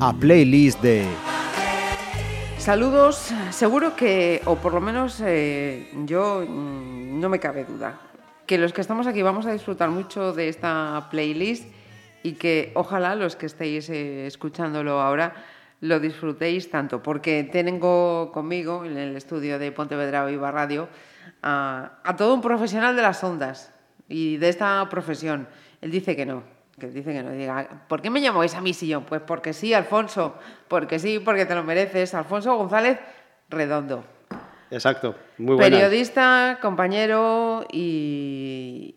[0.00, 1.04] A playlist de
[2.58, 7.98] Saludos, seguro que, o por lo menos eh, yo mm, no me cabe duda,
[8.46, 11.64] que los que estamos aquí vamos a disfrutar mucho de esta playlist
[12.22, 15.34] y que ojalá los que estéis eh, escuchándolo ahora
[15.80, 20.88] lo disfrutéis tanto, porque tengo conmigo en el estudio de Pontevedra Viva Radio
[21.42, 23.72] a, a todo un profesional de las ondas
[24.08, 25.48] y de esta profesión.
[25.80, 26.42] Él dice que no,
[26.78, 29.04] que dice que no diga, ¿por qué me llamáis a mí sillón?
[29.04, 30.36] Pues porque sí, Alfonso,
[30.68, 32.14] porque sí, porque te lo mereces.
[32.14, 32.98] Alfonso González
[33.48, 34.04] Redondo.
[34.70, 35.76] Exacto, muy buena.
[35.76, 38.95] Periodista, compañero y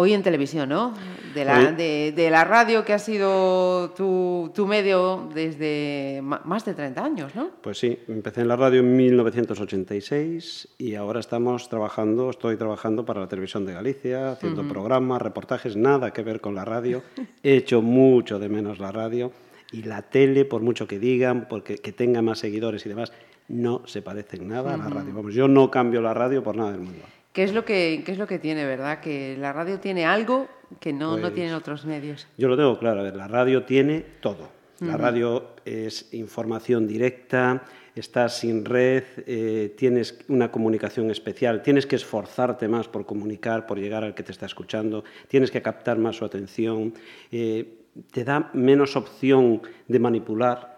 [0.00, 0.94] hoy en televisión, ¿no?
[1.34, 6.74] De la, de, de la radio que ha sido tu, tu medio desde más de
[6.74, 7.50] 30 años, ¿no?
[7.60, 13.20] Pues sí, empecé en la radio en 1986 y ahora estamos trabajando, estoy trabajando para
[13.20, 17.02] la televisión de Galicia, haciendo programas, reportajes, nada que ver con la radio.
[17.42, 19.30] He hecho mucho de menos la radio
[19.70, 23.12] y la tele, por mucho que digan, porque que tenga más seguidores y demás,
[23.48, 25.14] no se parece en nada a la radio.
[25.14, 27.04] Vamos, yo no cambio la radio por nada del mundo.
[27.32, 29.00] ¿Qué es lo que, qué es lo que tiene, verdad?
[29.00, 30.48] Que la radio tiene algo
[30.80, 32.26] que no, no Pues- tienen otros medios.
[32.36, 34.48] Yo lo tengo claro, a ver, la radio tiene todo.
[34.80, 37.64] La radio es información directa,
[37.94, 43.78] estás sin red, eh, tienes una comunicación especial, tienes que esforzarte más por comunicar, por
[43.78, 46.94] llegar al que te está escuchando, tienes que captar más su atención,
[47.30, 47.74] eh,
[48.10, 50.69] te da menos opción de manipular.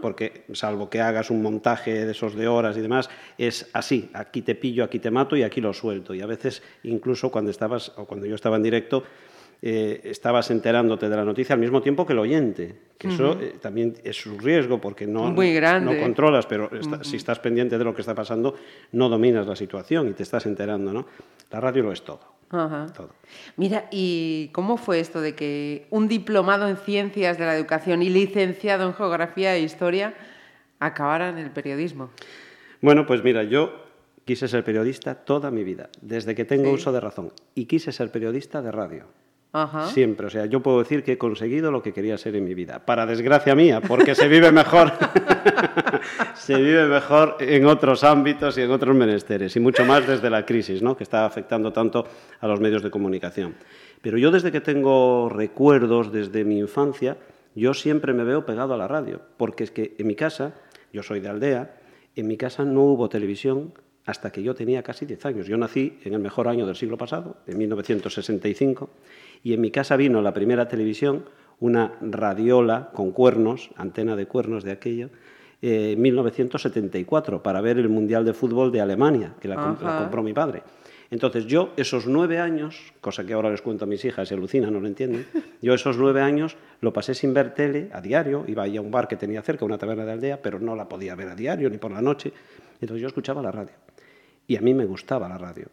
[0.00, 4.42] Porque salvo que hagas un montaje de esos de horas y demás, es así, aquí
[4.42, 6.14] te pillo, aquí te mato y aquí lo suelto.
[6.14, 9.02] Y a veces, incluso cuando estabas, o cuando yo estaba en directo,
[9.62, 13.56] eh, estabas enterándote de la noticia al mismo tiempo que el oyente, que eso eh,
[13.60, 15.94] también es un riesgo porque no, Muy grande.
[15.94, 18.54] no controlas, pero está- si estás pendiente de lo que está pasando,
[18.92, 21.06] no dominas la situación y te estás enterando, ¿no?
[21.50, 22.86] La radio lo es todo, Ajá.
[22.92, 23.10] todo.
[23.56, 28.08] Mira, ¿y cómo fue esto de que un diplomado en ciencias de la educación y
[28.10, 30.14] licenciado en geografía e historia
[30.80, 32.10] acabara en el periodismo?
[32.80, 33.70] Bueno, pues mira, yo
[34.24, 36.74] quise ser periodista toda mi vida, desde que tengo Sí.
[36.74, 39.04] uso de razón, y quise ser periodista de radio.
[39.86, 42.54] Siempre, o sea, yo puedo decir que he conseguido lo que quería ser en mi
[42.54, 44.92] vida, para desgracia mía, porque se vive mejor,
[46.34, 50.46] se vive mejor en otros ámbitos y en otros menesteres, y mucho más desde la
[50.46, 50.96] crisis, ¿no?
[50.96, 52.06] que está afectando tanto
[52.38, 53.56] a los medios de comunicación.
[54.00, 57.16] Pero yo desde que tengo recuerdos, desde mi infancia,
[57.56, 60.54] yo siempre me veo pegado a la radio, porque es que en mi casa,
[60.92, 61.76] yo soy de aldea,
[62.14, 63.72] en mi casa no hubo televisión
[64.06, 65.46] hasta que yo tenía casi 10 años.
[65.46, 68.90] Yo nací en el mejor año del siglo pasado, en 1965,
[69.42, 71.24] y en mi casa vino la primera televisión,
[71.58, 75.10] una radiola con cuernos, antena de cuernos de aquello,
[75.62, 80.32] eh, en 1974, para ver el Mundial de Fútbol de Alemania, que la, compró mi
[80.32, 80.62] padre.
[81.10, 84.72] Entonces yo esos nueve años, cosa que ahora les cuento a mis hijas y alucinan,
[84.72, 85.26] no lo entienden,
[85.62, 88.90] yo esos nueve años lo pasé sin ver tele a diario, iba ahí a un
[88.90, 91.68] bar que tenía cerca, una taberna de aldea, pero no la podía ver a diario
[91.68, 92.32] ni por la noche.
[92.80, 93.74] Entonces yo escuchaba la radio
[94.46, 95.66] y a mí me gustaba la radio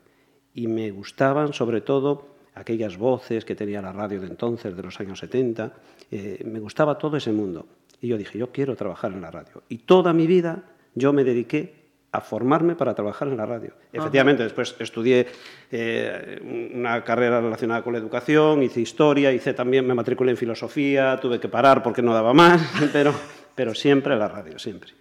[0.53, 4.99] y me gustaban sobre todo aquellas voces que tenía la radio de entonces, de los
[4.99, 5.73] años 70,
[6.11, 7.65] eh, me gustaba todo ese mundo.
[8.01, 9.63] Y yo dije, yo quiero trabajar en la radio.
[9.69, 10.63] Y toda mi vida
[10.95, 13.73] yo me dediqué a formarme para trabajar en la radio.
[13.91, 15.27] Efectivamente, después estudié
[15.71, 21.19] eh, una carrera relacionada con la educación, hice historia, hice también, me matriculé en filosofía,
[21.21, 22.61] tuve que parar porque no daba más,
[22.93, 23.13] pero,
[23.53, 24.91] pero siempre la radio, siempre.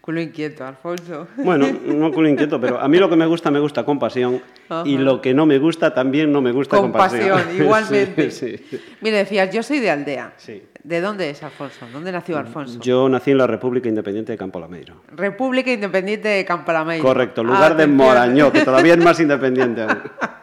[0.00, 1.28] Culo inquieto, Alfonso.
[1.36, 4.42] Bueno, no con inquieto, pero a mí lo que me gusta, me gusta con pasión.
[4.84, 8.30] Y lo que no me gusta, también no me gusta con, Con pasión, igualmente.
[8.30, 8.80] Sí, sí.
[9.00, 10.32] Mira, decías, yo soy de aldea.
[10.38, 10.62] Sí.
[10.82, 11.86] ¿De dónde es Alfonso?
[11.92, 12.80] ¿Dónde nació Alfonso?
[12.80, 15.02] Yo nací en la República Independiente de Campo Lameiro.
[15.12, 17.04] República Independiente de Campalameiro.
[17.04, 17.86] Correcto, lugar de.
[17.86, 19.98] Morañó, que todavía es más independiente aún.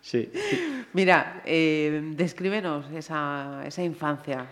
[0.00, 0.30] Sí.
[0.92, 4.46] Mira, eh, descríbenos esa, esa infancia.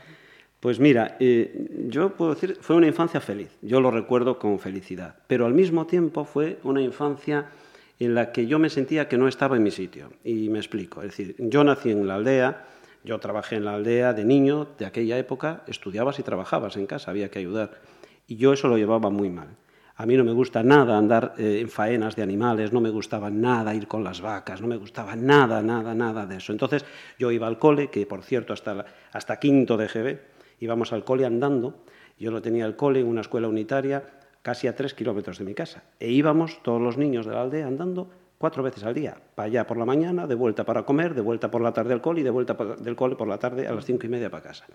[0.65, 5.15] Pues mira, eh, yo puedo decir, fue una infancia feliz, yo lo recuerdo con felicidad,
[5.27, 7.51] pero al mismo tiempo fue una infancia
[7.99, 10.09] en la que yo me sentía que no estaba en mi sitio.
[10.25, 12.65] Y me explico, es decir, yo nací en la aldea,
[13.05, 17.11] yo trabajé en la aldea de niño, de aquella época, estudiabas y trabajabas en casa,
[17.11, 17.83] había que ayudar.
[18.27, 19.49] Y yo eso lo llevaba muy mal.
[19.97, 23.29] A mí no me gusta nada andar eh, en faenas de animales, no me gustaba
[23.29, 26.53] nada ir con las vacas, no me gustaba nada, nada, nada de eso.
[26.53, 26.87] Entonces
[27.19, 30.34] yo iba al cole, que por cierto hasta, hasta quinto de GB,
[30.65, 31.85] íbamos al cole andando,
[32.19, 34.03] yo lo tenía el cole en una escuela unitaria
[34.43, 37.67] casi a tres kilómetros de mi casa, e íbamos todos los niños de la aldea
[37.67, 39.17] andando cuatro veces al día.
[39.35, 42.03] Para allá por la mañana, de vuelta para comer, de vuelta por la tarde al
[42.03, 44.43] cole y de vuelta del cole por la tarde a las cinco y media para
[44.43, 44.67] casa.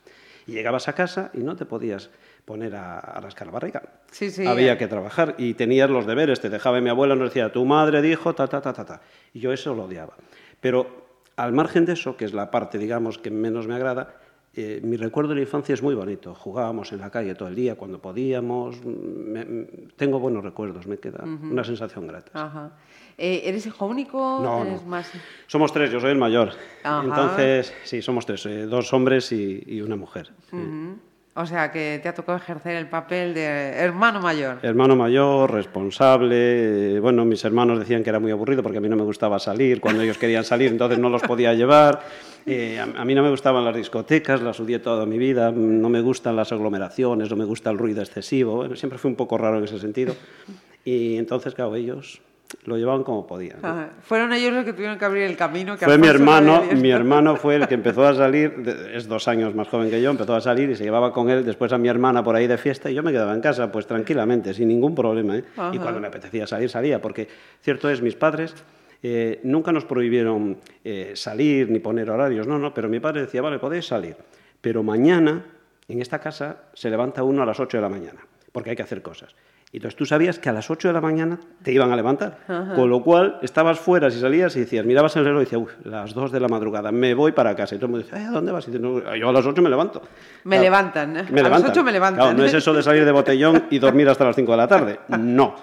[0.47, 2.09] Y llegabas a casa y no te podías
[2.45, 3.83] poner a, a rascar la barriga.
[4.11, 4.47] Sí, sí.
[4.47, 6.39] Había que trabajar y tenías los deberes.
[6.39, 9.01] Te dejaba mi abuela, nos decía, tu madre dijo, ta, ta, ta, ta, ta.
[9.33, 10.15] Y yo eso lo odiaba.
[10.61, 11.05] Pero
[11.35, 14.15] al margen de eso, que es la parte, digamos, que menos me agrada,
[14.61, 16.35] eh, mi recuerdo de la infancia es muy bonito.
[16.35, 18.83] Jugábamos en la calle todo el día cuando podíamos.
[18.85, 19.65] Me- me-
[19.95, 22.31] tengo buenos recuerdos, me queda una sensación grata.
[22.33, 22.71] Ajá.
[23.17, 24.39] Eh, ¿Eres hijo único?
[24.41, 24.87] No, ¿Eres no.
[24.89, 25.11] más?
[25.47, 26.51] Somos tres, yo soy el mayor.
[26.83, 27.03] Ajá.
[27.03, 30.31] Entonces, sí, somos tres, eh, dos hombres y, y una mujer.
[30.49, 30.55] sí.
[30.55, 30.99] Ujú.
[31.41, 34.57] O sea, que te ha tocado ejercer el papel de hermano mayor.
[34.61, 36.99] Hermano mayor, responsable.
[36.99, 39.79] Bueno, mis hermanos decían que era muy aburrido porque a mí no me gustaba salir.
[39.79, 42.01] Cuando ellos querían salir, entonces no los podía llevar.
[42.45, 45.49] Eh, a, mí no me gustaban las discotecas, las odié toda mi vida.
[45.49, 48.75] No me gustan las aglomeraciones, no me gusta el ruido excesivo.
[48.75, 50.13] Siempre fui un poco raro en ese sentido.
[50.83, 52.21] Y entonces, claro, ellos
[52.65, 53.59] lo llevaban como podían.
[54.01, 55.77] Fueron ellos los que tuvieron que abrir el camino.
[55.77, 58.53] Que Fue mi Alfonso hermano, mi hermano fue el que empezó a salir,
[58.93, 61.45] es dos años más joven que yo, empezó a salir y se llevaba con él
[61.45, 63.85] después a mi hermana por ahí de fiesta y yo me quedaba en casa pues
[63.85, 65.37] tranquilamente, sin ningún problema.
[65.37, 65.43] ¿eh?
[65.73, 67.27] Y cuando me apetecía salir, salía, porque
[67.61, 68.55] cierto es, mis padres
[69.03, 73.41] eh, nunca nos prohibieron eh, salir ni poner horarios, no, no, pero mi padre decía,
[73.41, 74.15] vale, podéis salir,
[74.59, 75.45] pero mañana
[75.87, 78.19] en esta casa se levanta uno a las 8 de la mañana,
[78.51, 79.35] porque hay que hacer cosas.
[79.71, 82.39] Y entonces tú sabías que a las 8 de la mañana te iban a levantar.
[82.75, 85.71] Con lo cual estabas fuera, si salías y decías, mirabas el reloj y decías, uff,
[85.85, 87.75] las 2 de la madrugada, me voy para casa.
[87.75, 88.67] Y todo el mundo dice, "Eh, ¿a dónde vas?
[88.67, 90.01] Y dices, "No, yo a las 8 me levanto.
[90.43, 91.09] Me Claro, levantan.
[91.17, 91.23] ¿eh?
[91.29, 91.71] Me A las levantan.
[91.71, 92.19] 8 me levantan.
[92.25, 94.67] Claro, no es eso de salir de botellón y dormir hasta las 5 de la
[94.67, 94.99] tarde.
[95.19, 95.55] No.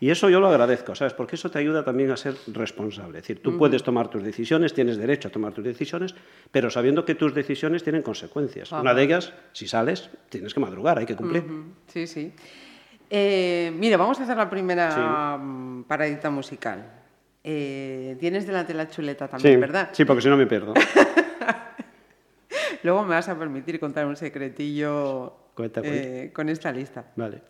[0.00, 1.14] Y eso yo lo agradezco, ¿sabes?
[1.14, 3.20] Porque eso te ayuda también a ser responsable.
[3.20, 6.14] Es decir, tú puedes tomar tus decisiones, tienes derecho a tomar tus decisiones,
[6.50, 8.70] pero sabiendo que tus decisiones tienen consecuencias.
[8.72, 11.44] Una de ellas, si sales, tienes que madrugar, hay que cumplir.
[11.86, 12.34] Sí, sí.
[13.10, 16.84] Eh, mira, vamos a hacer la primera mm, paradita musical.
[17.42, 19.90] Eh, tienes delante la chuleta también, sí, ¿verdad?
[19.92, 20.72] sí, porque si no me pierdo.
[22.82, 27.04] Luego me vas a permitir contar un secretillo Cuenta, eh, con esta lista.
[27.16, 27.42] Vale.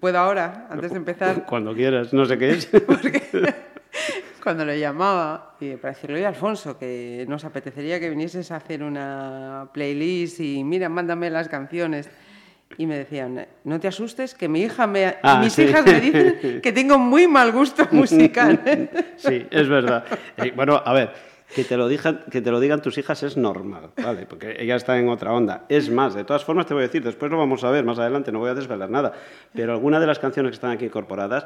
[0.00, 1.44] ¿Puedo ahora, antes de empezar?
[1.46, 2.70] Cuando quieras, no sé qué es.
[4.42, 8.82] Cuando le llamaba y para decirle, oye Alfonso, que nos apetecería que vinieses a hacer
[8.82, 12.10] una playlist y mira, mándame las canciones.
[12.78, 15.62] Y me decían, no te asustes, que mi hija me, Ah, mis sí.
[15.62, 18.88] hijas me dicen que tengo muy mal gusto musical.
[19.16, 20.04] Sí, es verdad.
[20.38, 21.10] Eh, bueno, a ver,
[21.54, 24.24] que te, lo digan, que te lo digan tus hijas es normal, ¿vale?
[24.26, 25.64] Porque ella está en otra onda.
[25.68, 27.98] Es más, de todas formas te voy a decir, después lo vamos a ver más
[27.98, 29.12] adelante, no voy a desvelar nada,
[29.54, 31.44] pero algunas de las canciones que están aquí incorporadas,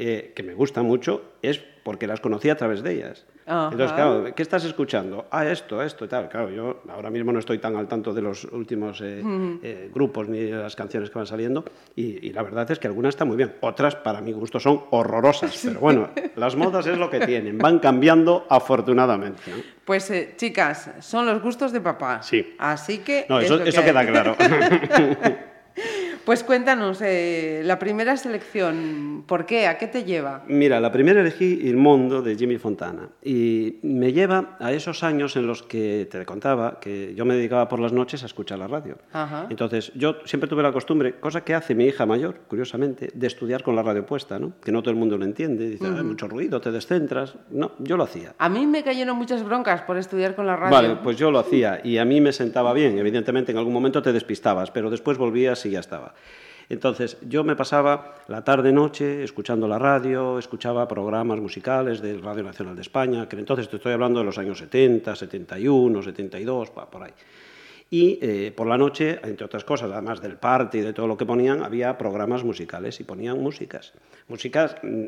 [0.00, 3.26] eh, que me gustan mucho, es porque las conocí a través de ellas.
[3.46, 3.70] Ajá.
[3.72, 5.26] Entonces, claro, ¿qué estás escuchando?
[5.30, 6.28] Ah, esto, esto y tal.
[6.28, 9.22] Claro, yo ahora mismo no estoy tan al tanto de los últimos eh,
[9.62, 11.64] eh, grupos ni de las canciones que van saliendo
[11.96, 13.54] y, y la verdad es que algunas están muy bien.
[13.60, 15.58] Otras, para mi gusto, son horrorosas.
[15.64, 17.58] Pero bueno, las modas es lo que tienen.
[17.58, 19.42] Van cambiando afortunadamente.
[19.50, 19.56] ¿no?
[19.84, 22.22] Pues eh, chicas, son los gustos de papá.
[22.22, 22.54] Sí.
[22.58, 23.24] Así que...
[23.28, 23.86] No, es eso, que eso hay.
[23.86, 24.36] queda claro.
[26.28, 29.66] Pues cuéntanos, eh, la primera selección, ¿por qué?
[29.66, 30.44] ¿A qué te lleva?
[30.46, 35.36] Mira, la primera elegí Il Mondo de Jimmy Fontana y me lleva a esos años
[35.36, 38.66] en los que te contaba que yo me dedicaba por las noches a escuchar la
[38.66, 38.98] radio.
[39.10, 39.46] Ajá.
[39.48, 43.62] Entonces, yo siempre tuve la costumbre, cosa que hace mi hija mayor, curiosamente, de estudiar
[43.62, 44.52] con la radio puesta, ¿no?
[44.62, 47.36] Que no todo el mundo lo entiende, dice, hay mucho ruido, te descentras.
[47.48, 48.34] No, yo lo hacía.
[48.36, 50.76] A mí me cayeron muchas broncas por estudiar con la radio.
[50.76, 52.98] Vale, pues yo lo hacía y a mí me sentaba bien.
[52.98, 56.12] Evidentemente, en algún momento te despistabas, pero después volvías y ya estaba.
[56.70, 62.76] Entonces, yo me pasaba la tarde-noche escuchando la radio, escuchaba programas musicales de Radio Nacional
[62.76, 67.04] de España, que entonces te estoy hablando de los años 70, 71, 72, pa- por
[67.04, 67.12] ahí.
[67.90, 71.16] Y eh, por la noche, entre otras cosas, además del party y de todo lo
[71.16, 73.94] que ponían, había programas musicales y ponían músicas.
[74.28, 75.04] Músicas mm,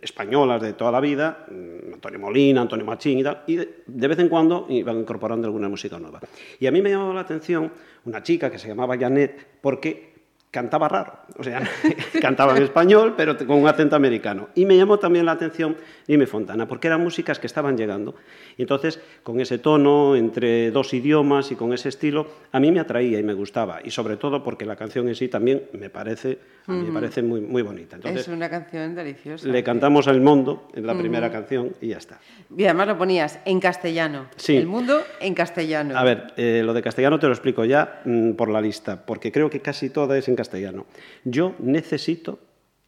[0.00, 4.18] españolas de toda la vida, mm, Antonio Molina, Antonio Machín y tal, y de vez
[4.20, 6.20] en cuando iban incorporando alguna música nueva.
[6.60, 7.72] Y a mí me llamó la atención
[8.04, 10.09] una chica que se llamaba Janet, porque
[10.50, 11.62] cantaba raro, o sea,
[12.20, 14.48] cantaba en español, pero con un acento americano.
[14.54, 15.76] Y me llamó también la atención
[16.06, 18.16] Jimmy Fontana, porque eran músicas que estaban llegando.
[18.56, 22.80] Y entonces, con ese tono, entre dos idiomas y con ese estilo, a mí me
[22.80, 23.78] atraía y me gustaba.
[23.84, 27.22] Y sobre todo porque la canción en sí también me parece, a mí me parece
[27.22, 27.96] muy, muy bonita.
[27.96, 29.46] Entonces, es una canción deliciosa.
[29.46, 32.18] le cantamos al mundo en la primera canción y ya está.
[32.56, 34.26] Y además lo ponías en castellano.
[34.34, 34.56] Sí.
[34.56, 35.96] El mundo en castellano.
[35.96, 39.30] A ver, eh, lo de castellano te lo explico ya mm, por la lista, porque
[39.30, 40.86] creo que casi toda es en castellano.
[41.24, 42.38] Yo necesito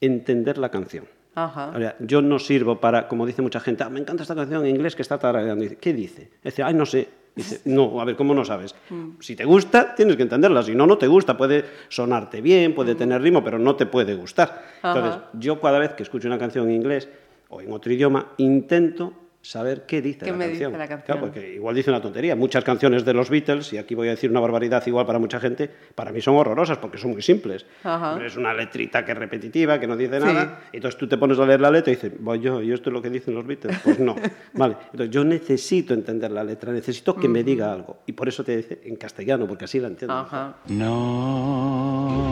[0.00, 1.04] entender la canción.
[1.34, 1.72] Ajá.
[1.74, 4.64] O sea, yo no sirvo para, como dice mucha gente, "Ah, me encanta esta canción
[4.66, 5.62] en inglés que está tarareando.
[5.62, 6.30] Dice, ¿Qué dice?
[6.44, 7.08] Dice, ay, no sé.
[7.34, 8.74] Dice, no, a ver, ¿cómo no sabes?
[9.20, 10.62] Si te gusta, tienes que entenderla.
[10.62, 11.36] Si no, no te gusta.
[11.36, 14.62] Puede sonarte bien, puede tener ritmo, pero no te puede gustar.
[14.82, 17.08] Entonces, yo cada vez que escucho una canción en inglés
[17.48, 20.78] o en otro idioma, intento saber qué dice, ¿Qué la, me dice canción.
[20.78, 21.04] la canción?
[21.18, 22.36] Claro, porque igual dice una tontería.
[22.36, 25.40] Muchas canciones de los Beatles, y aquí voy a decir una barbaridad igual para mucha
[25.40, 27.66] gente, para mí son horrorosas porque son muy simples.
[27.82, 28.18] Ajá.
[28.24, 30.26] Es una letrita que es repetitiva, que no dice Sí.
[30.26, 30.60] nada.
[30.72, 32.94] Entonces tú te pones a leer la letra y dices, voy yo, ¿y esto es
[32.94, 33.78] lo que dicen los Beatles?
[33.82, 34.14] Pues no.
[34.54, 34.76] vale.
[34.92, 37.98] Entonces yo necesito entender la letra, necesito que me diga algo.
[38.06, 40.14] Y por eso te dice en castellano, porque así la entiendo.
[40.14, 40.56] Ajá.
[40.68, 42.22] No,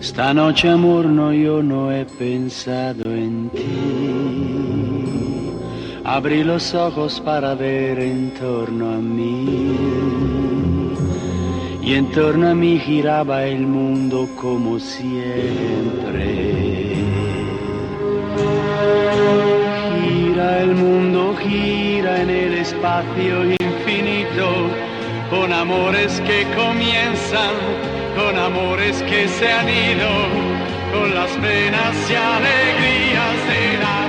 [0.00, 4.75] esta noche amor no, yo no he pensado en ti.
[6.08, 9.76] Abrí los ojos para ver en torno a mí.
[11.82, 16.24] Y en torno a mí giraba el mundo como siempre.
[20.04, 24.46] Gira el mundo, gira en el espacio infinito,
[25.28, 27.54] con amores que comienzan,
[28.14, 30.08] con amores que se han ido,
[30.92, 34.05] con las penas y alegrías de la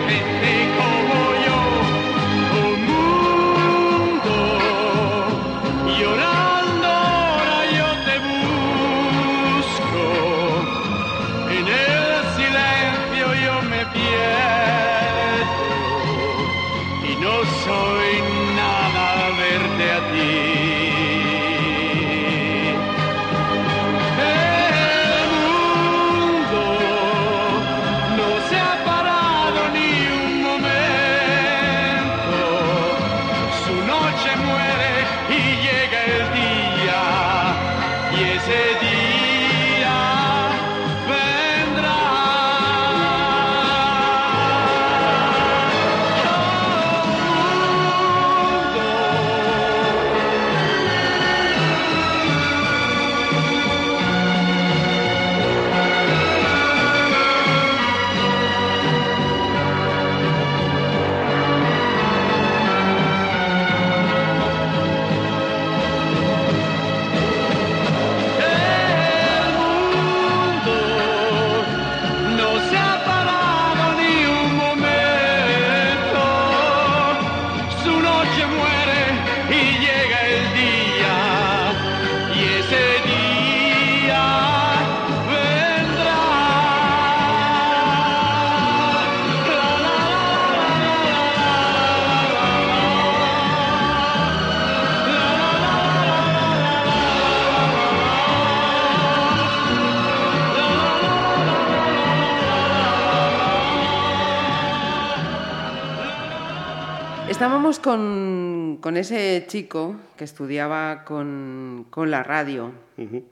[107.69, 112.71] Estábamos con, con ese chico que estudiaba con, con la radio.
[112.97, 113.25] Ujú.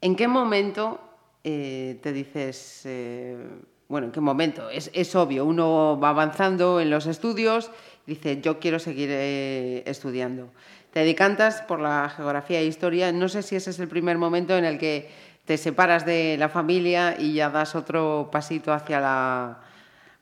[0.00, 0.98] ¿En qué momento
[1.44, 3.36] eh, te dices, eh,
[3.88, 4.70] bueno, en qué momento?
[4.70, 7.70] Es, es obvio, uno va avanzando en los estudios,
[8.06, 10.48] dice, yo quiero seguir eh, estudiando.
[10.94, 13.12] Te decantas por la geografía e historia.
[13.12, 15.10] No sé si ese es el primer momento en el que
[15.44, 19.58] te separas de la familia y ya das otro pasito hacia la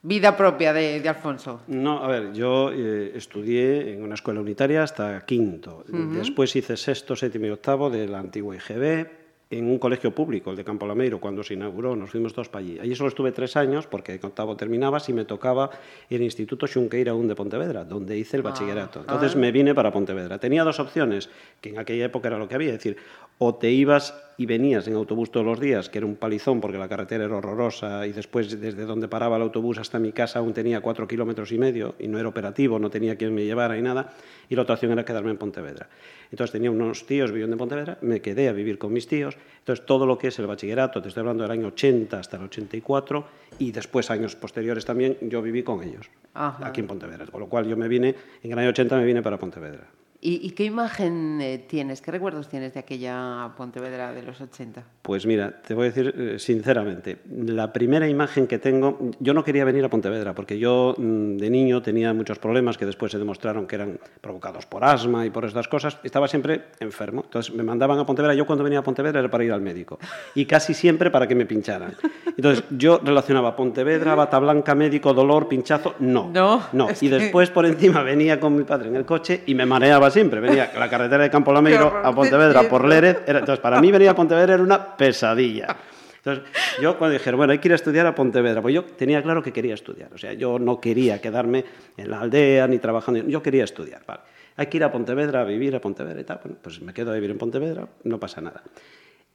[0.04, 1.62] vida propia de, de Alfonso.
[1.66, 5.84] No, a ver, yo eh, estudié en una escuela unitaria hasta quinto.
[5.88, 10.56] Después hice sexto, séptimo y octavo de la antigua IGB en un colegio público, el
[10.56, 12.78] de Campo Lameiro, cuando se inauguró, nos fuimos todos para allí.
[12.78, 15.70] Allí solo estuve tres años, porque en octavo terminabas y me tocaba
[16.10, 19.00] el Instituto Xunqueira un de Pontevedra, donde hice el bachillerato.
[19.00, 20.38] Entonces me vine para Pontevedra.
[20.38, 21.28] Tenía dos opciones,
[21.60, 22.96] que en aquella época era lo que había, es decir,
[23.38, 26.78] o te ibas y venías en autobús todos los días, que era un palizón porque
[26.78, 30.52] la carretera era horrorosa y después desde donde paraba el autobús hasta mi casa aún
[30.52, 33.82] tenía cuatro kilómetros y medio y no era operativo, no tenía quien me llevara y
[33.82, 34.12] nada,
[34.48, 35.88] y la otra opción era quedarme en Pontevedra.
[36.30, 39.86] Entonces tenía unos tíos viviendo en Pontevedra, me quedé a vivir con mis tíos, entonces
[39.86, 43.24] todo lo que es el bachillerato, te estoy hablando del año 80 hasta el 84
[43.58, 46.66] y después años posteriores también, yo viví con ellos, Ajá.
[46.66, 49.22] aquí en Pontevedra, con lo cual yo me vine, en el año 80 me vine
[49.22, 49.86] para Pontevedra.
[50.26, 54.82] ¿Y, y qué imagen eh, tienes, qué recuerdos tienes de aquella Pontevedra de los 80?
[55.02, 59.44] Pues mira, te voy a decir eh, sinceramente, la primera imagen que tengo, yo no
[59.44, 63.18] quería venir a Pontevedra porque yo mm, de niño tenía muchos problemas que después se
[63.18, 65.98] demostraron que eran provocados por asma y por estas cosas.
[66.02, 68.32] Estaba siempre enfermo, entonces me mandaban a Pontevedra.
[68.34, 69.98] Yo cuando venía a Pontevedra era para ir al médico
[70.34, 71.94] y casi siempre para que me pincharan.
[72.34, 76.30] Entonces yo relacionaba Pontevedra, bata blanca, médico, dolor, pinchazo, no.
[76.32, 76.88] No, no.
[77.02, 80.10] Y que- después por encima venía con mi padre en el coche y me mareaba
[80.14, 80.40] siempre.
[80.40, 82.88] Venía la carretera de Campo Lameiro a te Pontevedra por.
[82.88, 83.18] Lérez.
[83.26, 85.76] Era- entonces para mí venir a Pontevedra era una pesadilla.
[86.16, 86.44] Entonces,
[86.80, 89.42] yo cuando dijeron, bueno, hay que ir a estudiar a Pontevedra, pues yo tenía claro
[89.42, 90.10] que quería estudiar.
[90.14, 91.66] O sea, yo no quería quedarme
[91.98, 93.28] en la aldea ni trabajando.
[93.28, 94.22] Yo quería estudiar, vale.
[94.56, 96.40] Hay que ir a Pontevedra, a vivir a Pontevedra y tal.
[96.42, 98.62] Bueno, pues me quedo a vivir en Pontevedra, no pasa nada.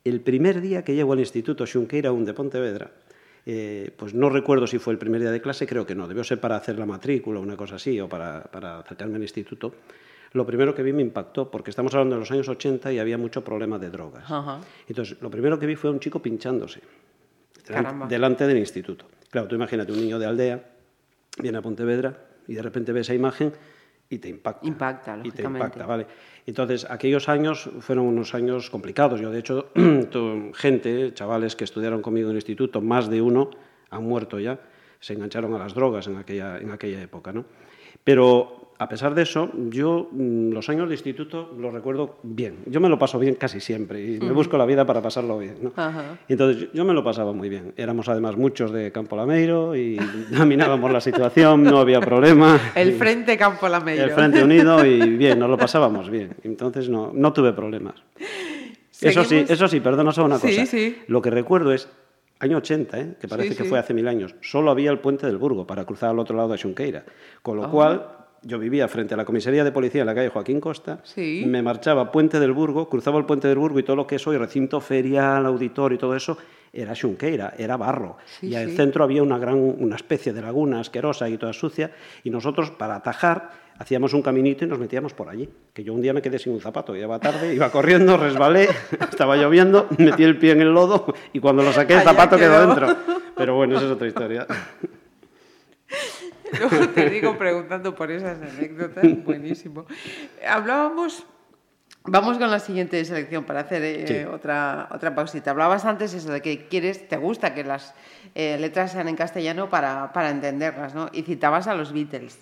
[0.04, 2.90] El primer día que llego al Instituto Xunqueira un de Pontevedra,
[3.46, 6.24] eh, pues no recuerdo si fue el primer día de clase, creo que no, debió
[6.24, 9.76] ser para hacer la matrícula o una cosa así, o para, para acercarme al instituto.
[10.34, 13.18] Lo primero que vi me impactó, porque estamos hablando de los años 80 y había
[13.18, 14.24] mucho problema de drogas.
[14.30, 14.60] Ajá.
[14.88, 16.82] Entonces, lo primero que vi fue un chico pinchándose
[17.66, 18.06] Caramba.
[18.06, 19.06] delan- delante del instituto.
[19.30, 20.64] Claro, tú imagínate un niño de aldea,
[21.42, 22.18] viene a Pontevedra
[22.48, 23.54] y de repente ve esa imagen
[24.10, 24.68] y te impacta.
[24.68, 25.66] Impacta, Y te lógicamente.
[25.66, 26.08] impacta, vale.
[26.46, 29.20] Entonces, aquellos años fueron unos años complicados.
[29.22, 29.70] Yo, de hecho,
[30.56, 33.52] gente, chavales que estudiaron conmigo en el instituto, más de uno,
[33.92, 34.60] han muerto ya,
[35.00, 37.46] se engancharon a las drogas en aquella, en aquella época, ¿no?
[38.04, 42.60] Pero, a pesar de eso, yo mm, los años de instituto los recuerdo bien.
[42.66, 45.56] Yo me lo paso bien casi siempre y me busco la vida para pasarlo bien,
[45.62, 45.74] ¿no?
[46.30, 47.74] Entonces, yo- me lo pasaba muy bien.
[47.76, 49.98] Éramos además muchos de Campo Lameiro y
[50.32, 52.58] dominábamos la situación, no había problema.
[52.74, 54.06] El Frente Campo Lameiro.
[54.06, 56.36] el Frente Unido y bien, nos lo pasábamos bien.
[56.44, 57.96] Entonces no, no tuve problemas.
[59.02, 60.66] Eso sí, eso sí, perdona solo una Sí, cosa.
[60.66, 60.98] sí.
[61.08, 61.88] Lo que recuerdo es,
[62.40, 63.16] año 80, ¿eh?
[63.20, 63.70] que parece Sí, que sí.
[63.70, 66.50] fue hace mil años, solo había el puente del Burgo para cruzar al otro lado
[66.50, 67.04] de Xunqueira.
[67.42, 67.62] Con Ah.
[67.64, 68.08] lo cual,
[68.42, 71.44] yo vivía frente a la comisaría de policía en la calle Joaquín Costa, Sí.
[71.48, 74.16] me marchaba a Puente del Burgo, cruzaba el Puente del Burgo y todo lo que
[74.16, 76.38] es hoy recinto ferial, auditorio y todo eso,
[76.72, 78.18] era Xunqueira, era barro.
[78.26, 78.76] Sí, y al sí.
[78.76, 81.92] centro había una, gran, una especie de laguna asquerosa y toda sucia,
[82.24, 85.50] y nosotros, para atajar, hacíamos un caminito y nos metíamos por allí.
[85.74, 88.68] Que yo un día me quedé sin un zapato, iba tarde, iba corriendo, resbalé,
[89.12, 92.68] estaba lloviendo, metí el pie en el lodo y cuando lo saqué el zapato quedó.
[92.68, 92.96] dentro.
[93.36, 94.46] Pero bueno, esa es otra historia.
[96.60, 99.86] Luego te digo preguntando por esas anécdotas, buenísimo.
[100.48, 101.26] Hablábamos,
[102.04, 104.26] vamos con la siguiente selección para hacer eh, Sí.
[104.34, 105.52] otra, otra pausita.
[105.52, 107.94] Hablabas antes eso de que quieres, te gusta que las
[108.36, 111.10] eh, letras sean en castellano para, para entenderlas, ¿no?
[111.14, 112.40] Y citabas a los Beatles.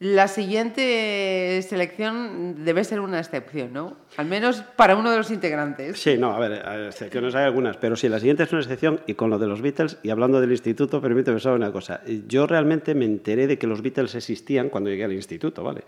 [0.00, 3.96] La siguiente selección debe ser una excepción, ¿no?
[4.16, 6.00] Al menos para uno de los integrantes.
[6.00, 9.00] Sí, no, a ver, a excepciones hay algunas, pero sí, la siguiente es una excepción
[9.08, 12.00] y con lo de los Beatles, y hablando del instituto, permíteme saber una cosa.
[12.28, 15.82] Yo realmente me enteré de que los Beatles existían cuando llegué al instituto, ¿vale?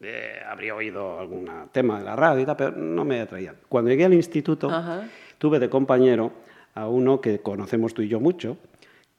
[0.00, 3.54] Eh, habría oído algún tema de la radio y tal, pero no me atraían.
[3.68, 5.04] Cuando llegué al instituto, Ajá.
[5.38, 6.32] tuve de compañero
[6.74, 8.56] a uno que conocemos tú y yo mucho,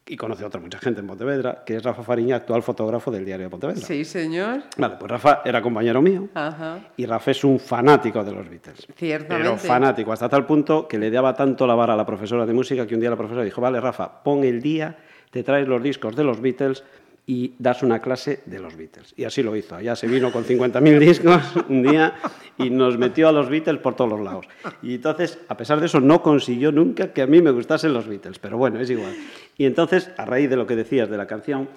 [0.06, 3.24] y conoce a otra mucha gente en Pontevedra, que es Rafa Fariña, actual fotógrafo del
[3.24, 3.82] diario de Pontevedra.
[3.82, 4.64] Sí, señor.
[4.78, 6.28] Vale, pues Rafa era compañero mío.
[6.34, 6.80] Ajá.
[6.98, 8.88] Y Rafa es un fanático de los Beatles.
[8.96, 9.50] Ciertamente.
[9.50, 12.54] Pero fanático, hasta tal punto que le daba tanto la vara a la profesora de
[12.54, 14.98] música que un día la profesora dijo, vale, Rafa, pon el día,
[15.32, 16.84] te traes los discos de los Beatles
[17.26, 19.14] y das una clase de los Beatles.
[19.16, 19.80] Y así lo hizo.
[19.80, 22.16] Ya se vino con 50.000 discos un día
[22.58, 24.46] y nos metió a los Beatles por todos los lados.
[24.82, 28.08] Y entonces, a pesar de eso, no consiguió nunca que a mí me gustasen los
[28.08, 28.40] Beatles.
[28.40, 29.16] Pero bueno, es igual.
[29.58, 31.70] Y entonces, a raíz de lo que decías de la canción,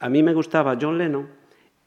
[0.00, 1.28] a mí me gustaba John Lennon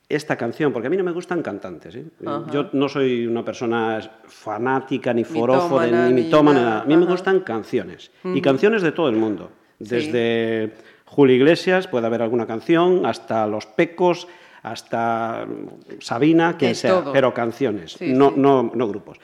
[0.07, 1.95] esta canción, porque a mí no me gustan cantantes.
[1.95, 2.05] ¿eh?
[2.51, 6.69] Yo no soy una persona fanática, ni forófora, ni ni mitómana, nada.
[6.71, 6.81] nada.
[6.81, 7.11] A mí me Ajá.
[7.11, 8.11] gustan canciones.
[8.23, 9.51] Y canciones de todo el mundo.
[9.79, 10.11] Sí.
[11.09, 14.27] Julio Iglesias, puede haber alguna canción, hasta Los Pecos,
[14.61, 15.47] hasta
[15.99, 17.13] Sabina, quien sea, todo.
[17.13, 18.35] pero canciones, Sí, no, sí.
[18.37, 19.17] No, no grupos.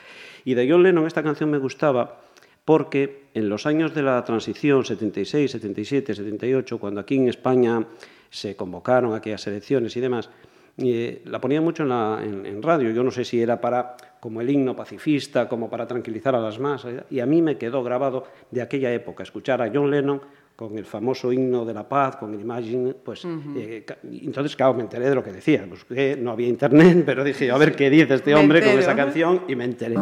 [0.43, 2.21] Y de John Lennon esta canción me gustaba
[2.63, 7.86] porque en los años de la transición, 76, 77, 78, cuando aquí en España
[8.30, 10.30] se convocaron aquellas elecciones y demás,
[10.78, 12.89] eh, la ponía mucho en, la- en- en radio.
[12.91, 16.60] Yo no sé si era para como el himno pacifista, como para tranquilizar a las
[16.60, 17.04] masas.
[17.12, 20.21] Y a mí me quedó grabado de aquella época, escuchar a John Lennon
[20.55, 23.25] con el famoso himno de la paz, con el Imagine, pues
[23.57, 25.65] eh, ca- y entonces, claro, me enteré de lo que decía.
[25.69, 29.41] Busqué, no había internet, pero dije, a ver qué dice este hombre con esa canción
[29.47, 29.95] y me enteré.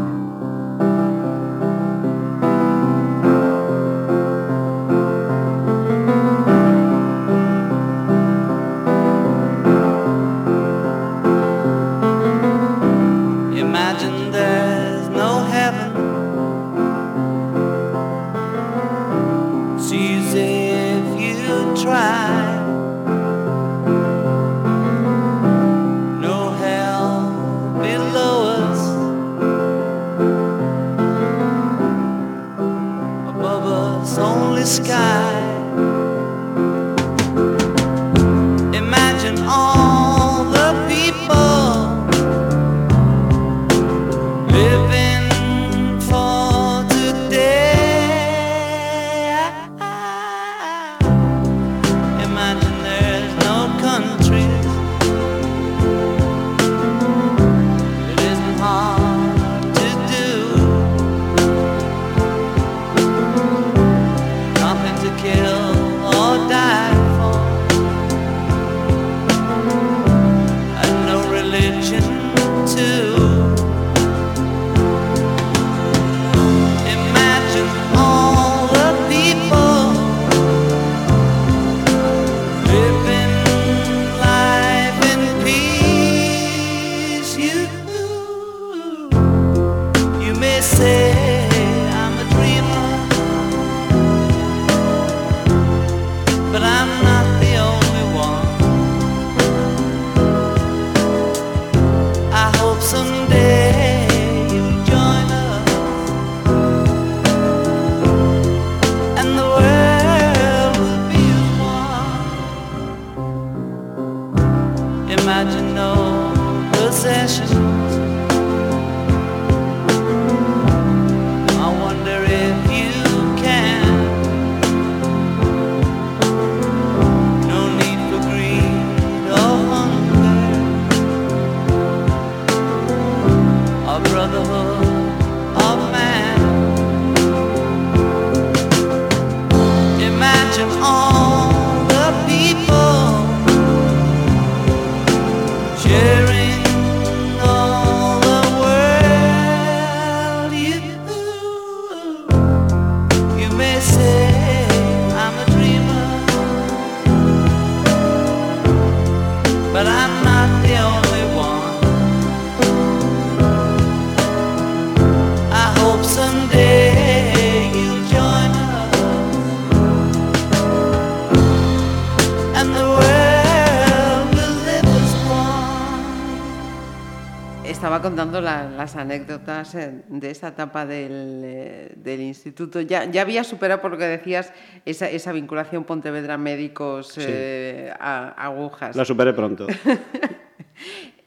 [178.04, 182.82] Contando la- las anécdotas eh, de esa etapa del, eh, del instituto.
[182.82, 184.54] Ya, ya había superado, por lo que decías,
[184.86, 188.96] esa, esa vinculación Pontevedra médicos eh, a- agujas.
[188.96, 189.66] La superé pronto.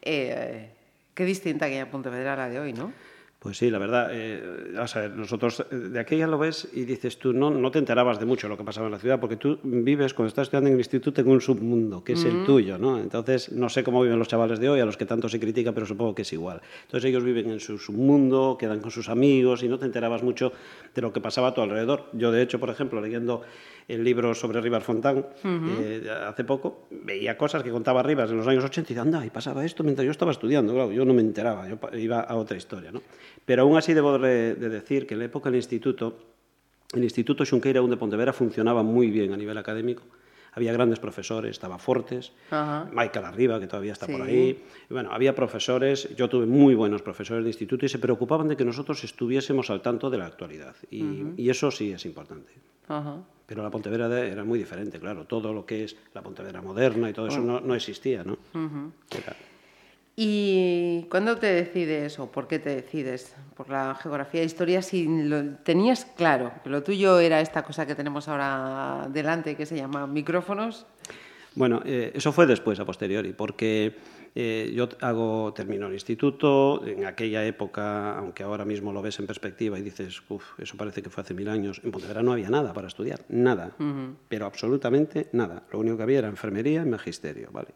[0.08, 0.70] Eh,
[1.14, 2.92] qué distinta aquella Pontevedra a la de hoy, ¿no?
[3.46, 4.09] Pues sí, la verdad.
[4.11, 7.70] eh, vamos a ver, nosotros eh, de aquella lo ves y dices tú, no, no
[7.70, 10.48] te enterabas de mucho lo que pasaba en la ciudad, porque tú vives, cuando estás
[10.48, 12.98] estudiando en el instituto, en un submundo, que es el tuyo, ¿no?
[12.98, 15.70] Entonces, no sé cómo viven los chavales de hoy, a los que tanto se critica,
[15.70, 16.61] pero supongo que es igual.
[16.87, 20.50] Entonces, ellos viven en su submundo, quedan con sus amigos y no te enterabas mucho
[20.92, 22.06] de lo que pasaba a tu alrededor.
[22.14, 23.42] Yo, de hecho, por ejemplo, leyendo
[23.88, 25.81] el libro sobre Rivas Fontán uh -huh.
[25.81, 29.25] eh, hace poco, veía cosas que contaba Rivas en los años 80 y decía, anda,
[29.25, 30.72] y pasaba esto mientras yo estaba estudiando.
[30.72, 32.90] Claro, yo no me enteraba, yo iba a otra historia.
[32.90, 33.03] ¿no?
[33.44, 36.18] Pero aún así debo de decir que en la época del instituto,
[36.94, 40.03] el Instituto Xunqueira de Pontevedra funcionaba muy bien a nivel académico
[40.57, 42.88] Había grandes profesores, estaba Fortes, Ajá.
[42.90, 44.64] Michael Arriba, que todavía está por ahí.
[44.88, 48.57] Y bueno, había profesores, yo tuve muy buenos profesores de instituto y se preocupaban de
[48.57, 50.75] que nosotros estuviésemos al tanto de la actualidad.
[50.90, 51.05] Y,
[51.37, 52.53] y eso sí es importante.
[52.88, 53.19] Ajá.
[53.47, 55.25] Pero la Pontevedra era muy diferente, claro.
[55.27, 58.38] Todo lo que es la Pontevedra moderna y todo eso no, no existía, ¿no?
[59.11, 59.37] Era-
[60.18, 65.05] ¿Y cuándo te decides o por qué te decides por la geografía e historia si
[65.07, 69.76] lo tenías claro que lo tuyo era esta cosa que tenemos ahora delante que se
[69.76, 70.87] llama micrófonos?
[71.55, 73.94] Bueno, eh, eso fue después, a posteriori, porque
[74.35, 79.26] eh, yo hago, termino el instituto, en aquella época, aunque ahora mismo lo ves en
[79.26, 82.50] perspectiva y dices, uff, eso parece que fue hace mil años, en Pontevedra no había
[82.50, 83.72] nada para estudiar, nada,
[84.29, 85.62] pero absolutamente nada.
[85.72, 87.68] Lo único que había era enfermería y magisterio, ¿vale?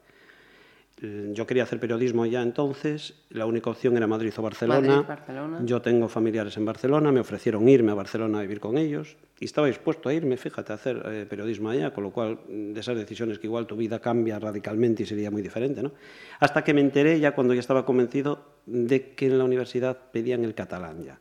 [1.02, 4.80] Eh, Yo quería hacer periodismo ya entonces, la única opción era Madrid o Barcelona.
[4.80, 5.60] Madrid, Barcelona.
[5.64, 9.46] Yo tengo familiares en Barcelona, me ofrecieron irme a Barcelona a vivir con ellos y
[9.46, 12.80] estaba dispuesto a irme, fíjate, a hacer eh, periodismo allá, con lo cual mm, de
[12.80, 15.92] esas decisiones que igual tu vida cambia radicalmente y sería muy diferente, ¿no?
[16.38, 20.44] Hasta que me enteré ya cuando ya estaba convencido de que en la universidad pedían
[20.44, 21.18] el catalán ya.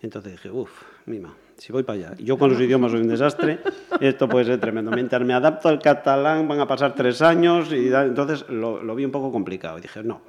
[0.00, 0.70] Entonces dije, uff,
[1.06, 2.14] mima, si voy para allá.
[2.18, 3.58] Yo con los idiomas soy un desastre,
[4.00, 4.90] esto puede ser tremendo.
[4.90, 8.94] Mientras me adapto al catalán van a pasar tres años y da- entonces lo, lo
[8.94, 9.78] vi un poco complicado.
[9.78, 10.22] Y dije, no,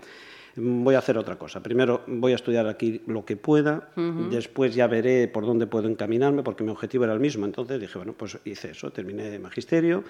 [0.55, 1.61] voy a hacer otra cosa.
[1.63, 3.89] Primero voy a estudiar aquí lo que pueda,
[4.29, 7.45] después ya veré por dónde puedo encaminarme, porque mi objetivo era el mismo.
[7.45, 10.03] Entonces dije, bueno, pues hice eso, terminé de magisterio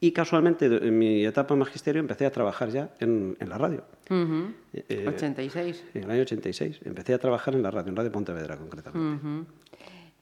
[0.00, 3.82] y casualmente en mi etapa de magisterio empecé a trabajar ya en, en la radio.
[4.08, 4.52] Ujú.
[4.72, 5.84] Eh, 86.
[5.94, 9.26] En el año 86 empecé a trabajar en la radio, en Radio Pontevedra concretamente.
[9.26, 9.44] Ujú.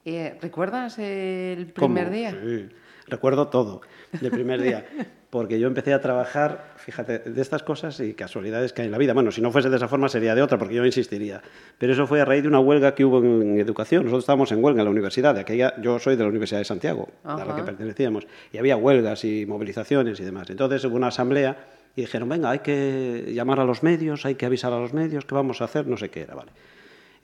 [0.09, 1.93] Eh, ¿Recuerdas el ¿Cómo?
[1.95, 2.31] primer día?
[2.31, 2.69] Sí,
[3.09, 3.81] recuerdo todo
[4.21, 4.87] del primer día,
[5.31, 8.99] porque yo empecé a trabajar, fíjate, de estas cosas y casualidades que hay en la
[8.99, 9.15] vida.
[9.15, 11.43] Bueno, si no fuese de esa forma sería de otra, porque yo insistiría.
[11.77, 14.05] Pero eso fue a raíz de una huelga que hubo en educación.
[14.05, 16.65] Nosotros estábamos en huelga en la universidad, de aquella, yo soy de la Universidad de
[16.67, 20.49] Santiago, a la que pertenecíamos, y había huelgas y movilizaciones y demás.
[20.51, 21.67] Entonces hubo una asamblea
[21.97, 25.25] y dijeron, venga, hay que llamar a los medios, hay que avisar a los medios,
[25.25, 25.89] ¿qué vamos a hacer?
[25.89, 26.53] No sé qué era, vale.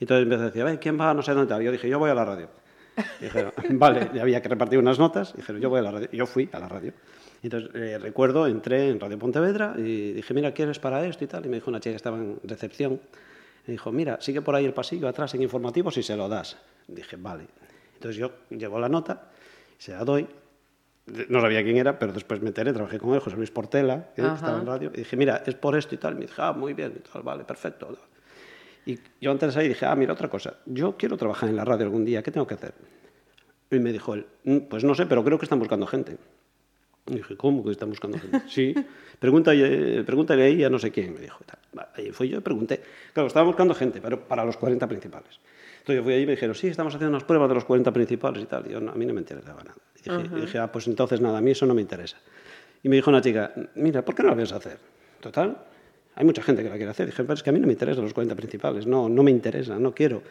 [0.01, 1.13] Entonces empecé a decir, "Ven, ¿quién va?
[1.13, 1.63] No sé dónde.
[1.63, 2.49] Yo dije, yo voy a la radio.
[3.19, 5.35] Dijeron, vale, y había que repartir unas notas.
[5.35, 6.09] Dijeron, yo voy a la radio.
[6.11, 6.93] Yo fui a la radio.
[7.41, 11.45] Entonces, eh, recuerdo, entré en Radio Pontevedra y dije, mira, ¿quieres para esto y tal?
[11.45, 13.01] Y me dijo una chica que estaba en recepción.
[13.67, 16.57] Me dijo, mira, sigue por ahí el pasillo atrás en informativos y se lo das.
[16.87, 17.47] Dije, vale.
[17.95, 19.29] Entonces yo llevo la nota,
[19.77, 20.27] se la doy.
[21.27, 24.21] No sabía quién era, pero después me enteré, trabajé con él, José Luis Portela, que
[24.21, 24.35] Ajá.
[24.35, 24.91] estaba en radio.
[24.93, 26.13] Y dije, mira, es por esto y tal.
[26.13, 27.97] Y me dije, ah, muy bien, y tal, vale, perfecto.
[28.85, 31.85] Y yo antes ahí dije, ah, mira, otra cosa, yo quiero trabajar en la radio
[31.85, 32.73] algún día, ¿qué tengo que hacer?
[33.71, 36.17] Y me dijo él, "Mm, pues no sé, pero creo que están buscando gente.
[37.07, 38.41] Y dije, ¿cómo que están buscando gente?
[38.49, 38.73] Sí,
[39.19, 41.39] pregúntale, pregúntale ahí a no sé quién, me dijo.
[41.41, 41.87] y tal.
[41.95, 42.81] Ahí fui yo y pregunté.
[43.13, 45.39] Claro, estaban buscando gente, pero para los 40 principales.
[45.79, 47.91] Entonces yo fui ahí y me dijeron, sí, estamos haciendo unas pruebas de los 40
[47.91, 48.67] principales y tal.
[48.67, 49.75] Y yo, "No, a mí no me interesaba nada.
[49.99, 52.17] Y dije, y dije, ah, pues entonces nada, a mí eso no me interesa.
[52.83, 54.77] Y me dijo una chica, mira, ¿por qué no lo vienes a hacer?
[55.19, 55.57] Total,
[56.15, 57.05] Hay mucha gente que la quiere hacer.
[57.07, 59.31] Dije, pero es que a mí no me interesan los 40 principales, no, no me
[59.31, 60.21] interesa, no quiero.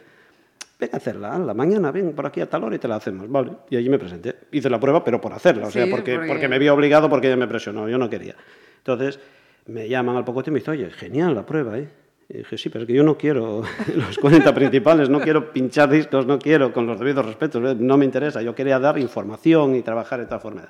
[0.79, 3.29] Ven a hacerla, la mañana ven por aquí a tal hora y te la hacemos,
[3.29, 3.51] ¿vale?
[3.69, 4.35] Y allí me presenté.
[4.51, 7.09] Hice la prueba, pero por hacerla, o sea, Sí, porque, porque- porque me vi obligado,
[7.09, 8.35] porque ella me presionó, yo no quería.
[8.79, 9.19] Entonces,
[9.67, 11.87] me llaman al poco tiempo y me dicen, oye, genial la prueba, ¿eh?
[12.29, 13.61] Y dije, sí, pero es que yo no quiero
[13.95, 18.05] los 40 principales, no quiero pinchar discos, no quiero, con los debidos respetos, no me
[18.05, 20.61] interesa, yo quería dar información y trabajar de tal forma.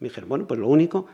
[0.00, 1.06] Me dijeron, bueno, pues lo único,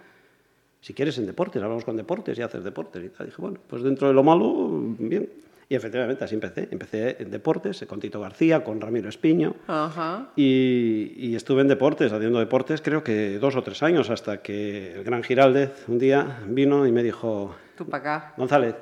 [0.80, 3.26] si quieres en deportes, hablamos con deportes y haces deportes y tal.
[3.26, 5.28] Dije, bueno, pues dentro de lo malo, bien.
[5.70, 6.68] Y efectivamente así empecé.
[6.70, 9.54] Empecé en deportes, con Tito García, con Ramiro Espiño.
[9.66, 10.30] Ajá.
[10.34, 14.94] Y, y estuve en deportes, haciendo deportes, creo que dos o tres años, hasta que
[14.94, 18.34] el gran Giraldez un día vino y me dijo, Tú para acá.
[18.36, 18.74] González,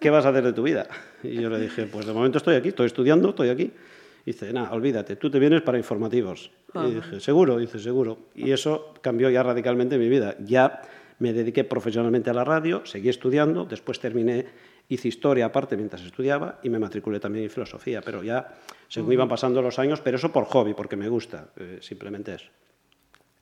[0.00, 0.86] ¿qué vas a hacer de tu vida?
[1.22, 3.70] Y yo le dije, pues de momento estoy aquí, estoy estudiando, estoy aquí.
[4.24, 6.50] Y dice, nada, olvídate, tú te vienes para informativos.
[6.74, 8.18] Y dije, seguro, dice, seguro.
[8.34, 10.34] Y eso cambió ya radicalmente mi vida.
[10.38, 10.80] Ya
[11.18, 14.46] me dediqué profesionalmente a la radio, seguí estudiando, después terminé,
[14.88, 18.56] hice historia aparte mientras estudiaba y me matriculé también en filosofía, pero ya
[18.88, 22.50] según iban pasando los años, pero eso por hobby, porque me gusta, eh, simplemente eso.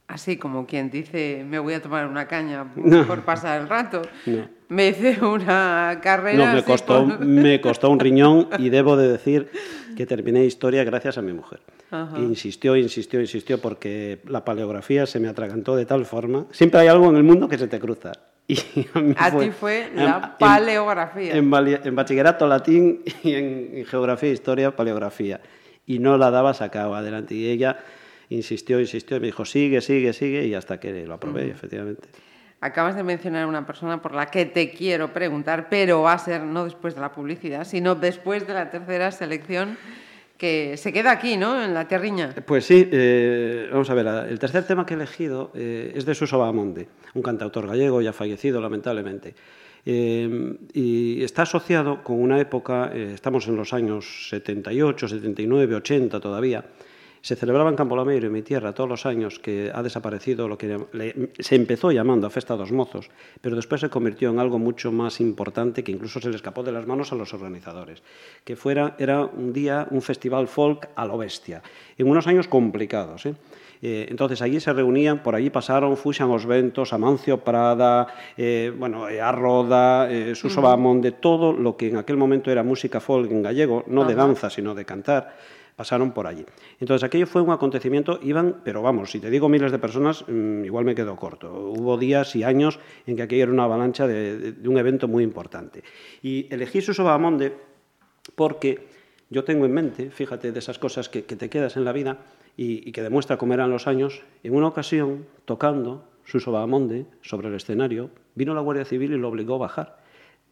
[0.08, 3.06] Así como quien dice, me voy a tomar una caña No.
[3.06, 4.02] por pasar el rato.
[4.26, 4.48] No.
[4.68, 6.46] Me hice una carrera.
[6.46, 9.50] No, me costó, por- me costó un riñón y debo de decir
[9.96, 11.60] que terminé historia gracias a mi mujer.
[11.90, 12.18] Ajá.
[12.18, 16.46] Insistió, insistió, insistió porque la paleografía se me atragantó de tal forma.
[16.50, 18.12] Siempre hay algo en el mundo que se te cruza.
[18.48, 18.56] Y
[18.94, 21.34] a mí A ti fue la en- en- paleografía.
[21.36, 25.40] En, vali- en bachillerato latín y en, en geografía, historia, paleografía.
[25.84, 27.34] Y no la daba, sacaba adelante.
[27.34, 27.78] Y ella
[28.30, 30.46] insistió, insistió y me dijo, sigue, sigue, sigue.
[30.46, 32.08] Y hasta que lo aprobé, efectivamente.
[32.60, 36.18] Acabas de mencionar a una persona por la que te quiero preguntar, pero va a
[36.18, 39.76] ser no después de la publicidad, sino después de la tercera selección
[40.38, 41.62] que se queda aquí, ¿no?
[41.62, 42.34] En la tierriña.
[42.46, 46.14] Pues sí, eh, vamos a ver, el tercer tema que he elegido eh, es de
[46.14, 49.34] Suso Bahamonde, un cantautor gallego ya fallecido lamentablemente.
[49.88, 56.18] Eh, y está asociado con una época, eh, estamos en los años 78, 79, 80
[56.18, 56.64] todavía,
[57.26, 60.56] se celebraba en Campo Lameiro, en mi tierra, todos los años que ha desaparecido lo
[60.56, 63.10] que le- se empezó llamando a Festa dos Mozos,
[63.40, 66.70] pero después se convirtió en algo mucho más importante que incluso se le escapó de
[66.70, 68.00] las manos a los organizadores,
[68.44, 71.62] que fuera, era un día, un festival folk a lo bestia,
[71.98, 73.26] en unos años complicados.
[73.26, 73.34] ¿eh?
[73.82, 79.06] Eh, entonces allí se reunían, por allí pasaron Fuxan os Ventos, Amancio Prada, eh, bueno,
[79.06, 83.82] Arroda, eh, Suso Bahamonde, todo lo que en aquel momento era música folk en gallego,
[83.88, 86.44] no de danza, sino de cantar pasaron por allí.
[86.80, 90.64] Entonces aquello fue un acontecimiento, iban, pero vamos, si te digo miles de personas, mm,
[90.64, 91.52] igual me quedo corto.
[91.52, 95.84] Hubo días y años en que aquello era una avalancha de, un evento muy importante.
[96.22, 97.52] Y elegí Suso Bahamonde
[98.34, 98.88] porque
[99.28, 102.18] yo tengo en mente, fíjate, de esas cosas que, te quedas en la vida
[102.56, 107.54] y, que demuestra cómo eran los años, en una ocasión, tocando Suso Bahamonde sobre el
[107.54, 109.98] escenario, vino la Guardia Civil y lo obligó a bajar.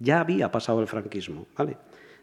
[0.01, 1.77] Ya había pasado el franquismo, ¿vale?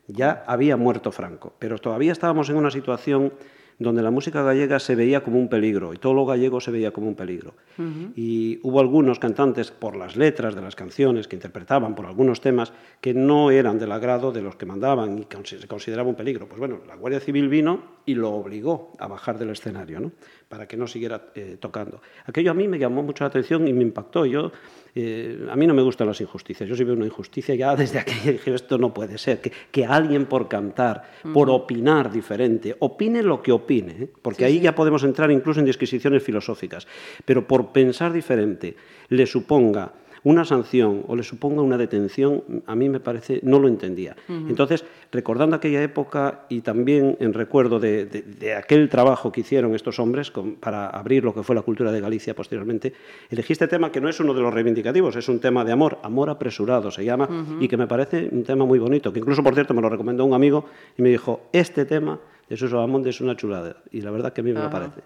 [0.08, 3.34] Ya había muerto Franco, pero todavía estábamos en una situación
[3.82, 6.92] donde la música gallega se veía como un peligro y todo lo gallego se veía
[6.92, 7.54] como un peligro.
[8.16, 12.74] Y hubo algunos cantantes, por las letras de las canciones que interpretaban, por algunos temas,
[13.00, 16.48] que no eran del agrado de los que mandaban y que se consideraba un peligro.
[16.48, 20.12] Pues bueno, la Guardia Civil vino y lo obligó a bajar del escenario, ¿no?
[20.48, 22.02] para que no siguiera eh, tocando.
[22.26, 24.26] Aquello a mí me llamó mucho la atención y me impactó.
[24.26, 24.52] Yo,
[24.94, 26.68] eh, a mí no me gustan las injusticias.
[26.68, 29.40] Yo si veo una injusticia ya desde aquella dije, esto no puede ser.
[29.42, 34.10] Que, que alguien por cantar, por opinar diferente, opine lo que opine, ¿eh?
[34.22, 36.88] porque ahí ya podemos entrar incluso en disquisiciones filosóficas,
[37.26, 38.76] pero por pensar diferente
[39.10, 39.94] le suponga
[40.24, 44.16] una sanción o le suponga una detención, a mí me parece, no lo entendía.
[44.50, 49.74] Entonces, recordando aquella época y también en recuerdo de, de- de aquel trabajo que hicieron
[49.74, 52.94] estos hombres con- para abrir lo que fue la cultura de Galicia posteriormente,
[53.30, 55.98] elegí este tema que no es uno de los reivindicativos, es un tema de amor,
[56.04, 57.28] amor apresurado se llama,
[57.60, 60.24] y que me parece un tema muy bonito, que incluso, por cierto, me lo recomendó
[60.24, 60.66] un amigo
[60.98, 62.20] y me dijo, este tema
[62.58, 64.70] Suso Bahamonde es una chulada, y la verdad que a mí me Ajá.
[64.70, 65.02] parece.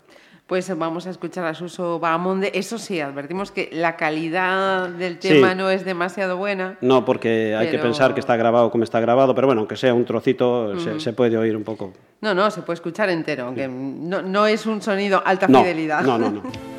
[0.48, 2.52] Pues vamos a escuchar a Suso Bahamonde.
[2.54, 5.30] Eso sí, advertimos que la calidad del Sí.
[5.30, 6.78] tema no es demasiado buena.
[6.82, 9.96] No, porque hay que pensar que está grabado como está grabado, pero bueno, aunque sea
[9.96, 11.94] un trocito, se, se puede oír un poco.
[12.22, 16.04] No, no, se puede escuchar entero, aunque no, no es un sonido alta No, fidelidad.
[16.04, 16.44] no, no, no.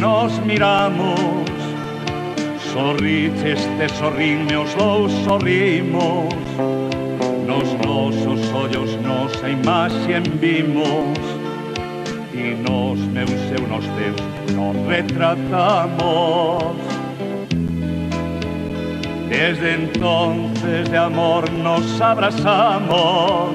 [0.00, 1.44] nos miramos.
[2.72, 6.34] Sorriches te sorrime os dous sorrimos.
[7.46, 11.18] Nos nosos ollos nosa imaxe vimos.
[12.34, 16.76] E nos meus e nos teus nos retratamos.
[19.28, 23.54] Desde entonces de amor nos abrazamos.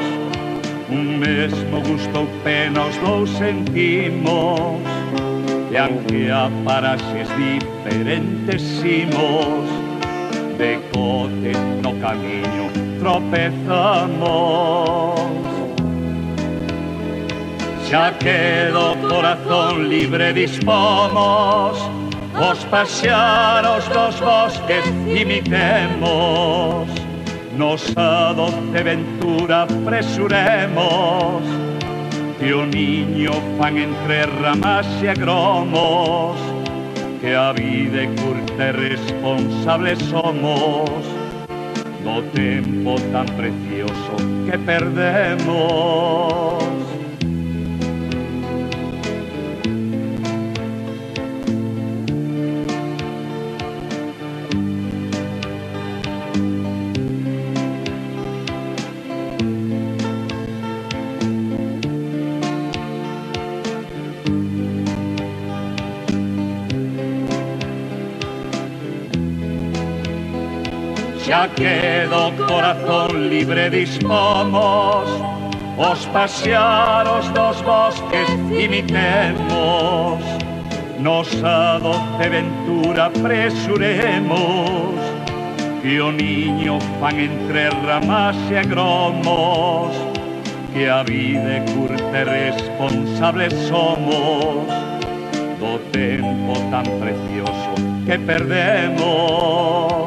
[0.90, 4.99] Un mesmo gusto pena os dous sentimos
[5.72, 9.70] e aunque a paraxes diferentesimos
[10.58, 11.54] de cote
[11.84, 14.50] no camiño tropezamos.
[17.88, 21.78] Xa que do corazón libre dispomos
[22.40, 26.88] os paxaros dos bosques imitemos
[27.58, 31.69] nos a doce ventura presuremos
[32.40, 36.40] Que o niño fan entre ramas e agromos
[37.20, 41.04] Que a vida curta e responsable somos.
[42.04, 44.16] Do tempo tan precioso
[44.50, 45.50] que perdemos
[71.30, 75.06] Xa que do corazón libre dispomos
[75.78, 80.18] Os pasearos dos bosques imitemos
[80.98, 84.98] Nosa doce ventura presuremos
[85.84, 89.94] Que o niño fan entre ramas e agromos
[90.74, 94.66] Que a vida é curta e responsable somos.
[95.62, 97.74] Do tempo tan precioso
[98.06, 99.99] que perdemos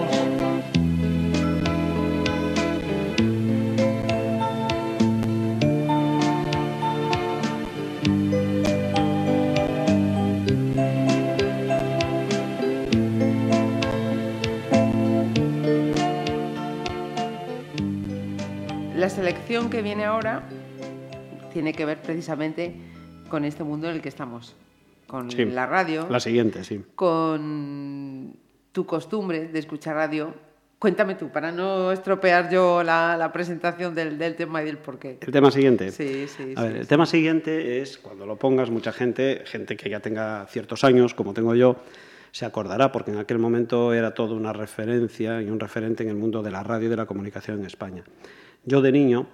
[19.52, 20.48] Que viene ahora
[21.52, 22.74] tiene que ver precisamente
[23.28, 24.56] con este mundo en el que estamos,
[25.06, 25.44] con Sí.
[25.44, 26.82] la radio, La siguiente, sí.
[26.94, 28.34] con
[28.72, 30.34] tu costumbre de escuchar radio.
[30.78, 35.18] Cuéntame tú, para no estropear yo la, la presentación del, del tema y del porqué.
[35.20, 35.90] El tema siguiente.
[35.92, 39.76] Sí, sí, A sí, ver, el tema siguiente es cuando lo pongas, mucha gente, gente
[39.76, 41.76] que ya tenga ciertos años, como tengo yo,
[42.30, 46.16] se acordará, porque en aquel momento era todo una referencia y un referente en el
[46.16, 48.02] mundo de la radio y de la comunicación en España.
[48.64, 49.26] Yo de niño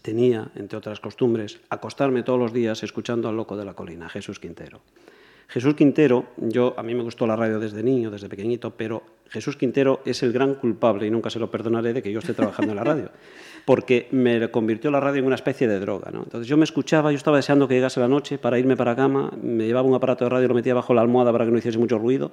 [0.00, 4.38] tenía, entre otras costumbres, acostarme todos los días escuchando al loco de la colina, Jesús
[4.38, 4.80] Quintero.
[5.48, 9.56] Jesús Quintero, yo a mí me gustó la radio desde niño, desde pequeñito, pero Jesús
[9.56, 12.72] Quintero es el gran culpable y nunca se lo perdonaré de que yo esté trabajando
[12.72, 13.10] en la radio,
[13.64, 16.22] porque me convirtió la radio en una especie de droga, ¿no?
[16.22, 19.30] Entonces yo me escuchaba, yo estaba deseando que llegase la noche para irme para cama,
[19.42, 21.78] me llevaba un aparato de radio, lo metía bajo la almohada para que no hiciese
[21.78, 22.32] mucho ruido,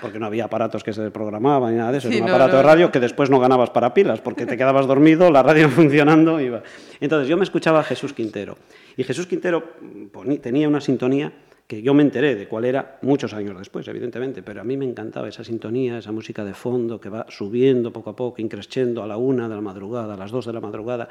[0.00, 2.36] porque no había aparatos que se programaban ni nada de eso, Sí, era un no,
[2.36, 5.42] aparato no, de radio que después no ganabas para pilas, porque te quedabas dormido, la
[5.42, 6.62] radio funcionando, iba.
[7.00, 8.58] Entonces yo me escuchaba a Jesús Quintero,
[8.96, 11.32] y Jesús Quintero mm, tenía una sintonía
[11.68, 14.86] que yo me enteré de cuál era muchos años después, evidentemente, pero a mí me
[14.86, 19.06] encantaba esa sintonía, esa música de fondo que va subiendo poco a poco, increciendo a
[19.06, 21.10] la una de la madrugada, a las dos de la madrugada,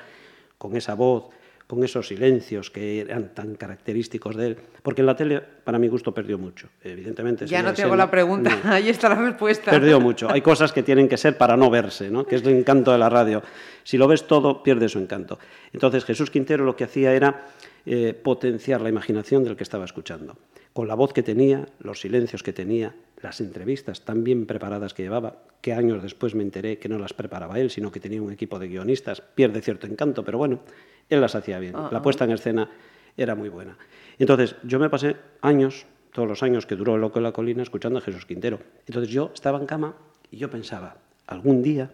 [0.57, 1.25] con esa voz,
[1.67, 5.89] con esos silencios que eran tan característicos de él, porque en la tele, para mi
[5.89, 7.45] gusto, perdió mucho, evidentemente.
[7.45, 8.71] Ya no te hago la pregunta, No.
[8.71, 9.71] ahí está la respuesta.
[9.71, 10.31] Perdió mucho.
[10.31, 12.25] Hay cosas que tienen que ser para no verse, ¿no?
[12.25, 13.43] que es el encanto de la radio.
[13.83, 15.39] Si lo ves todo, pierde su encanto.
[15.73, 17.47] Entonces Jesús Quintero lo que hacía era
[17.85, 20.37] eh, potenciar la imaginación del que estaba escuchando.
[20.71, 22.95] Con la voz que tenía, los silencios que tenía,
[23.27, 27.11] las entrevistas tan bien preparadas que llevaba, que años después me enteré que no las
[27.11, 30.61] preparaba él, sino que tenía un equipo de guionistas, pierde cierto encanto, pero bueno,
[31.09, 31.75] él las hacía bien.
[31.91, 32.71] La puesta en escena
[33.17, 33.77] era muy buena.
[34.17, 37.63] Entonces yo me pasé años, todos los años que duró El Loco de la Colina,
[37.63, 38.59] escuchando a Jesús Quintero.
[38.87, 39.93] Entonces yo estaba en cama
[40.31, 41.91] y yo pensaba, algún día,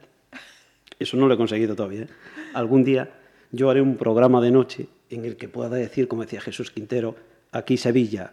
[1.00, 2.08] eso no lo he conseguido todavía, ¿eh?
[2.54, 3.10] algún día
[3.52, 7.16] yo haré un programa de noche en el que pueda decir, como decía Jesús Quintero,
[7.52, 8.30] aquí Sevilla,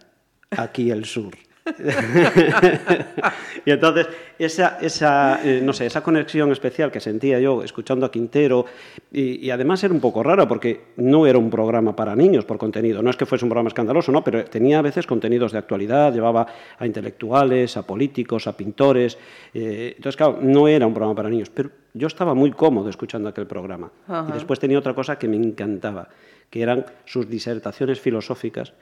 [0.51, 1.33] aquí el sur.
[3.65, 4.07] y entonces
[4.37, 8.65] esa, esa eh, no sé, esa conexión especial que sentía yo escuchando a Quintero
[9.11, 12.57] y, y además era un poco raro porque no era un programa para niños por
[12.57, 15.57] contenido, no es que fuese un programa escandaloso, no, pero tenía a veces contenidos de
[15.57, 16.45] actualidad, llevaba
[16.77, 19.17] a intelectuales, a políticos, a pintores,
[19.53, 23.29] eh, entonces claro, no era un programa para niños, pero yo estaba muy cómodo escuchando
[23.29, 23.91] aquel programa.
[24.07, 24.27] Ajá.
[24.29, 26.09] y después tenía otra cosa que me encantaba,
[26.49, 28.73] que eran sus disertaciones filosóficas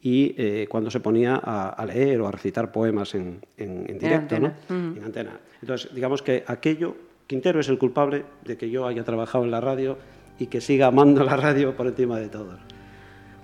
[0.00, 3.98] y eh, cuando se ponía a, a leer o a recitar poemas en, en- en
[3.98, 4.54] directo, antena.
[4.68, 4.96] ¿no?
[4.96, 5.40] En antena.
[5.60, 6.96] Entonces, digamos que aquello,
[7.26, 9.98] Quintero es el culpable de que yo haya trabajado en la radio
[10.38, 12.58] y que siga amando la radio por encima de todo.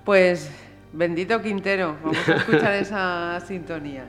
[0.04, 0.50] Pues
[0.92, 1.96] Bendito Quintero.
[2.02, 4.04] Vamos a escuchar esa sintonía.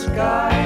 [0.00, 0.59] Sky.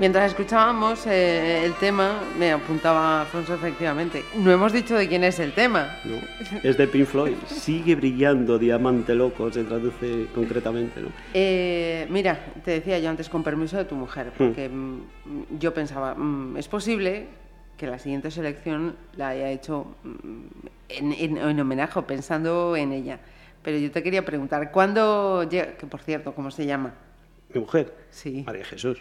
[0.00, 4.24] Mientras escuchábamos eh, el tema, me apuntaba Alfonso efectivamente.
[4.34, 5.98] No hemos dicho de quién es el tema.
[6.04, 6.16] ¿no?
[6.62, 7.34] Es de Pink Floyd.
[7.46, 11.02] Sigue brillando, diamante loco, se traduce concretamente.
[11.02, 11.08] ¿no?
[11.34, 15.00] Eh, mira, te decía yo antes, con permiso de tu mujer, porque mm,
[15.58, 17.26] yo pensaba, mm, es posible
[17.76, 20.40] que la siguiente selección la haya hecho mm,
[20.88, 23.18] en, en- en homenaje pensando en ella.
[23.62, 26.94] Pero yo te quería preguntar, ¿cuándo llega, que por cierto, ¿cómo se llama?
[27.52, 28.44] Mi mujer, Sí.
[28.46, 28.98] María Jesús.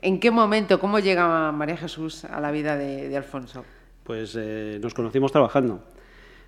[0.00, 3.64] ¿En qué momento, cómo llega María Jesús a la vida de, de Alfonso?
[4.04, 5.82] Pues eh, nos conocimos trabajando,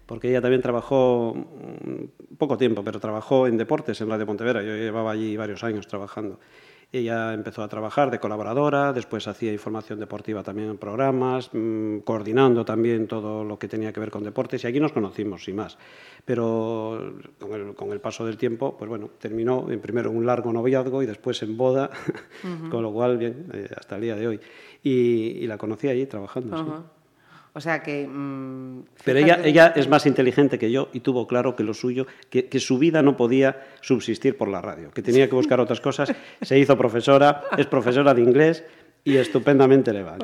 [0.06, 4.62] porque ella también trabajó mm, poco tiempo, pero trabajó en deportes en Radio Pontevera.
[4.62, 6.38] Yo llevaba allí varios años trabajando.
[6.92, 12.64] Ella empezó a trabajar de colaboradora, después hacía información deportiva también en programas, mm, coordinando
[12.64, 15.78] también todo lo que tenía que ver con deportes y aquí nos conocimos, sin más.
[16.24, 20.52] Pero con el, con el paso del tiempo, pues bueno, terminó en primero un largo
[20.52, 21.90] noviazgo y después en boda,
[22.70, 24.40] con lo cual, bien, eh, hasta el día de hoy.
[24.82, 26.56] Y, y la conocí allí trabajando.
[26.56, 26.99] sí.
[27.52, 28.06] O sea que...
[28.06, 32.46] mm, Pero ella, es más inteligente que yo y tuvo claro que lo suyo, que,
[32.48, 36.12] que su vida no podía subsistir por la radio, que tenía que buscar otras cosas.
[36.42, 38.64] Se hizo profesora, es profesora de inglés
[39.04, 40.16] y estupendamente le va.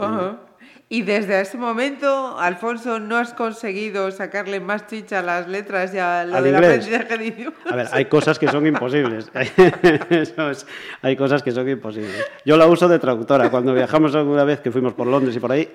[0.88, 5.98] Y desde ese momento, Alfonso, ¿no has conseguido sacarle más chicha a las letras y
[5.98, 6.54] a lo inglés.
[6.54, 7.58] aprendizaje de idiomas?
[7.68, 9.28] A ver, hay cosas que son imposibles.
[10.10, 10.66] Es,
[11.02, 12.24] hay cosas que son imposibles.
[12.44, 13.50] Yo la uso de traductora.
[13.50, 15.68] Cuando viajamos alguna vez que fuimos por Londres y por ahí,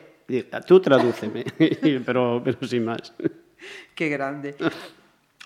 [0.65, 1.45] tú tradúceme,
[2.05, 3.13] pero, pero sin más.
[3.95, 4.55] Qué grande.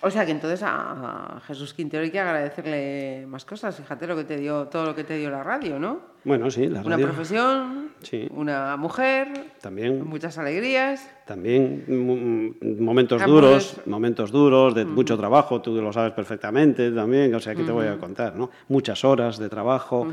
[0.02, 3.76] O sea que entonces a Jesús Quintero hay que agradecerle más cosas.
[3.76, 6.15] Fíjate lo que te dio, todo lo que te dio la radio, ¿no?
[6.26, 8.26] Bueno, sí, la Una profesión, Sí.
[8.34, 9.28] una mujer,
[9.60, 11.08] también muchas alegrías.
[11.24, 13.74] También mm, momentos Amores.
[13.74, 17.70] duros, momentos duros de mucho trabajo, tú lo sabes perfectamente también, o sea, que te
[17.70, 18.50] voy a contar, ¿no?
[18.68, 20.08] Muchas horas de trabajo,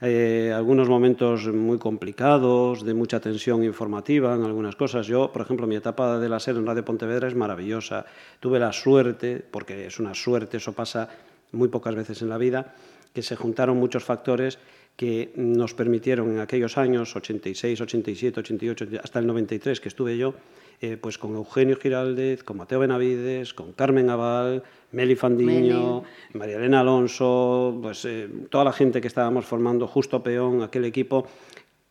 [0.00, 5.06] eh, algunos momentos muy complicados, de mucha tensión informativa en algunas cosas.
[5.06, 8.04] Yo, por ejemplo, mi etapa de la SER en Radio Pontevedra es maravillosa.
[8.40, 11.08] Tuve la suerte, porque es una suerte, eso pasa
[11.52, 12.74] muy pocas veces en la vida,
[13.14, 14.58] que se juntaron muchos factores
[14.96, 20.34] que nos permitieron en aquellos años, 86, 87, 88, hasta el 93 que estuve yo,
[20.80, 26.02] eh, pues con Eugenio Giraldez, con Mateo Benavides, con Carmen Aval, Meli Fandiño,
[26.34, 31.26] María Elena Alonso, pues eh, toda la gente que estábamos formando, Justo Peón, aquel equipo,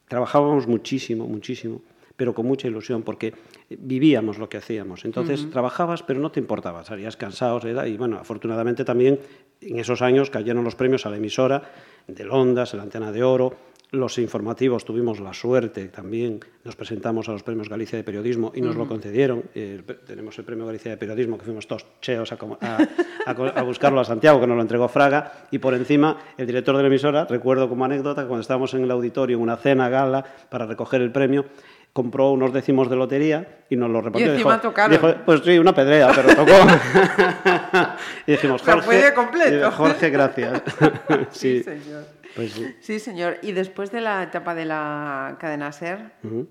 [0.08, 1.82] trabajábamos muchísimo, muchísimo,
[2.18, 3.34] pero con mucha ilusión, porque
[3.70, 5.06] vivíamos lo que hacíamos.
[5.06, 9.20] Entonces trabajabas, pero no te importaba, salías cansado, y bueno, afortunadamente también
[9.62, 11.62] en esos años cayeron los premios a la emisora,
[12.07, 13.55] del Ondas, la Antena de Oro,
[13.91, 18.62] los informativos tuvimos la suerte también, nos presentamos a los premios Galicia de Periodismo y
[18.62, 19.43] nos lo concedieron.
[19.53, 22.88] Eh, tenemos el premio Galicia de Periodismo que fuimos todos cheos a, a-
[23.26, 26.47] a co- a buscarlo a Santiago, que nos lo entregó Fraga, y por encima el
[26.47, 29.57] director de la emisora, recuerdo como anécdota, que cuando estábamos en el auditorio en una
[29.57, 31.45] cena gala para recoger el premio,
[31.94, 34.28] compró unos décimos de lotería y nos lo repartió.
[34.28, 34.92] Y encima dijo, tocaron.
[34.92, 36.52] dijo, pues sí, una pedrea, pero tocó.
[38.28, 39.52] y dijimos, Jorge, fue de completo.
[39.56, 40.62] digo, Jorge, gracias.
[41.32, 42.06] Sí, sí, señor.
[42.36, 42.76] pues sí.
[42.80, 43.38] Sí, señor.
[43.42, 46.48] Y después de la etapa de la cadena SER, Ujú.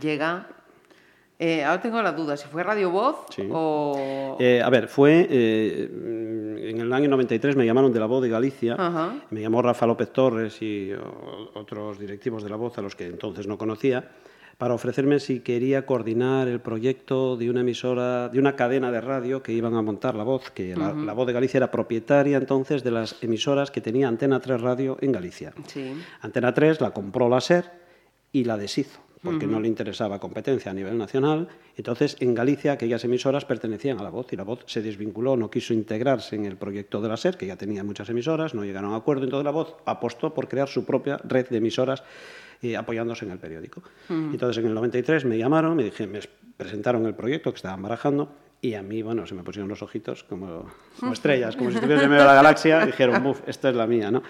[0.00, 0.46] llega...
[1.38, 3.48] eh, ahora tengo la duda, si fue Radio Voz Sí.
[3.50, 4.36] o...
[4.40, 5.88] Eh, a ver, fue eh,
[6.70, 9.14] en el año 93 me llamaron de la voz de Galicia, Ajá.
[9.30, 10.92] me llamó Rafa López Torres y
[11.54, 14.10] otros directivos de la voz a los que entonces no conocía
[14.60, 19.42] para ofrecerme si quería coordinar el proyecto de una emisora, de una cadena de radio
[19.42, 22.84] que iban a montar la voz, que la, la voz de Galicia era propietaria entonces
[22.84, 25.54] de las emisoras que tenía Antena 3 Radio en Galicia.
[25.66, 25.94] Sí.
[26.20, 27.70] Antena 3 la compró la SER
[28.32, 31.48] y la deshizo, porque no le interesaba competencia a nivel nacional.
[31.78, 35.50] Entonces, en Galicia, aquellas emisoras pertenecían a la voz y la voz se desvinculó, no
[35.50, 38.92] quiso integrarse en el proyecto de la SER, que ya tenía muchas emisoras, no llegaron
[38.92, 39.24] a acuerdo.
[39.24, 42.02] Entonces, la voz apostó por crear su propia red de emisoras
[42.62, 43.82] eh, apoyándose en el periódico.
[44.08, 46.20] Entonces, en el 93 me llamaron, me, dije, me
[46.56, 48.30] presentaron el proyecto que estaban barajando.
[48.62, 52.04] Y a mí, bueno, se me pusieron los ojitos como, como estrellas, como si estuviese
[52.04, 52.84] en medio de la galaxia.
[52.84, 54.22] Dijeron, buf, esta es la mía, ¿no?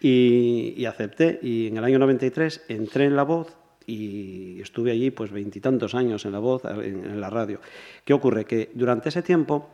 [0.00, 1.40] Y, y acepté.
[1.42, 3.56] Y en el año 93 entré en La Voz
[3.86, 7.60] y estuve allí pues veintitantos años en La Voz, en, en la radio.
[8.04, 8.44] ¿Qué ocurre?
[8.44, 9.68] Que durante ese tiempo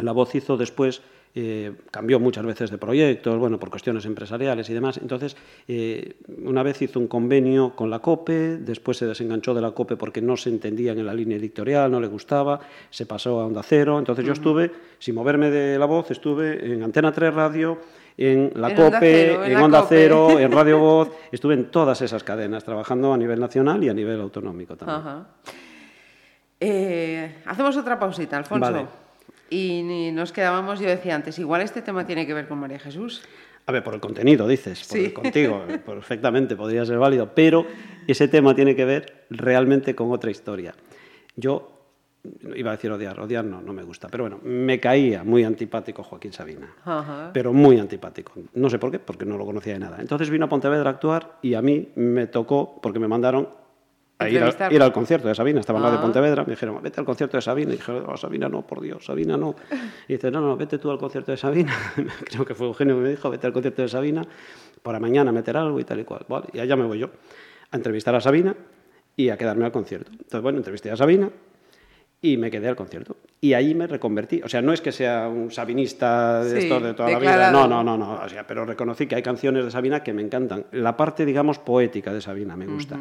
[0.00, 1.02] La Voz hizo después,
[1.34, 4.98] eh, cambió muchas veces de proyectos, bueno, por cuestiones empresariales y demás.
[4.98, 5.34] Entonces,
[5.66, 9.96] eh, una vez hizo un convenio con la COPE, después se desenganchó de la COPE
[9.96, 12.60] porque no se entendían en la línea editorial, no le gustaba,
[12.90, 13.98] se pasó a Onda Cero.
[13.98, 17.78] Entonces yo estuve, sin moverme de La Voz, estuve en Antena 3 Radio,
[18.18, 19.96] en la En Onda COPE, Cero, en Onda COPE.
[19.96, 23.94] Cero, en Radio Voz, estuve en todas esas cadenas, trabajando a nivel nacional y a
[23.94, 24.98] nivel autonómico también.
[24.98, 25.26] Ajá.
[26.60, 28.70] Eh, hacemos otra pausita, Alfonso.
[28.70, 28.86] Vale.
[29.52, 32.78] Y ni- nos quedábamos, yo decía antes, igual este tema tiene que ver con María
[32.78, 33.22] Jesús.
[33.66, 35.04] A ver, por el contenido, dices, por Sí.
[35.06, 37.66] el contigo, perfectamente podría ser válido, pero
[38.06, 40.74] ese tema tiene que ver realmente con otra historia.
[41.36, 41.68] Yo
[42.54, 46.02] iba a decir odiar, odiar no, no me gusta, pero bueno, me caía muy antipático
[46.02, 47.30] Joaquín Sabina, Ajá.
[47.34, 48.32] pero muy antipático.
[48.54, 49.98] No sé por qué, porque no lo conocía de nada.
[50.00, 53.48] Entonces vino a Pontevedra a actuar y a mí me tocó, porque me mandaron
[54.18, 56.00] a ir, a- ir al concierto de Sabina, estaba en la de Ah.
[56.00, 59.04] Pontevedra, me dijeron, vete al concierto de Sabina, y dije, "Oh, Sabina no, por Dios,
[59.04, 59.54] Sabina no.
[60.08, 61.72] Y dice, no, no, vete tú al concierto de Sabina,
[62.24, 64.22] creo que fue Eugenio que me dijo, vete al concierto de Sabina,
[64.82, 66.24] para mañana meter algo y tal y cual.
[66.28, 67.10] Vale, y allá me voy yo,
[67.70, 68.54] a entrevistar a Sabina
[69.16, 70.10] y a quedarme al concierto.
[70.12, 71.28] Entonces, bueno, entrevisté a Sabina,
[72.24, 73.16] Y me quedé al concierto.
[73.40, 74.40] Y ahí me reconvertí.
[74.44, 77.50] O sea, no es que sea un sabinista de Sí, estos de toda la vida.
[77.50, 78.20] No, no, no, no.
[78.24, 80.66] O sea, pero reconocí que hay canciones de Sabina que me encantan.
[80.70, 82.96] La parte, digamos, poética de Sabina me gusta.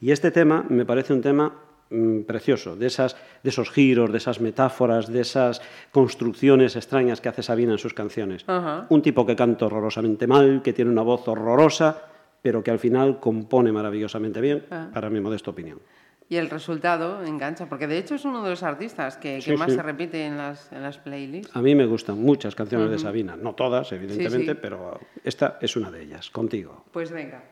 [0.00, 1.50] Y este tema me parece un tema
[1.88, 7.30] mm, precioso, de, esas, de esos giros, de esas metáforas, de esas construcciones extrañas que
[7.30, 8.44] hace Sabina en sus canciones.
[8.90, 12.02] Un tipo que canta horrorosamente mal, que tiene una voz horrorosa,
[12.42, 14.90] pero que al final compone maravillosamente bien, Ah.
[14.92, 15.80] para mi modesta opinión.
[16.28, 19.76] Y el resultado engancha, porque de hecho es uno de los artistas que, más sí.
[19.76, 21.54] se repite en las, en las playlists.
[21.54, 24.58] A mí me gustan muchas canciones de Sabina, no todas, evidentemente, sí.
[24.60, 26.84] pero esta es una de ellas, contigo.
[26.90, 27.44] Pues venga.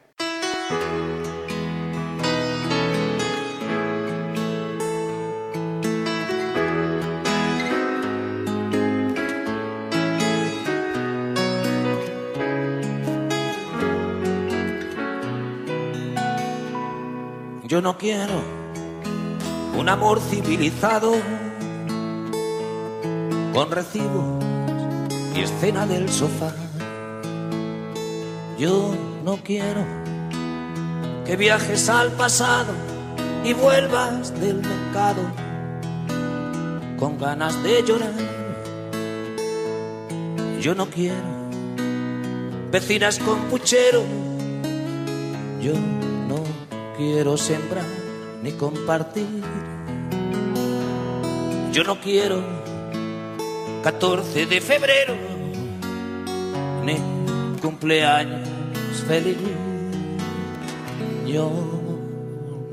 [17.66, 18.63] Yo no quiero
[19.78, 21.14] un amor civilizado
[23.52, 24.44] con recibos
[25.34, 26.52] y escena del sofá.
[28.58, 28.94] Yo
[29.24, 29.84] no quiero
[31.24, 32.72] que viajes al pasado
[33.44, 35.22] y vuelvas del mercado
[36.98, 38.14] con ganas de llorar.
[40.60, 41.34] Yo no quiero
[42.70, 44.02] vecinas con puchero.
[45.60, 45.72] Yo
[46.28, 46.42] no
[46.96, 48.03] quiero sembrar
[48.44, 49.26] ni compartir.
[51.72, 52.42] Yo no quiero
[53.82, 55.14] 14 de febrero
[56.84, 56.96] ni
[57.62, 58.46] cumpleaños
[59.08, 59.38] feliz.
[61.26, 61.50] Yo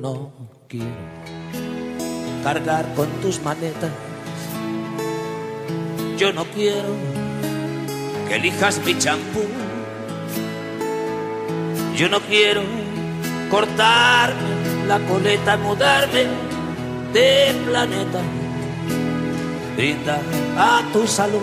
[0.02, 0.34] no
[0.68, 1.04] quiero
[2.44, 3.92] cargar con tus maletas.
[6.18, 6.90] Yo no quiero
[8.28, 9.44] que elijas mi champú.
[11.96, 12.62] Yo no quiero
[13.50, 14.61] cortarme
[14.92, 16.26] la coleta, mudarme
[17.14, 18.20] de planeta.
[19.78, 20.20] Brinda
[20.58, 21.40] a tu salud.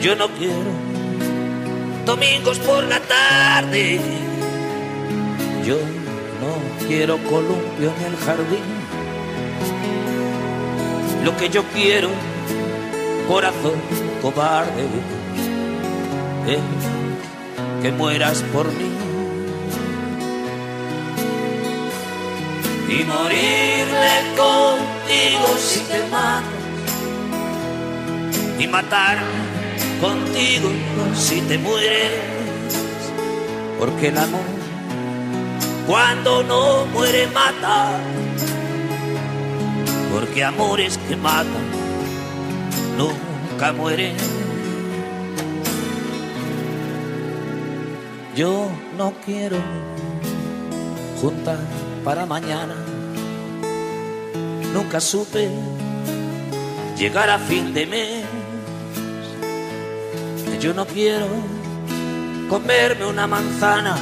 [0.00, 0.70] Yo no quiero
[2.06, 4.00] domingos por la tarde.
[5.66, 5.78] Yo
[6.42, 6.52] no
[6.86, 8.66] quiero columpio en el jardín.
[11.24, 12.10] Lo que yo quiero,
[13.26, 13.78] corazón
[14.22, 14.84] cobarde,
[16.46, 19.09] es que mueras por mí.
[22.90, 26.58] Y morirme contigo si te mato
[28.58, 29.40] y matarme
[30.00, 30.68] contigo
[31.14, 32.10] si te mueres
[33.78, 34.60] porque el amor
[35.90, 37.98] cuando no muere mata.
[40.12, 41.66] Porque amores que matan
[42.96, 44.16] nunca mueren.
[48.36, 49.56] Yo no quiero
[51.20, 51.58] juntar
[52.04, 52.74] para mañana.
[54.72, 55.48] Nunca supe
[56.96, 58.24] llegar a fin de mes.
[60.60, 61.26] Yo no quiero
[62.48, 63.96] comerme una manzana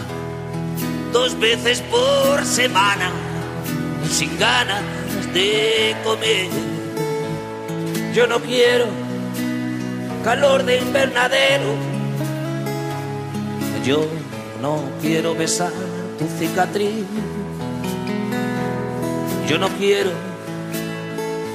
[1.13, 3.11] dos veces por semana
[4.11, 4.83] sin ganas
[5.33, 6.49] de comer.
[8.15, 8.87] Yo no quiero
[10.25, 11.75] calor de invernadero.
[13.85, 14.07] Yo
[14.61, 15.73] no quiero besar
[16.19, 17.05] tu cicatriz.
[19.49, 20.11] Yo no quiero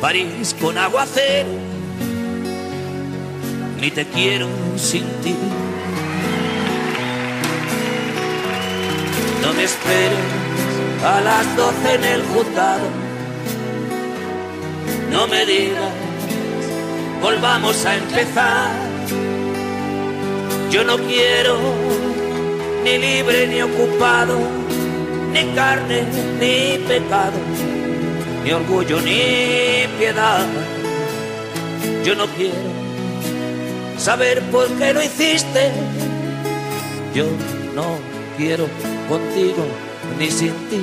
[0.01, 1.49] París con aguacero,
[3.79, 5.35] ni te quiero sin ti.
[9.43, 10.19] No me esperes
[11.05, 12.87] a las doce en el juzgado.
[15.11, 15.93] No me digas,
[17.21, 18.71] volvamos a empezar.
[20.71, 21.59] Yo no quiero
[22.83, 24.39] ni libre ni ocupado,
[25.31, 26.05] ni carne
[26.39, 27.82] ni pecado
[28.43, 30.45] ni orgullo ni piedad.
[32.03, 32.69] Yo no quiero
[33.97, 35.71] saber por qué lo hiciste.
[37.15, 37.25] Yo
[37.75, 37.97] no
[38.37, 38.67] quiero
[39.07, 39.65] contigo
[40.19, 40.81] ni sin ti.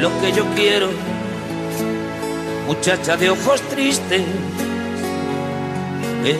[0.00, 0.88] Lo que yo quiero,
[2.66, 4.22] muchacha de ojos tristes,
[6.24, 6.36] es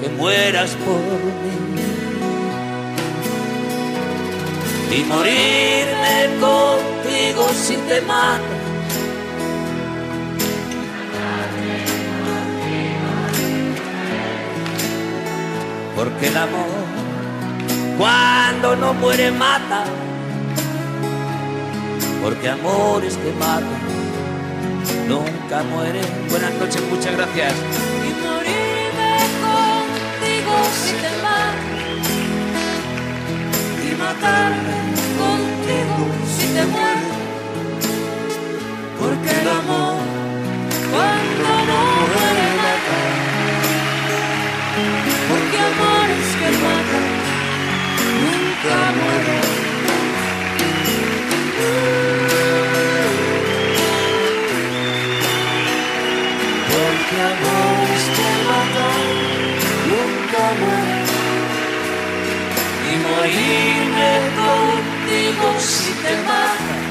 [0.00, 1.91] que mueras por mí.
[4.94, 8.42] Y morirme contigo si te mato.
[15.96, 16.66] Porque el amor,
[17.96, 19.84] cuando no muere, mata.
[22.22, 23.82] Porque amores que matan,
[25.08, 26.04] nunca mueren.
[26.30, 27.52] Buenas noches, muchas gracias.
[27.52, 31.21] y morirme contigo si te
[34.12, 34.78] matarme
[35.18, 36.04] contigo
[36.36, 37.12] si te muero
[38.98, 39.98] porque el amor
[40.90, 41.80] cuando no
[42.12, 42.98] muere nada.
[45.28, 47.08] Porque amores que matan
[48.22, 49.46] nunca mueren.
[56.70, 59.00] Porque amores que matan
[59.90, 61.01] nunca mueren.
[63.22, 66.82] Morirme contigo si te matan.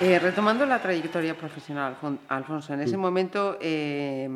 [0.00, 4.28] Eh, retomando la trayectoria profesional, Alfon- Alfonso, en ese momento eh,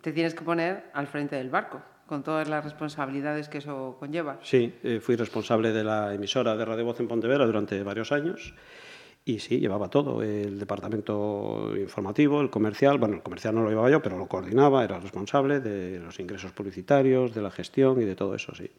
[0.00, 4.38] te tienes que poner al frente del barco, con todas las responsabilidades que eso conlleva.
[4.42, 8.54] Sí, eh, fui responsable de la emisora de Radio Voz en Pontevedra durante varios años
[9.24, 13.90] y sí, llevaba todo, el departamento informativo, el comercial, bueno, el comercial no lo llevaba
[13.90, 18.16] yo, pero lo coordinaba, era responsable de los ingresos publicitarios, de la gestión y de
[18.16, 18.70] todo eso, sí.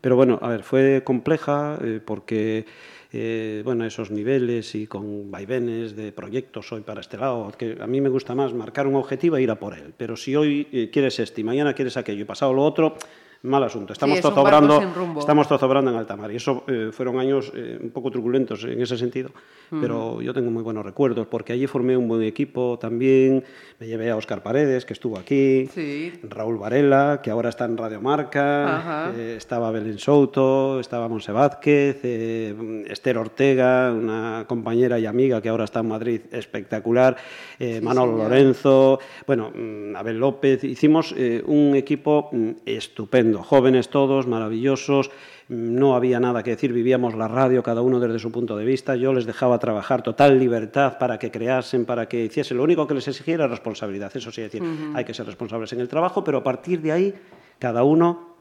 [0.00, 2.64] Pero bueno, a ver, fue compleja eh, porque,
[3.12, 7.86] eh, bueno, esos niveles y con vaivenes de proyectos hoy para este lado, que a
[7.86, 10.66] mí me gusta más marcar un objetivo e ir a por él, pero si hoy
[10.72, 12.96] eh, quieres este y mañana quieres aquello y pasado lo otro,
[13.46, 13.92] mal asunto.
[13.92, 14.82] Estamos es un zozobrando,
[15.18, 18.80] estamos zozobrando en alta mar y eso eh, fueron años eh, un poco turbulentos en
[18.80, 19.30] ese sentido,
[19.80, 23.44] pero yo tengo muy buenos recuerdos porque allí formé un buen equipo también,
[23.78, 26.12] me llevé a Óscar Paredes que estuvo aquí, Sí.
[26.28, 29.12] Raúl Varela que ahora está en Radio Marca, Ajá.
[29.16, 35.48] eh, estaba Belén Souto, estaba Monse Vázquez, eh, Esther Ortega, una compañera y amiga que
[35.48, 37.16] ahora está en Madrid espectacular,
[37.58, 38.30] eh, Manolo señor.
[38.30, 41.14] Lorenzo, bueno, mm, Abel López, hicimos
[41.46, 42.50] un equipo mm,
[43.36, 45.10] estupendo, jóvenes todos, maravillosos,
[45.48, 48.96] no había nada que decir, vivíamos la radio cada uno desde su punto de vista,
[48.96, 52.94] yo les dejaba trabajar total libertad para que creasen, para que hiciesen, lo único que
[52.94, 56.24] les exigía era responsabilidad, eso sí, es decir, hay que ser responsables en el trabajo,
[56.24, 57.14] pero a partir de ahí,
[57.58, 58.35] cada uno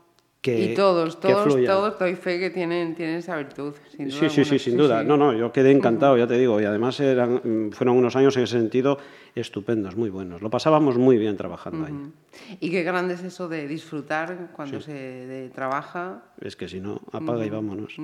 [0.54, 1.68] que y todos, que todos, fluya.
[1.72, 3.74] todos doy fe que tienen, tienen esa virtud.
[3.96, 5.02] sin duda Sí, sí, sí, sin duda.
[5.02, 5.08] sí.
[5.08, 8.44] No, no, yo quedé encantado, ya te digo, y además eran, fueron unos años en
[8.44, 8.98] ese sentido
[9.34, 10.42] estupendos, muy buenos.
[10.42, 11.94] Lo pasábamos muy bien trabajando ahí.
[12.60, 16.24] Y qué grande es eso de disfrutar cuando se de- trabaja.
[16.40, 17.96] Es que si no, apaga y vámonos.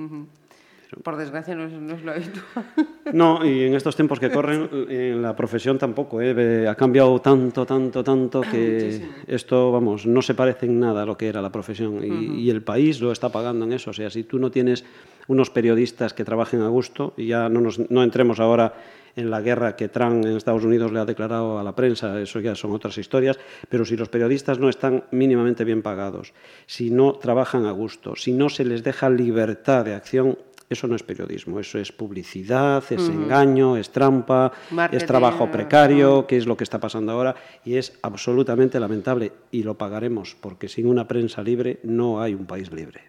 [1.02, 2.64] Por desgracia no es, no es lo habitual.
[3.12, 6.66] No, y en estos tiempos que corren, en la profesión tampoco, ¿eh?
[6.66, 11.16] Ha cambiado tanto, tanto, tanto que esto, vamos, no se parece en nada a lo
[11.18, 13.90] que era la profesión y, y el país lo está pagando en eso.
[13.90, 14.84] O sea, si tú no tienes
[15.28, 18.74] unos periodistas que trabajen a gusto, y ya no, nos, no entremos ahora
[19.16, 22.40] en la guerra que Trump en Estados Unidos le ha declarado a la prensa, eso
[22.40, 23.38] ya son otras historias,
[23.68, 26.32] pero si los periodistas no están mínimamente bien pagados,
[26.66, 30.38] si no trabajan a gusto, si no se les deja libertad de acción,
[30.72, 36.26] eso no es periodismo, eso es publicidad, es engaño, es trampa, Marketing, es trabajo precario,
[36.26, 40.68] que es lo que está pasando ahora, y es absolutamente lamentable, y lo pagaremos, porque
[40.68, 43.02] sin una prensa libre no hay un país libre.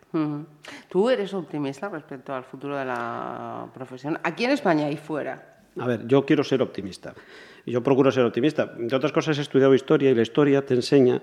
[0.89, 4.19] ¿Tú eres optimista respecto al futuro de la profesión?
[4.23, 5.57] Aquí en España y fuera.
[5.79, 7.15] A ver, yo quiero ser optimista.
[7.65, 8.73] Yo procuro ser optimista.
[8.77, 11.21] Entre otras cosas, he estudiado historia y la historia te enseña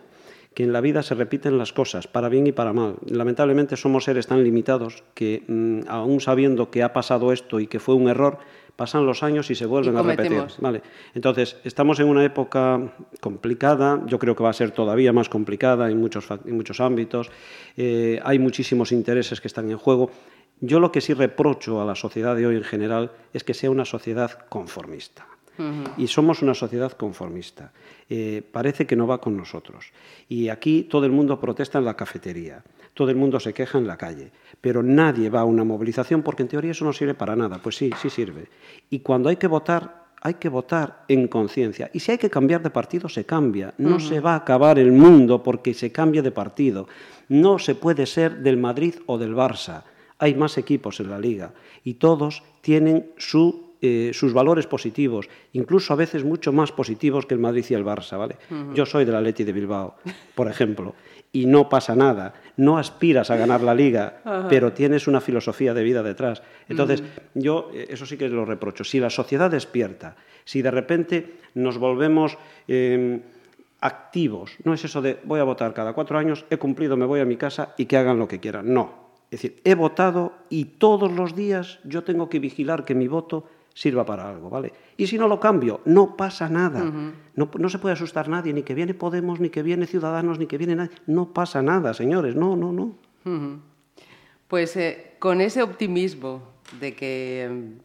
[0.55, 2.97] que en la vida se repiten las cosas, para bien y para mal.
[3.07, 7.79] Lamentablemente somos seres tan limitados que, mm, aún sabiendo que ha pasado esto y que
[7.79, 8.39] fue un error,
[8.75, 10.33] pasan los años y se vuelven Y a repetir.
[10.61, 10.83] Vale.
[11.15, 12.81] Entonces, estamos en una época
[13.21, 16.81] complicada, yo creo que va a ser todavía más complicada en muchos, fac- en muchos
[16.81, 17.31] ámbitos,
[17.77, 20.11] Eh, hay muchísimos intereses que están en juego.
[20.61, 23.71] Yo lo que sí reprocho a la sociedad de hoy en general es que sea
[23.71, 25.27] una sociedad conformista.
[25.97, 27.73] Y somos una sociedad conformista.
[28.09, 29.93] Eh, parece que no va con nosotros.
[30.29, 32.63] Y aquí todo el mundo protesta en la cafetería,
[32.95, 34.31] todo el mundo se queja en la calle,
[34.61, 37.59] pero nadie va a una movilización porque en teoría eso no sirve para nada.
[37.63, 38.49] Pues sí, sí sirve.
[38.91, 41.91] Y cuando hay que votar, hay que votar en conciencia.
[41.93, 43.75] Y si hay que cambiar de partido, se cambia.
[43.79, 46.89] No se va a acabar el mundo porque se cambie de partido.
[47.29, 49.85] No se puede ser del Madrid o del Barça.
[50.19, 55.93] Hay más equipos en la liga y todos tienen su eh, sus valores positivos, incluso
[55.93, 58.37] a veces mucho más positivos que el Madrid y el Barça, ¿vale?
[58.75, 59.95] Yo soy del Atleti de Bilbao,
[60.35, 60.95] por ejemplo,
[61.33, 64.21] y no pasa nada, no aspiras a ganar la liga,
[64.51, 66.43] pero tienes una filosofía de vida detrás.
[66.69, 67.03] Entonces,
[67.35, 68.85] yo eh, eso sí que lo reprocho.
[68.85, 72.37] Si la sociedad despierta, si de repente nos volvemos
[72.69, 73.21] eh,
[73.81, 77.21] activos, no es eso de voy a votar cada cuatro años, he cumplido, me voy
[77.21, 78.73] a mi casa y que hagan lo que quieran.
[78.75, 79.11] No.
[79.31, 83.47] Es decir, he votado y todos los días yo tengo que vigilar que mi voto
[83.75, 84.73] sirva para algo, ¿vale?
[84.97, 86.83] Y si no lo cambio, no pasa nada.
[87.35, 90.47] no, no se puede asustar nadie, ni que viene Podemos, ni que viene Ciudadanos, ni
[90.47, 90.91] que viene nadie.
[91.07, 92.95] No pasa nada, señores, no, no, no.
[94.49, 96.43] Pues eh, con ese optimismo
[96.81, 97.81] de que mm,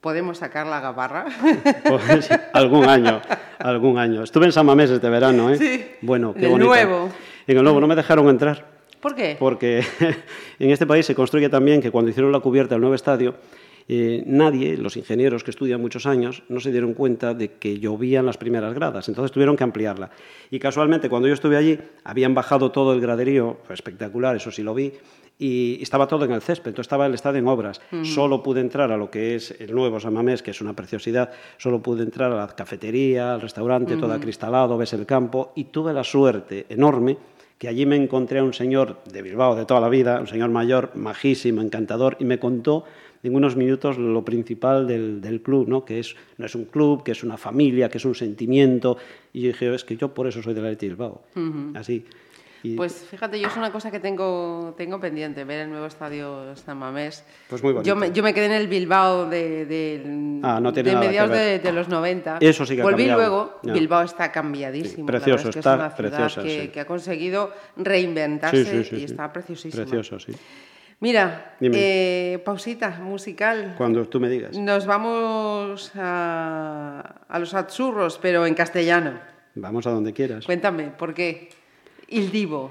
[0.00, 1.24] podemos sacar la gabarra,
[1.88, 3.20] Pues, algún año,
[3.58, 4.22] algún año.
[4.22, 5.56] Estuve en San Mamés este verano, ¿eh?
[5.58, 6.68] Sí, Bueno, qué en el bonito.
[6.68, 7.08] nuevo.
[7.46, 8.76] En el nuevo, no me dejaron entrar.
[9.00, 9.36] ¿Por qué?
[9.38, 9.82] Porque
[10.58, 13.34] en este país se construye también que cuando hicieron la cubierta del nuevo estadio,
[13.88, 18.26] eh, nadie, los ingenieros que estudian muchos años, no se dieron cuenta de que llovían
[18.26, 20.10] las primeras gradas, entonces tuvieron que ampliarla.
[20.50, 24.74] Y casualmente, cuando yo estuve allí, habían bajado todo el graderío, espectacular, eso sí lo
[24.74, 24.92] vi,
[25.38, 27.80] y estaba todo en el césped, entonces estaba el estadio en obras.
[28.02, 31.30] Solo pude entrar a lo que es el nuevo San Mamés, que es una preciosidad,
[31.58, 35.92] solo pude entrar a la cafetería, al restaurante, todo acristalado, ves el campo, y tuve
[35.92, 37.18] la suerte enorme
[37.58, 40.50] que allí me encontré a un señor de Bilbao de toda la vida, un señor
[40.50, 42.84] mayor, majísimo, encantador, y me contó
[43.26, 45.84] en unos minutos lo principal del, del club, ¿no?
[45.84, 48.96] que es, no es un club, que es una familia, que es un sentimiento.
[49.32, 51.22] Y yo dije, es que yo por eso soy del Athletic Bilbao.
[51.74, 52.04] Así.
[52.62, 56.56] Y, Pues fíjate, yo es una cosa que tengo, tengo pendiente, ver el nuevo estadio
[56.56, 57.24] San Mamés.
[57.48, 57.86] Pues muy bonito.
[57.86, 61.58] Yo me, yo me quedé en el Bilbao de, de- Ah, no de mediados de,
[61.60, 62.38] de los 90.
[62.40, 63.60] Eso sí que Volví luego.
[63.62, 65.06] Bilbao está cambiadísimo.
[65.06, 66.68] Sí, precioso, verdad es que está es una ciudad preciosa, que, sí.
[66.68, 69.84] que ha conseguido reinventarse Sí, y está preciosísima.
[69.84, 70.32] Precioso, sí.
[71.00, 73.74] Mira, eh, pausita musical.
[73.76, 74.56] Cuando tú me digas.
[74.56, 79.12] Nos vamos a, a los Atsurros, pero en castellano.
[79.54, 80.46] Vamos a donde quieras.
[80.46, 81.50] Cuéntame, ¿por qué?
[82.08, 82.70] Il Divo.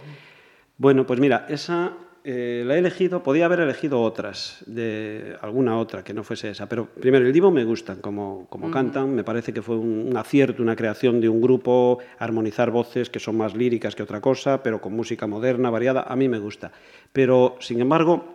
[0.78, 1.94] Bueno, pues mira, esa
[2.28, 6.68] eh, la he elegido, podía haber elegido otras, de alguna otra que no fuese esa,
[6.68, 10.18] pero primero el Divo me gustan como, como cantan, me parece que fue un, un
[10.18, 14.64] acierto, una creación de un grupo, armonizar voces que son más líricas que otra cosa,
[14.64, 16.72] pero con música moderna, variada, a mí me gusta.
[17.14, 18.26] Pero, sin embargo,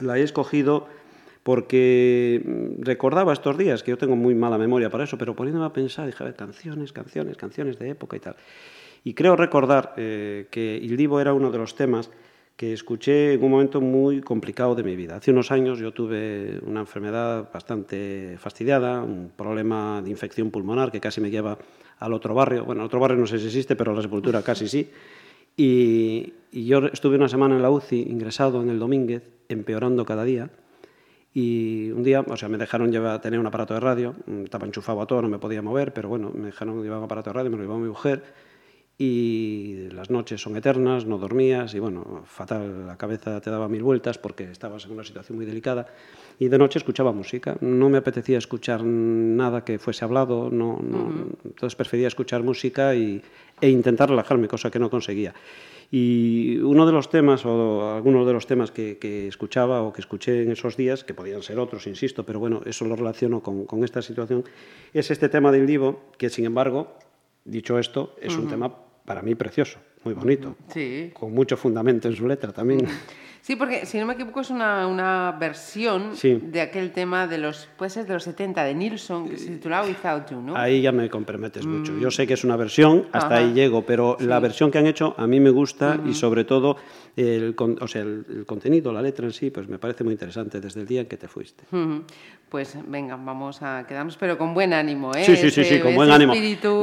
[0.00, 0.86] la he escogido
[1.42, 5.66] porque mm, recordaba estos días, que yo tengo muy mala memoria para eso, pero poniéndome
[5.66, 8.36] a pensar, dije, a ver, canciones, canciones, canciones de época y tal.
[9.04, 12.10] Y creo recordar eh, que Il Divo era uno de los temas
[12.60, 15.16] que escuché en un momento muy complicado de mi vida.
[15.16, 21.00] Hace unos años yo tuve una enfermedad bastante fastidiada, un problema de infección pulmonar que
[21.00, 21.56] casi me lleva
[21.98, 22.66] al otro barrio.
[22.66, 24.90] Bueno, el otro barrio no sé si existe, pero la sepultura casi sí.
[25.56, 30.24] Y, y yo estuve una semana en la UCI, ingresado en el Domínguez, empeorando cada
[30.24, 30.50] día.
[31.32, 34.66] Y un día, o sea, me dejaron llevar, tener un aparato de radio, mm, estaba
[34.66, 37.34] enchufado a todo, no me podía mover, pero bueno, me dejaron llevar un aparato de
[37.34, 38.49] radio, me lo llevó mi mujer.
[39.02, 43.82] Y las noches son eternas, no dormías y bueno, fatal, la cabeza te daba mil
[43.82, 45.86] vueltas porque estabas en una situación muy delicada.
[46.38, 51.30] Y de noche escuchaba música, no me apetecía escuchar nada que fuese hablado, no, no,
[51.46, 53.22] entonces prefería escuchar música y,
[53.62, 55.32] e intentar relajarme, cosa que no conseguía.
[55.90, 60.02] Y uno de los temas, o algunos de los temas que, que escuchaba o que
[60.02, 63.64] escuché en esos días, que podían ser otros, insisto, pero bueno, eso lo relaciono con,
[63.64, 64.44] con esta situación,
[64.92, 66.98] es este tema del Divo, que sin embargo,
[67.46, 71.10] dicho esto, es un tema para mí precioso, muy bonito, Sí.
[71.12, 72.86] con mucho fundamento en su letra también.
[73.42, 76.38] Sí, porque si no me equivoco es una, una versión Sí.
[76.42, 79.86] de aquel tema de los, puede ser de los 70, de Nilsson, que se titulaba
[79.88, 80.56] Without You, ¿no?
[80.56, 81.98] Ahí ya me comprometes mucho.
[81.98, 83.38] Yo sé que es una versión, hasta Ajá.
[83.38, 86.76] ahí llego, pero la versión que han hecho a mí me gusta y sobre todo
[87.16, 90.60] el, o sea, el, el contenido, la letra en sí, pues me parece muy interesante
[90.60, 91.64] desde el día en que te fuiste.
[91.72, 92.04] Ujú.
[92.50, 95.24] Pues venga, vamos a quedarnos, pero con buen ánimo, ¿eh?
[95.24, 96.34] Sí, sí, sí, sí, con buen ánimo.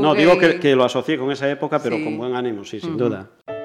[0.02, 2.04] No, digo que, que lo asocié con esa época, pero Sí.
[2.04, 3.07] con buen ánimo, sí, sin duda.
[3.10, 3.57] Me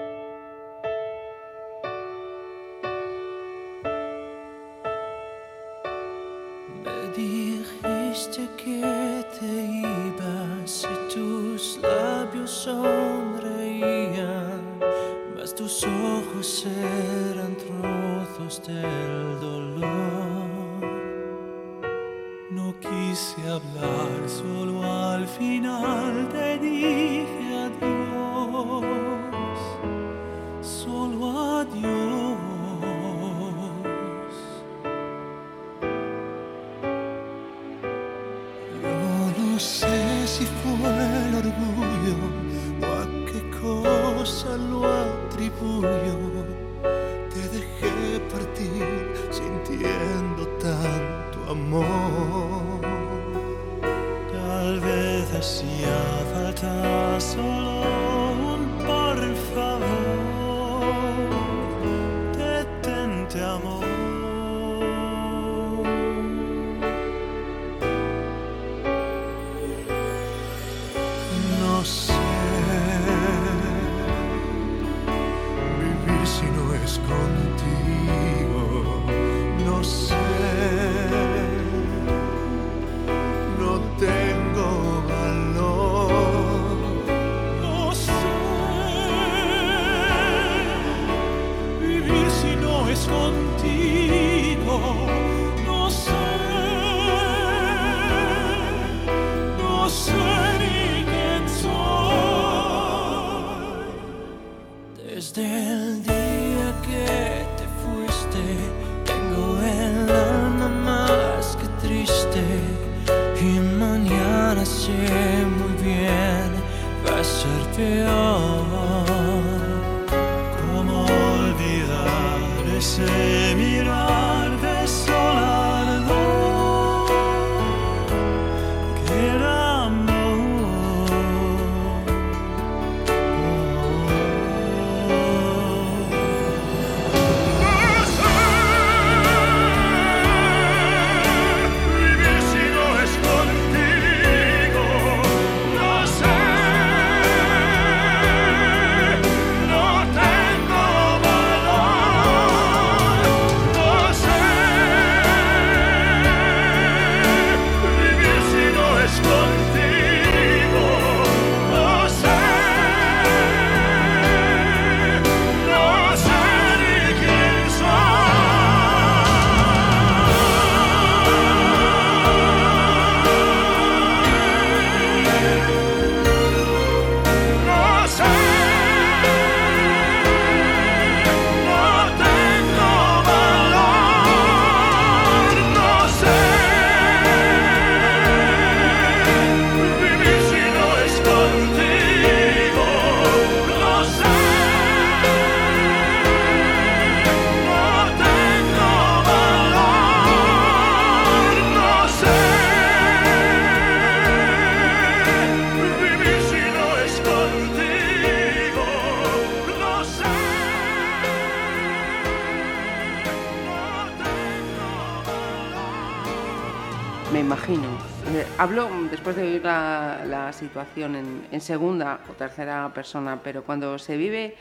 [220.62, 221.16] situación
[221.50, 224.56] en, segunda o tercera persona, pero cuando se vive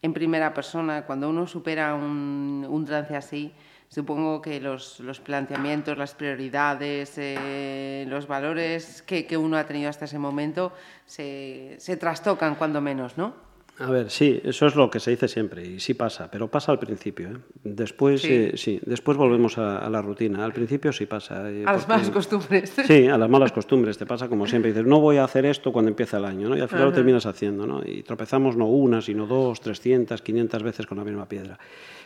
[0.00, 3.52] en primera persona, cuando uno supera un, trance así,
[3.88, 10.18] supongo que los, planteamientos, las prioridades, eh, los valores que, uno ha tenido hasta ese
[10.18, 10.72] momento
[11.06, 13.47] se trastocan cuando menos, ¿no?
[13.80, 16.72] A ver, sí, eso es lo que se dice siempre y sí pasa, pero pasa
[16.72, 17.28] al principio.
[17.28, 17.36] ¿eh?
[17.62, 18.28] Después, Sí.
[18.32, 20.44] eh, sí, después volvemos a, a la rutina.
[20.44, 21.48] Al principio sí pasa.
[21.48, 22.72] eh, A las malas costumbres.
[22.86, 23.96] Sí, a las malas costumbres.
[23.96, 24.72] Te pasa como siempre.
[24.72, 26.56] Dices, no voy a hacer esto cuando empieza el año, ¿no?
[26.56, 27.80] Y al final lo terminas haciendo, ¿no?
[27.86, 31.56] Y tropezamos no una, sino dos, trescientas, quinientas veces con la misma piedra.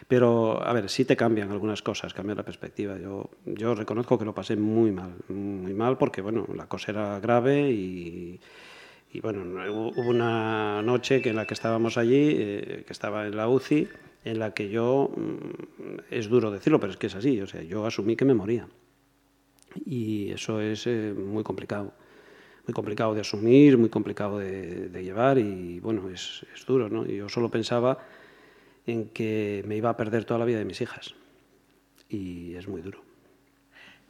[0.08, 2.98] Pero, a ver, sí te cambian algunas cosas, cambian la perspectiva.
[2.98, 7.18] Yo, yo reconozco que lo pasé muy mal, muy mal porque, bueno, la cosa era
[7.18, 8.38] grave y...
[9.12, 13.36] Y bueno, hubo una noche que en la que estábamos allí, eh, que estaba en
[13.36, 13.86] la UCI,
[14.24, 17.62] en la que yo, mm, es duro decirlo, pero es que es así, o sea,
[17.62, 18.66] yo asumí que me moría.
[19.84, 21.92] Y eso es eh, muy complicado,
[22.66, 27.04] muy complicado de asumir, muy complicado de, de llevar y bueno, es, es duro, ¿no?
[27.04, 27.98] Y yo solo pensaba
[28.86, 31.14] en que me iba a perder toda la vida de mis hijas
[32.08, 33.11] y es muy duro.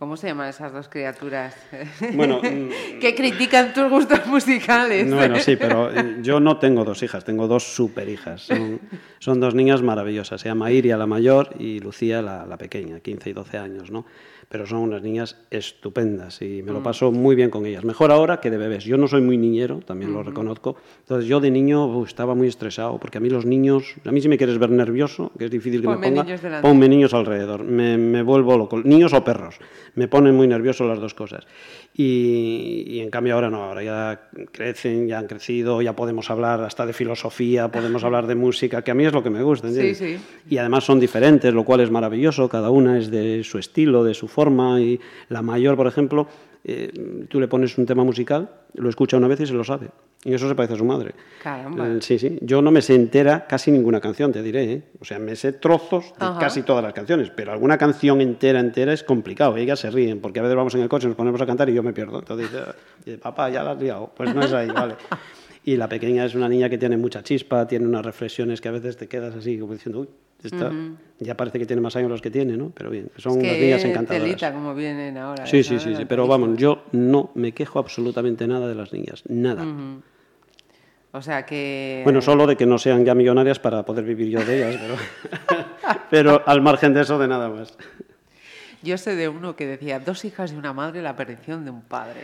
[0.03, 1.55] ¿Cómo se llaman esas dos criaturas?
[2.15, 5.09] Bueno, mm, que critican tus gustos musicales.
[5.09, 8.43] Bueno, sí, pero eh, yo no tengo dos hijas, tengo dos super hijas.
[8.43, 8.81] Son,
[9.21, 10.41] son dos niñas maravillosas.
[10.41, 14.05] Se llama Iria la mayor y Lucía la, la pequeña, 15 y 12 años, ¿no?
[14.53, 17.87] Pero son unas niñas estupendas y me lo paso muy bien con ellas.
[17.87, 18.85] Mejor ahora que de bebés.
[18.85, 20.77] Yo no soy muy niñero, también lo reconozco.
[21.01, 24.21] Entonces yo de niño uf, estaba muy estresado porque a mí los niños, a mí
[24.21, 27.15] si me quieres ver nervioso, que es difícil que Ponme me ponga, niños ponme niños
[27.15, 27.65] alrededor.
[27.65, 28.79] Me, me vuelvo loco.
[28.79, 29.57] Niños o perros.
[29.95, 31.47] Me ponen muy nervioso las dos cosas.
[31.95, 36.61] Y, y en cambio ahora no, ahora ya crecen, ya han crecido, ya podemos hablar
[36.61, 39.69] hasta de filosofía, podemos hablar de música, que a mí es lo que me gusta.
[39.69, 39.97] ¿entiendes?
[39.97, 40.23] Sí, sí.
[40.51, 44.13] Y además son diferentes, lo cual es maravilloso, cada una es de su estilo, de
[44.13, 44.42] su forma.
[44.81, 46.27] Y la mayor, por ejemplo,
[46.65, 49.89] eh, tú le pones un tema musical, lo escucha una vez y se lo sabe.
[50.25, 51.15] Y eso se parece a su madre.
[51.43, 51.89] Caramba.
[51.89, 52.39] Eh, sí, sí.
[52.43, 54.73] Yo no me sé entera casi ninguna canción, te diré.
[54.73, 54.83] ¿eh?
[55.01, 56.39] O sea, me sé trozos de Ajá.
[56.39, 59.57] casi todas las canciones, pero alguna canción entera, entera es complicado.
[59.57, 61.75] Ellas se ríen, porque a veces vamos en el coche, nos ponemos a cantar y
[61.75, 62.21] yo me pierdo.
[62.21, 62.65] Entonces dice,
[63.05, 64.13] dice, papá, ya la has liado.
[64.17, 64.95] Pues no es ahí, vale.
[65.65, 68.73] Y la pequeña es una niña que tiene mucha chispa, tiene unas reflexiones que a
[68.73, 70.09] veces te quedas así, como diciendo, uy,
[71.19, 72.71] ya parece que tiene más años los que tiene, ¿no?
[72.71, 74.23] Pero bien, son Es unas niñas encantadoras.
[74.23, 75.47] telita como vienen ahora.
[75.47, 79.23] Sí, sí, sí, sí, pero vamos, yo no me quejo absolutamente nada de las niñas,
[79.29, 79.65] nada.
[81.15, 82.01] O sea que...
[82.05, 84.97] Bueno, solo de que no sean ya millonarias para poder vivir yo de ellas, pero,
[86.11, 87.77] pero al margen de eso, de nada más.
[88.83, 91.83] Yo sé de uno que decía, dos hijas de una madre, la perdición de un
[91.83, 92.21] padre.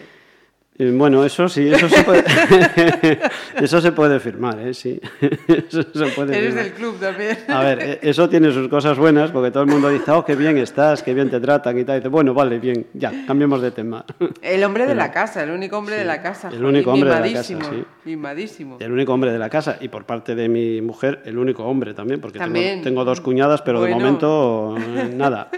[0.80, 2.22] Eh, Bueno, eso sí, eso se puede,
[3.60, 4.72] eso se puede firmar, ¿eh?
[4.74, 5.00] Sí,
[5.48, 6.64] eso se puede Eres firmar.
[6.64, 7.36] del club también.
[7.48, 10.36] A ver, eh, eso tiene sus cosas buenas, porque todo el mundo dice, oh, qué
[10.36, 11.96] bien estás, qué bien te tratan y tal.
[11.96, 14.04] Y dice, bueno, vale, bien, ya, cambiemos de tema.
[14.42, 16.48] El hombre de la casa, el único hombre de la casa.
[16.52, 17.84] el único hombre de la casa, sí.
[18.04, 18.76] Mimadísimo.
[18.80, 21.92] El único hombre de la casa y por parte de mi mujer, el único hombre
[21.94, 22.82] también, porque tengo- También.
[22.82, 24.76] Tengo, dos cuñadas, pero de momento
[25.14, 25.50] nada.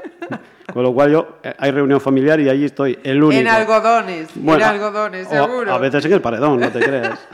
[0.72, 3.40] Con lo cual yo, eh, hay reunión familiar y allí estoy, el único.
[3.40, 5.72] En algodones, Bueno, en algodones, seguro.
[5.72, 7.18] A veces en el paredón, no te creas.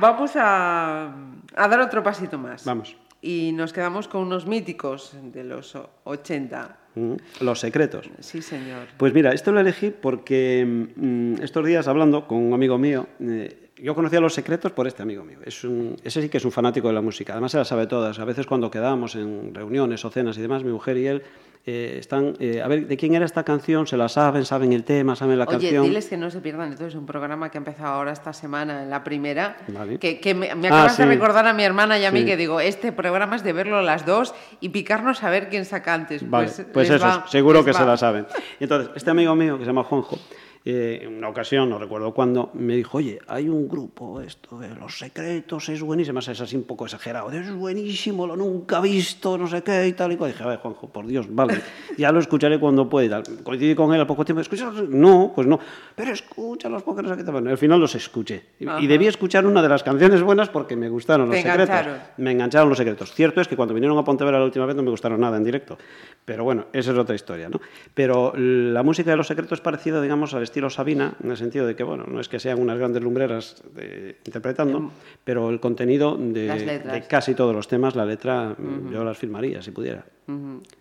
[0.00, 1.14] Vamos a,
[1.54, 2.64] a dar otro pasito más.
[2.64, 2.96] Vamos.
[3.22, 6.76] Y nos quedamos con unos míticos de los o- 80.
[6.94, 8.10] Mm, Los secretos.
[8.20, 8.86] Sí, señor.
[8.96, 10.64] Pues mira, esto lo elegí porque
[10.96, 15.02] mm, estos días hablando con un amigo mío, eh, yo conocía los secretos por este
[15.02, 15.38] amigo mío.
[15.44, 17.32] Es un- ese sí que es un fanático de la música.
[17.32, 18.18] Además se las sabe todas.
[18.18, 21.22] A veces cuando quedamos en reuniones o cenas y demás, mi mujer y él
[21.66, 22.36] eh, están...
[22.40, 23.86] eh, a ver, ¿de quién era esta canción?
[23.86, 25.82] Se la saben, saben el tema, saben la Oye, canción.
[25.84, 28.90] diles que no se pierdan entonces un programa que ha empezado ahora esta semana, en
[28.90, 29.98] la primera, Vale.
[29.98, 31.08] que, que me, me Ah, acabas de sí.
[31.08, 32.26] recordar a mi hermana y a mí Sí.
[32.26, 35.94] que digo, este programa es de verlo las dos y picarnos a ver quién saca
[35.94, 36.28] antes.
[36.28, 37.86] Vale, pues pues, eso, va, seguro que se va.
[37.92, 38.26] la saben.
[38.60, 40.18] Entonces, este amigo mío que se llama Juanjo,
[40.66, 44.74] eh, en una ocasión, no recuerdo cuándo, me dijo, oye, hay un grupo, esto de
[44.74, 49.46] Los Secretos, es buenísimo, es así un poco exagerado, es buenísimo, lo nunca visto, no
[49.46, 50.32] sé qué y tal y cual.
[50.32, 51.60] Dije, a ver, Juanjo, por Dios, vale,
[51.98, 53.42] ya lo escucharé cuando pueda y tal.
[53.42, 54.72] Coincidí con él al poco tiempo, ¿escuchas?
[54.88, 55.58] No, pues no,
[55.94, 57.32] pero escúchalos porque no sé qué tal.
[57.32, 58.42] Bueno, al final los escuché.
[58.58, 61.68] Y, y debí escuchar una de las canciones buenas porque me gustaron Los Te Secretos.
[61.68, 61.98] engancharon.
[62.16, 63.12] Me engancharon los secretos.
[63.12, 65.44] Cierto es que cuando vinieron a Pontevedra la última vez no me gustaron nada en
[65.44, 65.76] directo.
[66.24, 67.60] Pero bueno, esa es otra historia, ¿no?
[67.92, 71.66] Pero la música de los secretos es parecida, digamos, al estilo Sabina, en el sentido
[71.66, 74.92] de que, bueno, no es que sean unas grandes lumbreras de- interpretando,
[75.24, 78.54] pero el contenido de, Em, de casi todos los temas, la letra,
[78.92, 80.04] yo las firmaría si pudiera.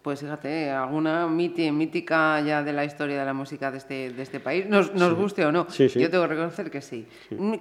[0.04, 4.40] Pues fíjate, alguna mítica ya de la historia de la música de este, de este
[4.40, 5.66] país, nos, nos guste o no.
[5.70, 6.00] Sí, sí.
[6.00, 7.08] Yo tengo que reconocer que sí.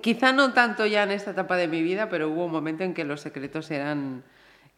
[0.03, 2.93] Quizá no tanto ya en esta etapa de mi vida, pero hubo un momento en
[2.93, 4.23] que los secretos eran,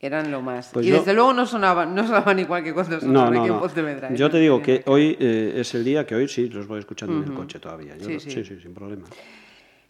[0.00, 0.70] eran lo más.
[0.72, 3.48] Pues y yo- desde luego no sonaban, no sonaban igual que cuando sonaban no, aquí
[3.48, 3.60] en no.
[3.60, 4.08] Pontevedra.
[4.10, 4.16] ¿eh?
[4.16, 7.16] Yo te digo que hoy eh, es el día que hoy sí los voy escuchando
[7.18, 7.96] en el coche todavía.
[7.96, 8.30] Yo Sí, lo- sí.
[8.30, 9.04] sí, sí, sin problema.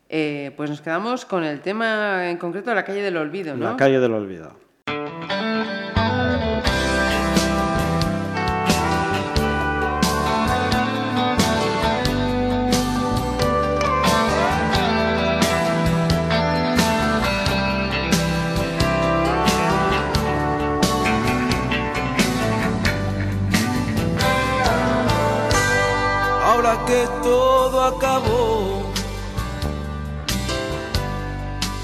[0.08, 3.70] Eh, pues nos quedamos con el tema en concreto de la calle del olvido, ¿no?
[3.70, 4.52] La calle del olvido.
[26.86, 28.82] Que todo acabó.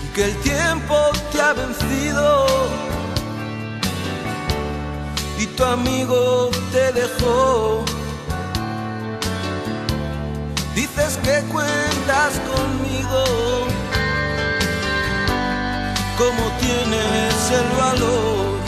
[0.05, 0.97] Y que el tiempo
[1.33, 2.47] te ha vencido.
[5.39, 7.85] Y tu amigo te dejó.
[10.75, 13.25] Dices que cuentas conmigo,
[16.19, 18.61] como tienes el valor.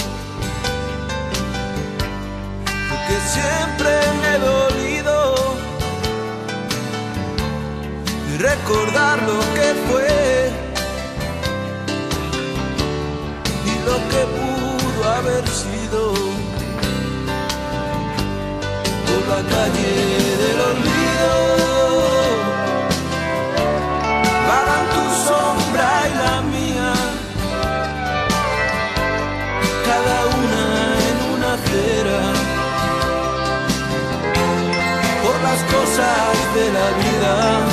[3.09, 3.91] Que siempre
[4.23, 4.39] me he
[8.33, 10.51] y recordar lo que fue
[13.67, 16.13] y lo que pudo haber sido.
[19.07, 19.93] Por la calle
[20.43, 21.33] del olvido
[24.49, 26.93] vagan tu sombra y la mía
[29.89, 30.65] cada una
[31.09, 32.21] en una acera.
[35.23, 37.72] Por las cosas de la vida,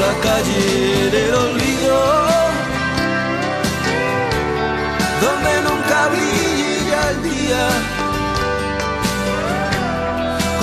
[0.00, 1.98] la calle del olvido,
[5.24, 7.64] donde nunca brilla el día,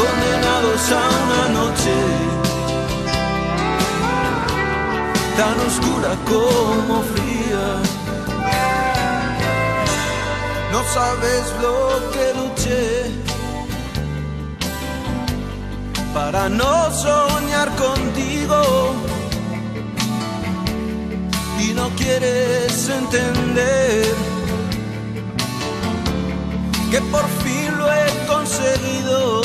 [0.02, 1.96] condenados a una noche
[5.40, 7.66] tan oscura como fría.
[10.72, 11.76] No sabes lo
[12.14, 12.88] que luché
[16.14, 19.17] para no soñar contigo
[21.70, 24.16] y no quieres entender
[26.92, 29.42] que por fin lo he conseguido.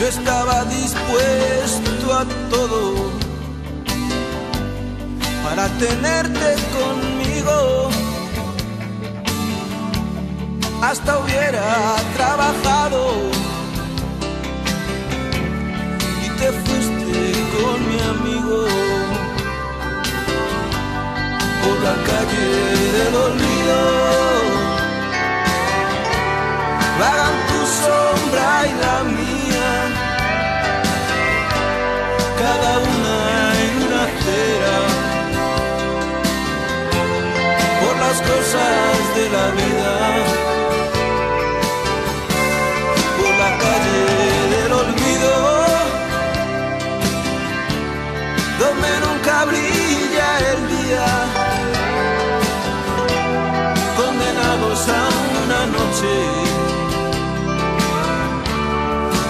[0.00, 2.94] Yo estaba dispuesto a todo
[5.44, 6.48] para tenerte
[6.78, 7.90] conmigo.
[10.82, 13.00] Hasta hubiera trabajado
[16.24, 18.97] y te fuiste con mi amigo
[21.68, 22.46] por la calle
[22.96, 23.80] del olvido.
[27.00, 29.70] Vagan tu sombra y la mía,
[32.42, 33.16] cada una
[33.64, 34.76] en una acera.
[37.82, 40.47] Por las cosas de la vida,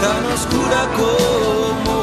[0.01, 1.98] tan oscura como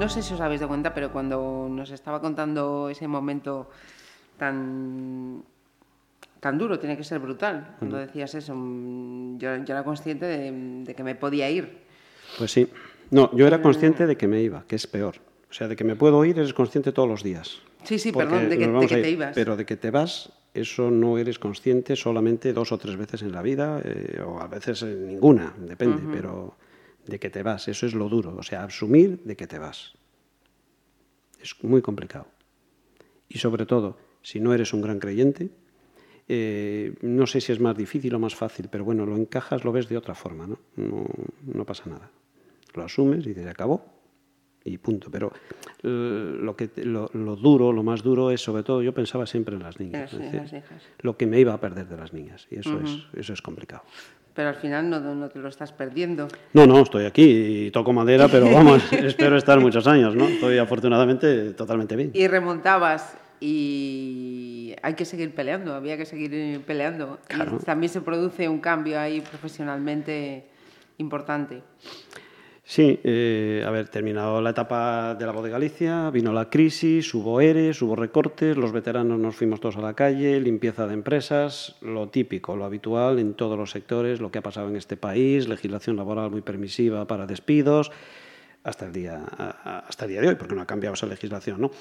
[0.00, 3.68] no sé si os habéis dado cuenta, pero cuando nos estaba contando ese momento
[4.38, 5.44] tan,
[6.40, 10.84] tan duro, tiene que ser brutal, cuando decías eso, mm, yo, yo era consciente de,
[10.84, 11.84] de que me podía ir.
[12.38, 12.66] Pues sí.
[13.10, 15.16] No, yo era consciente de que me iba, que es peor.
[15.50, 17.60] O sea, de que me puedo ir eres consciente todos los días.
[17.82, 19.02] Sí, sí, perdón, de que, de ir.
[19.02, 19.34] te ibas.
[19.34, 23.32] Pero de que te vas, eso no eres consciente solamente dos o tres veces en
[23.32, 26.54] la vida, eh, o a veces ninguna, depende, pero
[27.06, 28.36] de que te vas, eso es lo duro.
[28.36, 29.94] O sea, asumir de que te vas.
[31.40, 32.26] Es muy complicado.
[33.28, 35.50] Y sobre todo, si no eres un gran creyente,
[36.28, 39.72] eh, no sé si es más difícil o más fácil, pero bueno, lo encajas, lo
[39.72, 40.58] ves de otra forma, ¿no?
[40.76, 41.06] No,
[41.42, 42.10] no pasa nada.
[42.74, 43.99] Lo asumes y dices, acabó,
[44.64, 45.10] y punto.
[45.10, 45.32] Pero
[45.82, 49.54] eh, lo, que, lo, lo duro, lo más duro es, sobre todo, yo pensaba siempre
[49.56, 50.12] en las niñas.
[50.12, 50.82] Las- decir, las hijas.
[51.00, 53.82] lo que me iba a perder de las niñas, y eso, es, eso es complicado.
[54.34, 56.28] Pero al final no, no te lo estás perdiendo.
[56.52, 60.26] No, no, estoy aquí y toco madera, pero vamos, espero estar muchos años, ¿no?
[60.28, 62.10] Estoy afortunadamente totalmente bien.
[62.14, 67.18] Y remontabas y hay que seguir peleando, había que seguir peleando.
[67.26, 67.58] Claro.
[67.60, 70.46] Y también se produce un cambio ahí profesionalmente
[70.98, 71.62] importante.
[72.70, 77.12] Sí, eh, a ver, terminado la etapa de la voz de Galicia, vino la crisis,
[77.14, 81.74] hubo ERES, hubo recortes, los veteranos nos fuimos todos a la calle, limpieza de empresas,
[81.80, 85.48] lo típico, lo habitual en todos los sectores, lo que ha pasado en este país,
[85.48, 87.90] legislación laboral muy permisiva para despidos,
[88.62, 89.24] hasta el día,
[89.88, 91.60] hasta el día de hoy, porque no ha cambiado esa legislación.
[91.60, 91.72] ¿no?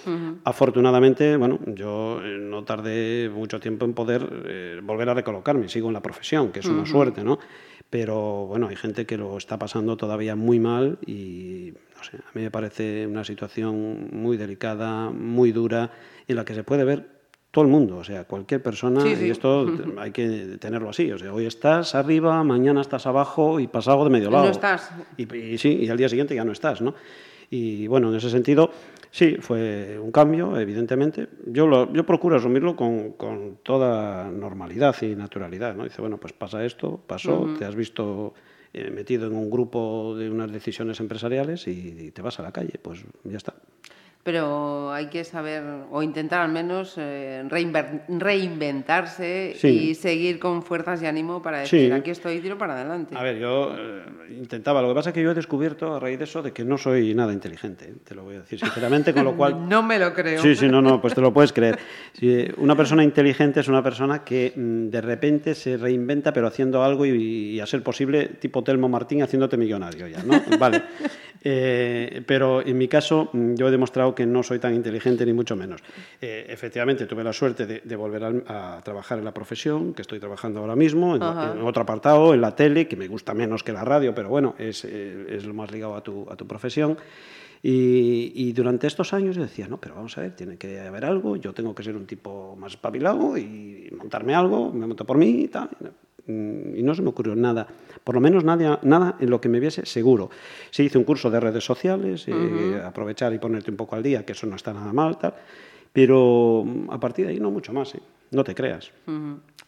[0.43, 5.89] Afortunadamente, bueno, yo eh, no tardé mucho tiempo en poder eh, volver a recolocarme, sigo
[5.89, 7.37] en la profesión, que es una suerte, ¿no?
[7.89, 12.29] Pero bueno, hay gente que lo está pasando todavía muy mal y no sé, a
[12.35, 15.91] mí me parece una situación muy delicada, muy dura,
[16.27, 17.19] en la que se puede ver
[17.51, 19.25] todo el mundo, o sea, cualquier persona, Sí, sí.
[19.25, 19.65] y esto
[19.97, 24.11] hay que tenerlo así, o sea, hoy estás arriba, mañana estás abajo y pasado de
[24.11, 24.51] medio No lado.
[24.51, 24.91] estás.
[25.17, 26.93] Y, y sí, y al día siguiente ya no estás, ¿no?
[27.49, 28.69] Y bueno, en ese sentido,
[29.11, 31.27] sí, fue un cambio, evidentemente.
[31.45, 35.83] Yo, lo, yo procuro asumirlo con, con toda normalidad y naturalidad, ¿no?
[35.83, 38.33] Dice, bueno, pues pasa esto, pasó, te has visto
[38.73, 42.51] eh, metido en un grupo de unas decisiones empresariales y, y te vas a la
[42.51, 43.55] calle, pues ya está.
[44.21, 47.41] Pero hay que saber, o intentar al menos, eh,
[48.09, 49.67] reinventarse Sí.
[49.89, 51.91] y seguir con fuerzas y ánimo para decir, Sí.
[51.91, 53.15] aquí estoy y tiro para adelante.
[53.17, 54.03] A ver, yo eh,
[54.37, 56.65] intentaba, lo que pasa es que yo he descubierto a raíz de eso de que
[56.65, 57.93] no soy nada inteligente, ¿eh?
[58.03, 60.41] te lo voy a decir sinceramente, con lo cual No me lo creo.
[60.41, 61.79] Sí, sí, no, no, pues te lo puedes creer.
[62.19, 66.83] Sí, una persona inteligente es una persona que mm, de repente se reinventa, pero haciendo
[66.83, 67.11] algo y,
[67.55, 70.41] y a ser posible, tipo Telmo Martín, haciéndote millonario ya, ¿no?
[70.59, 70.83] Vale.
[71.43, 75.33] Eh, pero en mi caso, mm, yo he demostrado que no soy tan inteligente, ni
[75.33, 75.81] mucho menos.
[76.21, 80.01] Eh, efectivamente, tuve la suerte de, de volver al- a, trabajar en la profesión, que
[80.01, 81.21] estoy trabajando ahora mismo, en,
[81.57, 84.55] en otro apartado, en la tele, que me gusta menos que la radio, pero bueno,
[84.57, 86.97] es, eh, es lo más ligado a tu, a tu profesión.
[87.61, 91.03] Y, y durante estos años yo decía, no, pero vamos a ver, tiene que haber
[91.03, 95.17] algo, yo tengo que ser un tipo más espabilado y montarme algo, me monto por
[95.17, 95.69] mí y tal.
[96.29, 97.67] Mm, Y no se me ocurrió nada,
[98.03, 100.29] por lo menos nada, nada en lo que me viese seguro.
[100.69, 104.23] Sí hice un curso de redes sociales, eh, aprovechar y ponerte un poco al día,
[104.25, 105.33] que eso no está nada mal, tal,
[105.91, 107.99] pero mm, a partir de ahí no mucho más, ¿eh?
[108.31, 108.91] no te creas.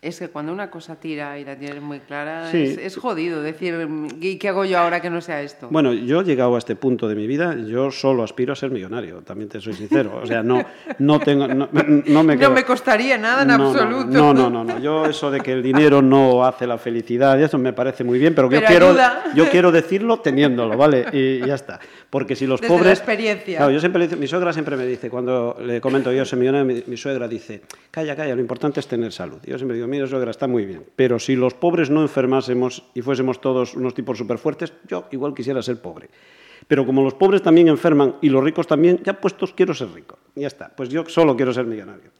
[0.02, 2.64] Es que cuando una cosa tira y la tienes muy clara, Sí.
[2.64, 3.88] es, es jodido decir,
[4.20, 5.68] ¿y qué hago yo ahora que no sea esto?
[5.70, 8.72] Bueno, yo he llegado a este punto de mi vida, yo solo aspiro a ser
[8.72, 10.20] millonario, también te soy sincero.
[10.24, 10.66] O sea, no,
[10.98, 14.06] no tengo, no, no me no me costaría nada en No, absoluto.
[14.08, 14.80] No, no, no, no.
[14.80, 18.34] Yo eso de que el dinero no hace la felicidad, eso me parece muy bien,
[18.34, 18.96] pero, Pero yo quiero,
[19.36, 21.06] yo quiero decirlo teniéndolo, ¿vale?
[21.14, 21.80] Y ya está.
[22.12, 23.00] Porque si los Desde la pobres.
[23.00, 23.58] experiencia.
[23.58, 26.84] Claro, yo siempre mi suegra siempre me dice, cuando le comento yo soy millonario, mi,
[26.86, 29.38] mi suegra dice, calla, calla, lo importante es tener salud.
[29.46, 32.84] Y yo siempre digo, mira, suegra, está muy bien, pero si los pobres no enfermásemos
[32.94, 36.10] y fuésemos todos unos tipos súper fuertes, yo igual quisiera ser pobre.
[36.68, 40.20] Pero como los pobres también enferman y los ricos también, ya puestos quiero ser rico.
[40.36, 40.70] Ya está.
[40.76, 42.12] Pues yo solo quiero ser millonario.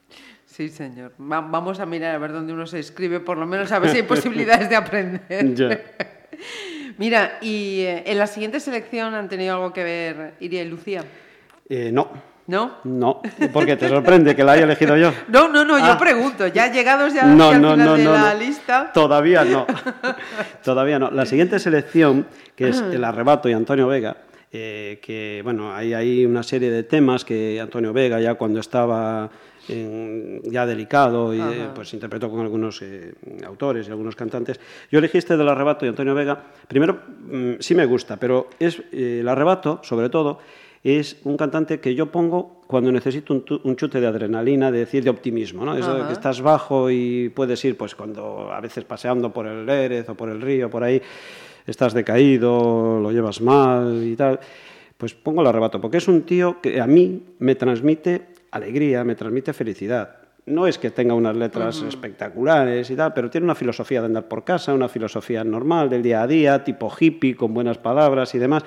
[0.46, 1.12] Sí, señor.
[1.22, 3.90] Va- vamos a mirar a ver dónde uno se escribe, por lo menos a ver
[3.92, 5.54] si hay posibilidades de aprender.
[5.54, 5.82] Ya.
[7.02, 11.04] Mira, y eh, en la siguiente selección han tenido algo que ver Iria y Lucía,
[11.68, 12.12] Eh, no,
[12.46, 12.74] ¿no?
[12.84, 13.22] no,
[13.52, 15.12] porque te sorprende que la haya elegido yo.
[15.28, 15.98] No, no, no, yo Ah.
[15.98, 18.40] pregunto, ya llegados ya No, al no, final no, de no, la no.
[18.40, 18.92] lista.
[18.94, 19.66] Todavía no.
[20.64, 21.10] Todavía no.
[21.10, 24.18] La siguiente selección, que es el arrebato y Antonio Vega,
[24.52, 29.28] eh, que, bueno, hay ahí una serie de temas que Antonio Vega ya cuando estaba
[29.68, 33.14] ya delicado y eh, pues interpretó con algunos eh,
[33.46, 34.60] autores y algunos cantantes.
[34.92, 36.42] Yo elegí este del arrebato de Antonio Vega.
[36.68, 37.00] Primero,
[37.32, 40.40] mm, sí me gusta, pero es eh, el arrebato, sobre todo,
[40.84, 45.04] es un cantante que yo pongo cuando necesito un, un chute de adrenalina, de decir,
[45.04, 45.78] de optimismo, ¿no?
[45.78, 49.66] Eso de que estás bajo y puedes ir, pues cuando a veces paseando por el
[49.66, 51.00] Lérez o por el río, por ahí,
[51.68, 54.40] estás decaído, lo llevas mal y tal,
[54.98, 59.16] pues pongo el arrebato, porque es un tío que a mí me transmite alegría, me
[59.16, 60.18] transmite felicidad.
[60.48, 64.28] No es que tenga unas letras espectaculares y tal, pero tiene una filosofía de andar
[64.28, 68.40] por casa, una filosofía normal del día a día, tipo hippie, con buenas palabras y
[68.40, 68.64] demás.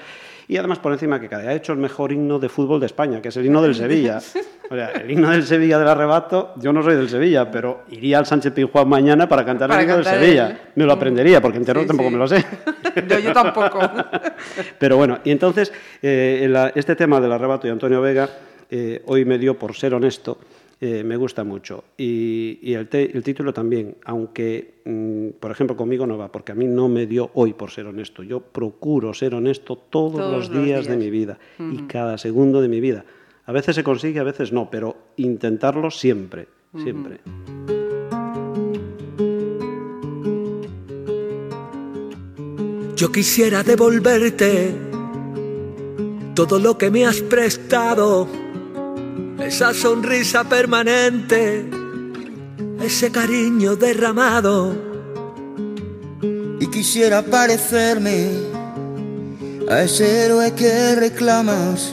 [0.46, 3.20] Y además, por encima, que cada ha hecho el mejor himno de fútbol de España,
[3.20, 4.18] que es el himno del Sevilla.
[4.70, 8.16] O sea, el himno del Sevilla del arrebato, yo no soy del Sevilla, pero iría
[8.18, 10.46] al Sánchez Pizjuán mañana para cantar Para el himno del cantar Sevilla.
[10.48, 12.12] el- Me lo aprendería, porque entero Sí, tampoco sí.
[12.14, 12.44] me lo sé.
[13.08, 13.78] Yo, yo tampoco.
[14.78, 15.70] Pero bueno, y entonces
[16.00, 18.26] eh, este tema del arrebato de Antonio Vega
[18.70, 20.38] eh, hoy me dio por ser honesto,
[20.80, 21.84] eh, me gusta mucho.
[21.96, 26.52] Y, y el, te- el título también, aunque, mm, por ejemplo, conmigo no va, porque
[26.52, 28.22] a mí no me dio hoy por ser honesto.
[28.22, 32.60] Yo procuro ser honesto todos, Todos los los días, de mi vida y cada segundo
[32.60, 33.04] de mi vida.
[33.46, 36.48] A veces se consigue, a veces no, pero intentarlo siempre,
[36.82, 37.20] siempre.
[42.96, 44.72] Yo quisiera devolverte
[46.34, 48.26] todo lo que me has prestado,
[49.38, 51.68] esa sonrisa permanente,
[52.80, 54.94] ese cariño derramado.
[56.60, 58.30] y quisiera parecerme
[59.68, 61.92] a ese héroe que reclamas,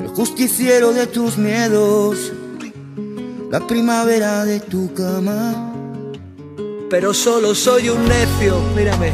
[0.00, 2.32] el justiciero de tus miedos,
[3.50, 5.72] la primavera de tu cama.
[6.90, 9.12] Pero solo soy un necio, mírame,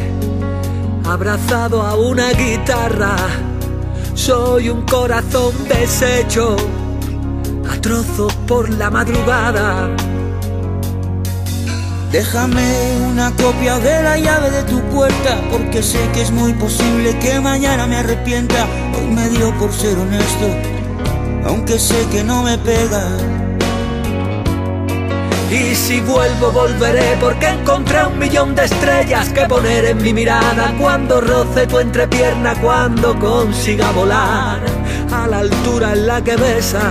[1.05, 3.17] abrazado a una guitarra.
[4.15, 6.57] Soy un corazón deshecho,
[7.71, 9.89] a trozos por la madrugada.
[12.13, 17.19] Déjame una copia de la llave de tu puerta, porque sé que es muy posible
[17.19, 18.67] que mañana me arrepienta.
[18.97, 20.47] Hoy me dio por ser honesto,
[21.45, 23.46] aunque sé que no me pega.
[25.51, 30.75] Y si vuelvo, volveré porque encontré un millón de estrellas que poner en mi mirada
[30.79, 34.61] cuando roce tu entrepierna, cuando consiga volar
[35.13, 36.83] a la altura en la que besas.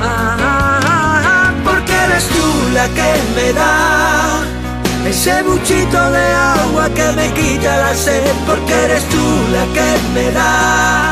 [0.00, 4.42] Ah, ah, ah, porque eres tú la que me da
[5.08, 10.30] ese buchito de agua que me quita la sed, porque eres tú la que me
[10.32, 11.07] da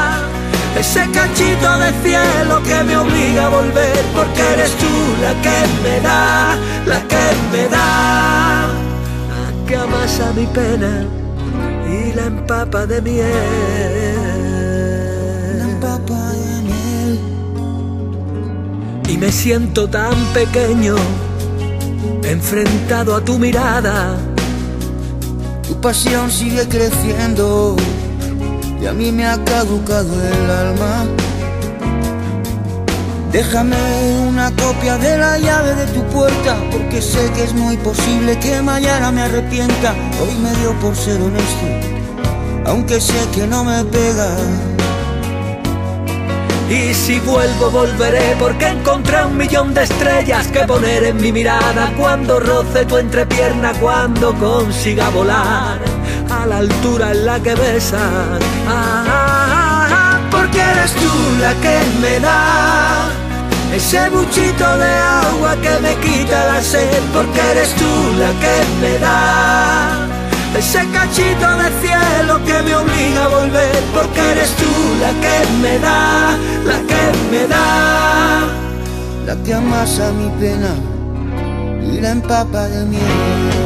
[0.78, 4.86] ese cachito de cielo que me obliga a volver, porque eres tú
[5.22, 8.68] la que me da, la que me da,
[9.32, 11.04] la que amasa mi pena
[11.88, 13.26] y la empapa de La miel.
[15.60, 17.20] empapa de miel.
[19.08, 20.96] Y me siento tan pequeño,
[22.22, 24.16] enfrentado a tu mirada.
[25.66, 27.76] Tu pasión sigue creciendo
[28.80, 31.06] y a mí me ha caducado el alma.
[33.32, 33.76] Déjame
[34.28, 38.62] una copia de la llave de tu puerta, porque sé que es muy posible que
[38.62, 39.94] mañana me arrepienta.
[40.22, 41.66] Hoy me dio por ser honesto,
[42.66, 44.30] aunque sé que no me pega.
[46.70, 51.92] Y si vuelvo volveré porque encontré un millón de estrellas que poner en mi mirada
[51.96, 55.95] cuando roce tu entrepierna, cuando consiga volar
[56.30, 58.00] a la altura en la que besas.
[58.68, 63.08] Ah, ah, ah, porque eres tú la que me da
[63.74, 64.92] ese buchito de
[65.26, 70.06] agua que me quita la sed, porque eres tú la que me da
[70.58, 74.64] ese cachito de cielo que me obliga a volver, porque eres tú
[75.00, 78.46] la que me da, la que me da.
[79.26, 80.74] La que amasa mi pena
[81.82, 83.65] y la empapa de miel.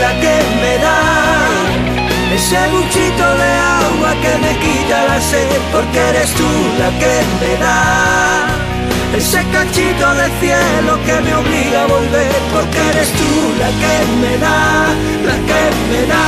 [0.00, 0.98] La que me da
[2.34, 3.50] ese buchito de
[3.84, 6.50] agua que me quita la sed, porque eres tú
[6.80, 8.60] la que me da
[9.16, 14.38] ese cachito de cielo que me obliga a volver, porque eres tú la que me
[14.38, 14.86] da,
[15.28, 16.26] la que me da.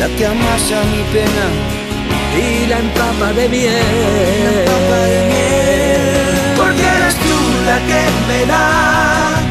[0.00, 1.46] La que amasa mi pena
[2.36, 3.72] y la empapa de miel.
[3.72, 6.56] empapa de miel.
[6.58, 9.43] Porque eres tú la que me da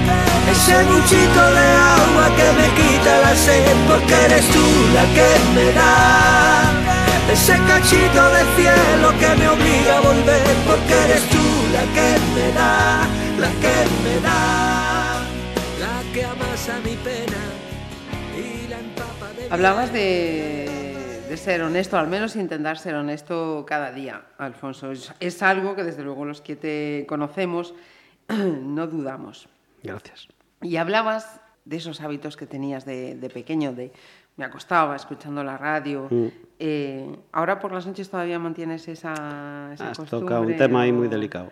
[0.54, 1.68] ese buchito de
[1.98, 3.76] agua que me quita la sed.
[3.88, 6.84] Porque eres tú la que me da
[7.32, 12.52] ese cachito de cielo que me obliga a volver, porque eres tú la que me
[12.52, 13.08] da,
[13.40, 15.26] la que me da,
[15.80, 17.42] la que amasa mi pena
[18.38, 19.48] y la empapa de...
[19.50, 24.92] Hablabas de, de ser honesto, al menos intentar ser honesto cada día, Alfonso.
[24.92, 27.74] Es, es algo que desde luego los que te conocemos
[28.28, 29.48] no dudamos.
[29.82, 30.28] Gracias.
[30.64, 33.92] Y hablabas de esos hábitos que tenías de, de pequeño, de
[34.36, 36.08] me acostaba escuchando la radio.
[36.10, 36.28] Mm.
[36.60, 40.28] Eh, ¿Ahora por las noches todavía mantienes esa, esa Has costumbre?
[40.28, 41.52] tocado un tema ahí muy delicado.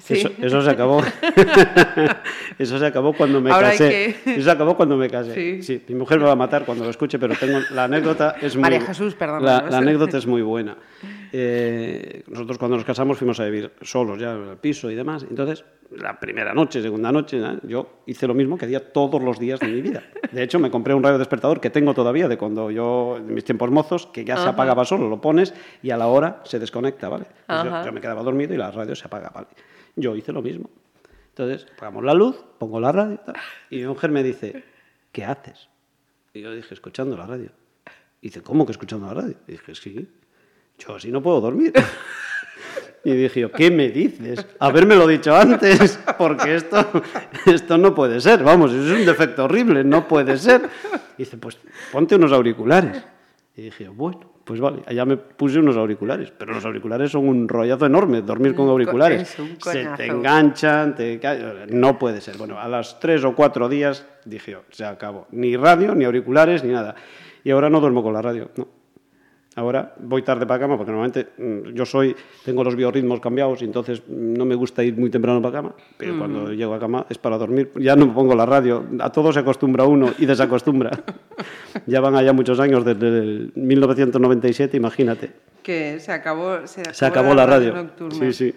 [0.00, 0.14] Sí.
[0.14, 1.02] Eso, eso se acabó.
[2.58, 4.16] eso se acabó cuando me Ahora casé.
[4.24, 5.62] que- Eso se acabó cuando me casé.
[5.62, 5.82] Sí.
[5.88, 8.62] mi mujer me va a matar cuando lo escuche, pero tengo la anécdota es muy
[8.62, 10.76] María Jesús, perdona, La, anécdota es muy buena.
[11.32, 15.24] Eh, nosotros cuando nos casamos fuimos a vivir solos ya en el piso y demás.
[15.30, 15.64] Entonces,
[15.96, 17.56] la primera noche, segunda noche, ¿eh?
[17.68, 20.02] yo hice lo mismo que hacía todos los días de mi vida.
[20.32, 23.44] De hecho, me compré un radio despertador que tengo todavía de cuando yo, en mis
[23.44, 25.54] tiempos mozos, que ya se apagaba solo, lo pones
[25.84, 27.26] y a la hora se desconecta, ¿vale?
[27.46, 29.46] Pues yo- yo me quedaba dormido y la radio se apaga, ¿vale?
[29.96, 30.70] Yo hice lo mismo.
[31.28, 33.36] Entonces, apagamos la luz, pongo la radio tal,
[33.70, 34.64] y mi mujer me dice,
[35.12, 35.68] ¿qué haces?
[36.34, 37.50] Y yo dije, escuchando la radio.
[38.20, 39.36] Y dice, ¿cómo que escuchando la radio?
[39.46, 40.08] Y dije, sí,
[40.78, 41.72] yo así no puedo dormir.
[43.02, 44.46] Y dije, yo, ¿qué me dices?
[44.58, 46.86] Habérmelo dicho antes, porque esto,
[47.46, 50.68] esto no puede ser, vamos, eso es un defecto horrible, no puede ser.
[51.16, 51.58] Y dice, pues
[51.90, 53.02] ponte unos auriculares.
[53.56, 57.48] Y dije, bueno, pues vale, allá me puse unos auriculares, pero los auriculares son un
[57.48, 59.36] rollazo enorme, dormir con auriculares.
[59.60, 61.20] Se te enganchan, te
[61.68, 62.36] no puede ser.
[62.36, 66.64] Bueno, a los tres o cuatro días dije, yo, se acabó, ni radio, ni auriculares,
[66.64, 66.96] ni nada.
[67.44, 68.79] Y ahora no duermo con la radio, no.
[69.60, 72.16] Ahora voy tarde para cama porque normalmente mm, yo soy,
[72.46, 75.74] tengo los biorritmos cambiados y entonces mm, no me gusta ir muy temprano para cama,
[75.98, 77.70] pero cuando llego a cama es para dormir.
[77.76, 80.92] Ya no me pongo la radio, a todo se acostumbra uno y desacostumbra.
[81.86, 85.30] ya van allá muchos años, desde el 1997, imagínate.
[85.62, 87.74] Que se acabó, se acabó, Se acabó la radio.
[87.74, 88.18] nocturna.
[88.18, 88.54] Sí, sí.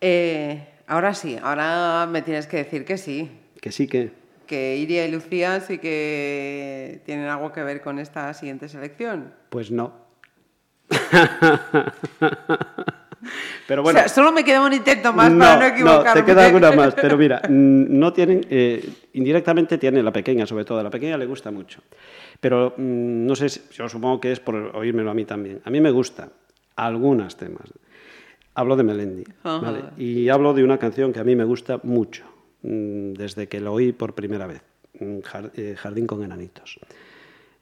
[0.00, 3.30] Eh, ahora sí, ahora me tienes que decir que sí.
[3.60, 4.10] Que sí que...
[4.52, 9.32] Que Iria y Lucía sí que tienen algo que ver con esta siguiente selección.
[9.48, 9.94] Pues no.
[13.66, 13.98] Pero bueno.
[13.98, 16.20] o sea, solo me queda un intento más para no equivocarme.
[16.20, 20.66] te queda alguna más, pero mira, mm, no tienen, eh, indirectamente tiene la pequeña, sobre
[20.66, 21.80] todo, a la pequeña le gusta mucho.
[22.38, 25.62] Pero mm, no sé, si- yo supongo que es por oírmelo a mí también.
[25.64, 26.28] A mí me gusta
[26.76, 27.72] algunos temas.
[28.54, 29.24] Hablo de Melendi.
[29.96, 32.24] Y hablo de una canción que a mí me gusta mucho,
[32.62, 34.62] desde que la oí por primera vez,
[35.00, 35.18] mm,
[35.54, 36.78] eh, Jardín con enanitos.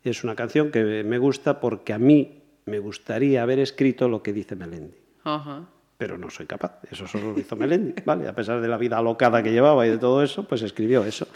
[0.05, 4.33] Es una canción que me gusta porque a mí me gustaría haber escrito lo que
[4.33, 5.65] dice Melendi Ajá.
[5.97, 6.81] pero no soy capaz.
[6.91, 8.29] Eso solo lo hizo Melendi, ¿vale?
[8.29, 11.27] A pesar de la vida alocada que llevaba y de todo eso, pues escribió eso.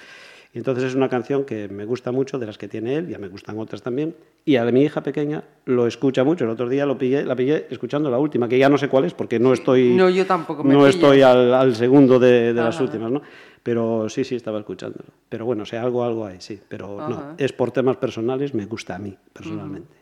[0.55, 3.19] Y entonces es una canción que me gusta mucho, de las que tiene él, ya
[3.19, 4.15] me gustan otras también.
[4.45, 6.45] Y a mi hija pequeña lo escucha mucho.
[6.45, 9.05] El otro día lo pillé, la pillé escuchando la última, que ya no sé cuál
[9.05, 9.97] es, porque no estoy...
[9.97, 13.21] No, yo tampoco me No estoy al, al segundo de, de las últimas, ¿no?
[13.65, 15.09] Pero sí, sí, estaba escuchándolo.
[15.31, 16.61] Pero bueno, o sea, algo, algo hay, sí.
[16.69, 17.09] Pero Ajá.
[17.09, 19.97] no, es por temas personales, me gusta a mí, personalmente.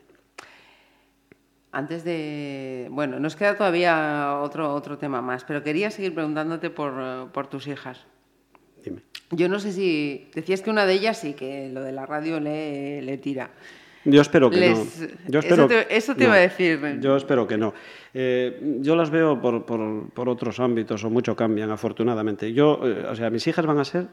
[1.71, 2.89] Antes de...
[2.91, 7.65] Bueno, nos queda todavía otro, otro tema más, pero quería seguir preguntándote por, por tus
[7.67, 8.05] hijas.
[8.83, 9.01] Dime.
[9.31, 10.29] Yo no sé si...
[10.35, 13.51] Decías que una de ellas sí, que lo de la radio le, le tira.
[14.05, 15.07] Yo espero que Les- no.
[15.29, 16.99] Yo espero eso te- eso te iba a decir.
[16.99, 17.73] Yo espero que no.
[18.13, 22.51] Eh, yo las veo por, por- por otros ámbitos o mucho cambian, afortunadamente.
[22.53, 24.07] Yo, eh, o sea, mis hijas van a ser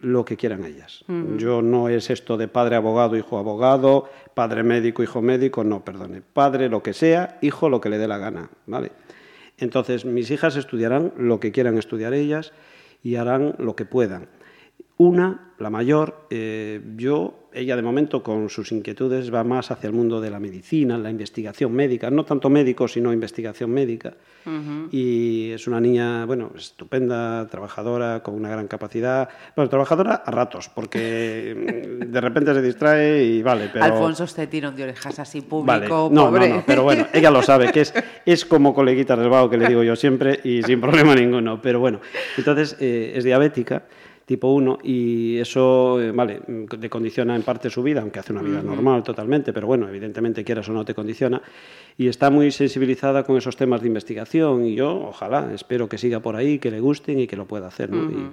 [0.00, 1.04] lo que quieran ellas.
[1.38, 6.22] Yo no es esto de padre abogado, hijo abogado, padre médico, hijo médico, no, perdone.
[6.22, 8.92] Padre lo que sea, hijo lo que le dé la gana, ¿vale?
[9.58, 12.52] Entonces, mis hijas estudiarán lo que quieran estudiar ellas
[13.02, 14.28] y harán lo que puedan.
[15.00, 19.94] Una, la mayor, eh, yo, ella de momento con sus inquietudes va más hacia el
[19.94, 24.12] mundo de la medicina, la investigación médica, no tanto médico, sino investigación médica.
[24.92, 29.30] Y es una niña, bueno, estupenda, trabajadora, con una gran capacidad.
[29.56, 33.86] Bueno, trabajadora a ratos, porque mm, de repente se distrae y vale, pero...
[33.86, 36.48] Alfonso este tirón de orejas así público, Vale, no, pobre.
[36.50, 37.94] no, no, pero bueno, ella lo sabe, que es,
[38.26, 41.58] es como coleguita resbado que le digo yo siempre y sin problema ninguno.
[41.62, 42.00] Pero bueno,
[42.36, 43.84] entonces eh, es diabética,
[44.30, 48.32] tipo 1, y eso, eh, vale, mm, le condiciona en parte su vida, aunque hace
[48.32, 51.42] una vida normal totalmente, pero bueno, evidentemente quieras o no te condiciona,
[51.98, 56.20] y está muy sensibilizada con esos temas de investigación, y yo, ojalá, espero que siga
[56.20, 58.08] por ahí, que le gusten y que lo pueda hacer, ¿no?
[58.08, 58.28] Y-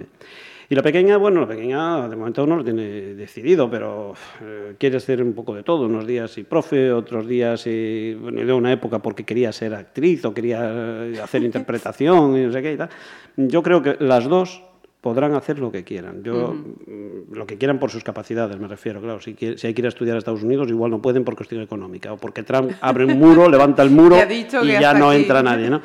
[0.70, 4.12] y la pequeña, bueno, la pequeña de momento no lo tiene decidido, pero
[4.42, 5.86] eh, quiere hacer un poco de todo.
[5.86, 10.22] Unos días y profe, otros días y, bueno, de una época porque quería ser actriz
[10.26, 10.60] o quería
[11.06, 12.90] eh, hacer interpretación y no sé qué y tal.
[13.38, 14.62] Yo creo que las dos,
[15.08, 16.22] podrán hacer lo que quieran.
[16.22, 19.20] Yo, mm, lo que quieran por sus capacidades, me refiero, claro.
[19.20, 21.62] Si, si hay que ir a estudiar a Estados Unidos, igual no pueden por cuestión
[21.62, 25.22] económica, o porque Trump abre un muro, levanta el muro y ya no aquí.
[25.22, 25.80] entra nadie, ¿no?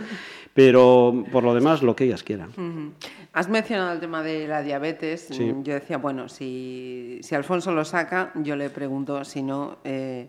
[0.54, 2.50] Pero por lo demás, lo que ellas quieran.
[3.34, 5.28] Has mencionado el tema de la diabetes.
[5.32, 5.46] Sí.
[5.52, 10.28] Mm, Yo decía, bueno, si, si Alfonso lo saca, yo le pregunto, si no, eh,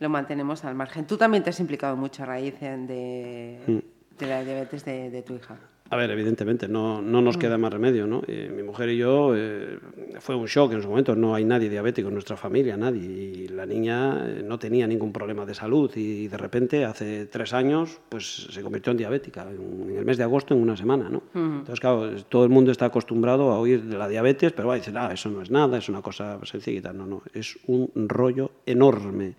[0.00, 1.06] lo mantenemos al margen.
[1.06, 3.78] Tú también te has implicado mucho a raíz eh, de, Mm.
[4.18, 5.56] de la diabetes de, de tu hija.
[5.92, 8.22] A ver, evidentemente, no, no nos queda más remedio, ¿no?
[8.26, 9.78] Eh, mi mujer y yo, eh,
[10.20, 13.48] fue un shock en su momento, no hay nadie diabético en nuestra familia, nadie, y
[13.48, 15.94] la niña eh, no tenía ningún problema de salud.
[15.94, 20.16] Y de repente, hace tres años, pues se convirtió en diabética, en, en el mes
[20.16, 21.24] de agosto, en una semana, ¿no?
[21.34, 24.78] Entonces, claro, todo el mundo está acostumbrado a oír de la diabetes, pero va a
[24.78, 28.50] decir, ah, eso no es nada, es una cosa sencilla, no, no, es un rollo
[28.64, 29.34] enorme.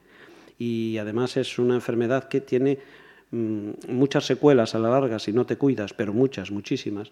[0.59, 2.77] Y además es una enfermedad que tiene
[3.33, 7.11] muchas secuelas a la larga si no te cuidas, pero muchas, muchísimas.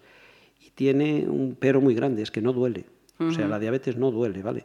[0.60, 2.84] Y tiene un pero muy grande, es que no duele.
[3.18, 4.64] O sea, la diabetes no duele, ¿vale?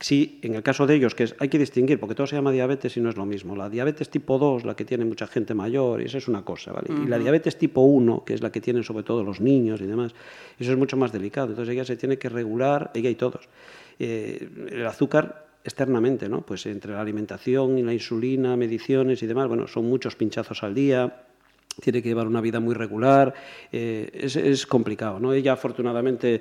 [0.00, 2.52] Sí, en el caso de ellos, que es, hay que distinguir, porque todo se llama
[2.52, 3.56] diabetes y no es lo mismo.
[3.56, 6.72] La diabetes tipo 2, la que tiene mucha gente mayor, y eso es una cosa,
[6.72, 6.88] ¿vale?
[7.02, 9.86] Y la diabetes tipo 1, que es la que tienen sobre todo los niños y
[9.86, 10.14] demás,
[10.58, 11.50] eso es mucho más delicado.
[11.50, 13.48] Entonces ella se tiene que regular, ella y todos.
[13.98, 16.42] Eh, el azúcar externamente, ¿no?
[16.42, 20.74] Pues entre la alimentación y la insulina, mediciones y demás, bueno, son muchos pinchazos al
[20.74, 21.24] día,
[21.80, 23.34] tiene que llevar una vida muy regular,
[23.72, 25.32] eh, es, es complicado, ¿no?
[25.32, 26.40] Ella afortunadamente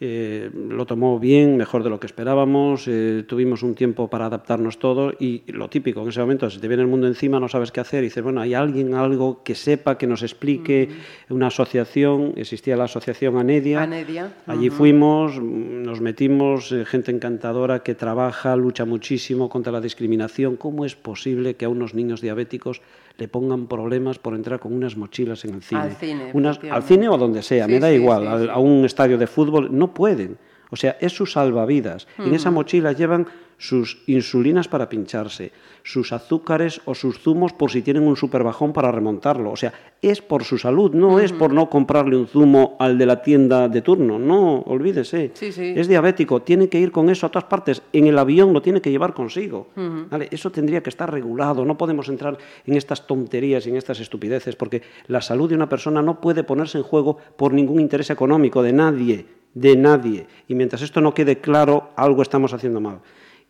[0.00, 4.78] eh, lo tomó bien, mejor de lo que esperábamos, eh, tuvimos un tiempo para adaptarnos
[4.78, 7.72] todos y lo típico, en ese momento se te viene el mundo encima, no sabes
[7.72, 10.88] qué hacer y dices, bueno, hay alguien, algo que sepa, que nos explique,
[11.30, 17.94] una asociación, existía la asociación Anedia, Anedia, allí fuimos, nos metimos, eh, gente encantadora que
[17.94, 20.56] trabaja, lucha muchísimo contra la discriminación.
[20.56, 22.82] ¿Cómo es posible que a unos niños diabéticos
[23.16, 25.80] le pongan problemas por entrar con unas mochilas en el cine?
[25.80, 28.42] Al cine, Unas- al cine o donde sea, Sí, me da sí, igual, sí, al-
[28.42, 28.48] sí.
[28.52, 30.36] a un estadio de fútbol, no pueden.
[30.70, 32.08] O sea, es su salvavidas.
[32.18, 33.26] En esa mochila llevan
[33.64, 35.50] sus insulinas para pincharse,
[35.82, 39.50] sus azúcares o sus zumos por si tienen un superbajón para remontarlo.
[39.52, 39.72] O sea,
[40.02, 43.70] es por su salud, no es por no comprarle un zumo al de la tienda
[43.70, 44.18] de turno.
[44.18, 45.30] No, olvídese.
[45.32, 45.72] Sí, sí.
[45.74, 47.80] Es diabético, tiene que ir con eso a todas partes.
[47.94, 49.68] En el avión lo tiene que llevar consigo.
[50.10, 50.28] ¿vale?
[50.30, 51.64] Eso tendría que estar regulado.
[51.64, 52.36] No podemos entrar
[52.66, 56.44] en estas tonterías y en estas estupideces porque la salud de una persona no puede
[56.44, 59.24] ponerse en juego por ningún interés económico de nadie,
[59.54, 60.26] de nadie.
[60.48, 63.00] Y mientras esto no quede claro, algo estamos haciendo mal.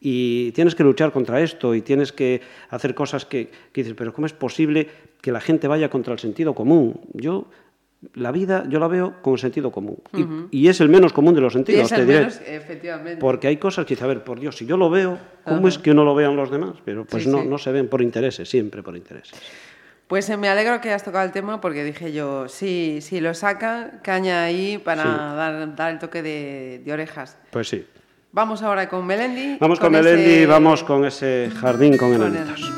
[0.00, 2.40] Y tienes que luchar contra esto y tienes que
[2.70, 4.88] hacer cosas que, que dices, pero ¿cómo es posible
[5.20, 7.00] que la gente vaya contra el sentido común?
[7.14, 7.46] Yo,
[8.12, 9.96] la vida, yo la veo con sentido común.
[10.12, 12.18] Y- y, es el menos común de los sentidos, te diré.
[12.18, 13.16] menos, efectivamente.
[13.18, 15.78] Porque hay cosas que dices, a ver, por Dios, si yo lo veo, ¿cómo es
[15.78, 16.74] que no lo vean los demás?
[16.84, 17.48] Pero pues Sí, no, sí.
[17.48, 19.38] no se ven por intereses, siempre por intereses.
[20.06, 23.32] Pues eh, me alegro que hayas tocado el tema porque dije yo, sí, si lo
[23.32, 25.08] saca, caña ahí para Sí.
[25.08, 27.38] dar, dar el toque de, de orejas.
[27.50, 27.86] Pues sí.
[28.34, 29.58] Vamos ahora con Melendi.
[29.60, 32.60] Vamos con, ese- Melendi, vamos con ese jardín con con enanitos.
[32.60, 32.74] el-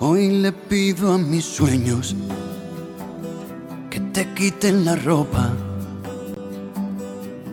[0.00, 2.14] Hoy le pido a mis sueños
[3.90, 5.50] que te quiten la ropa,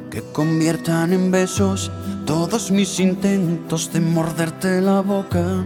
[0.10, 1.92] que conviertan en besos
[2.26, 5.66] todos mis intentos de morderte la boca.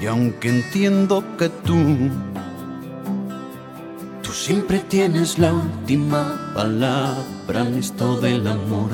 [0.00, 1.76] Y aunque entiendo que tú,
[4.22, 8.90] tú siempre tienes la última palabra en esto del amor.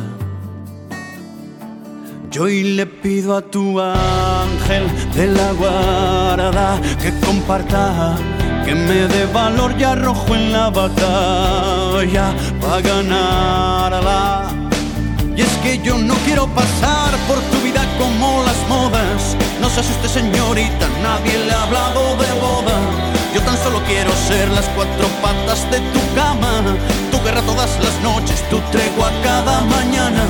[2.31, 4.85] Yo hoy le pido a tu ángel
[5.15, 8.17] de la guarda que comparta,
[8.65, 14.66] que me dé valor y arrojo en la batalla para ganarla.
[15.67, 19.37] Que yo no quiero pasar por tu vida como las modas.
[19.61, 22.77] No se asuste señorita, nadie le ha hablado de boda.
[23.35, 26.63] Yo tan solo quiero ser las cuatro patas de tu cama,
[27.11, 30.23] tu guerra todas las noches, tu tregua cada mañana.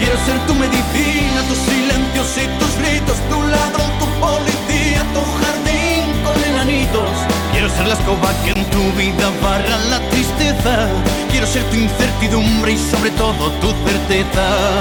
[0.00, 6.10] Quiero ser tu medicina, tus silencios y tus gritos, tu ladrón, tu policía, tu jardín
[6.24, 7.31] con enanitos.
[7.62, 10.88] Quiero ser la escoba que en tu vida barra la tristeza.
[11.30, 14.80] Quiero ser tu incertidumbre y sobre todo tu certeza.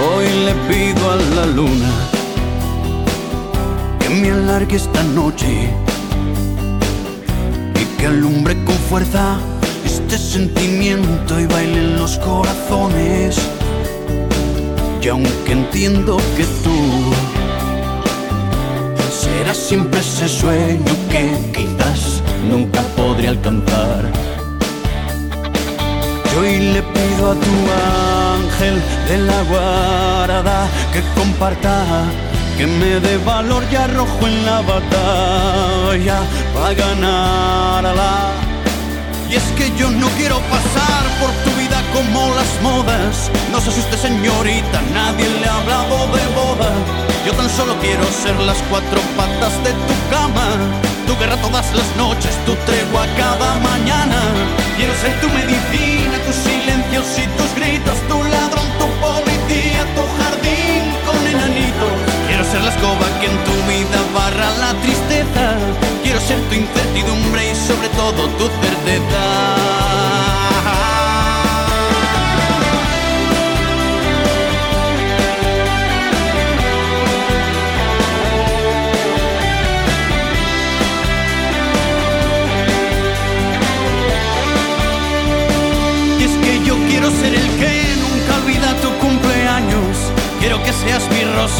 [0.00, 1.90] Hoy le pido a la luna
[3.98, 5.68] que me alargue esta noche
[7.74, 9.36] y que alumbre con fuerza
[9.84, 13.36] este sentimiento y baile en los corazones.
[15.02, 17.12] Y aunque entiendo que tú
[19.54, 24.04] siempre ese sueño que quizás nunca podré alcanzar.
[26.32, 27.54] Yo hoy le pido a tu
[28.36, 32.04] ángel de la guarda que comparta,
[32.56, 36.20] que me dé valor y arrojo en la batalla
[36.54, 38.32] para ganarla.
[39.28, 43.30] Y es que yo no quiero pasar por tu vida como las modas.
[43.50, 47.09] No se asuste señorita, nadie le ha hablado de boda.
[47.26, 50.56] Yo tan solo quiero ser las cuatro patas de tu cama.
[51.06, 54.16] Tu guerra todas las noches, tu tregua cada mañana.
[54.76, 60.96] Quiero ser tu medicina, tus silencios y tus gritos, tu ladrón, tu policía, tu jardín
[61.04, 61.92] con enanitos.
[62.26, 65.58] Quiero ser la escoba que en tu vida barra la tristeza.
[66.02, 69.20] Quiero ser tu incertidumbre y sobre todo tu certeza.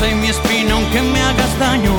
[0.09, 1.93] Y mi espina aunque me hagas daño.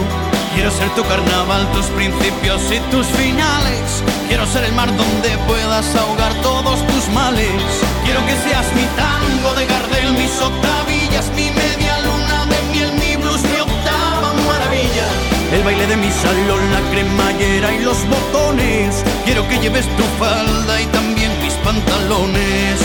[0.55, 4.03] Quiero ser tu carnaval, tus principios y tus finales.
[4.27, 7.61] Quiero ser el mar donde puedas ahogar todos tus males.
[8.03, 13.15] Quiero que seas mi tango de Gardel, mis octavillas, mi media luna de miel, mi
[13.17, 15.07] blues, mi octava maravilla.
[15.53, 19.03] El baile de mi salón, la cremallera y los botones.
[19.25, 22.79] Quiero que lleves tu falda y también mis pantalones.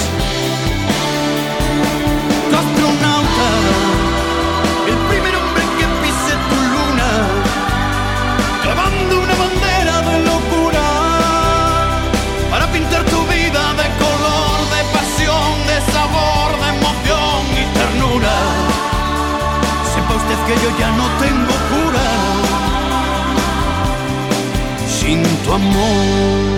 [20.47, 22.07] Que yo ya no tengo cura
[24.87, 26.57] sin tu amor.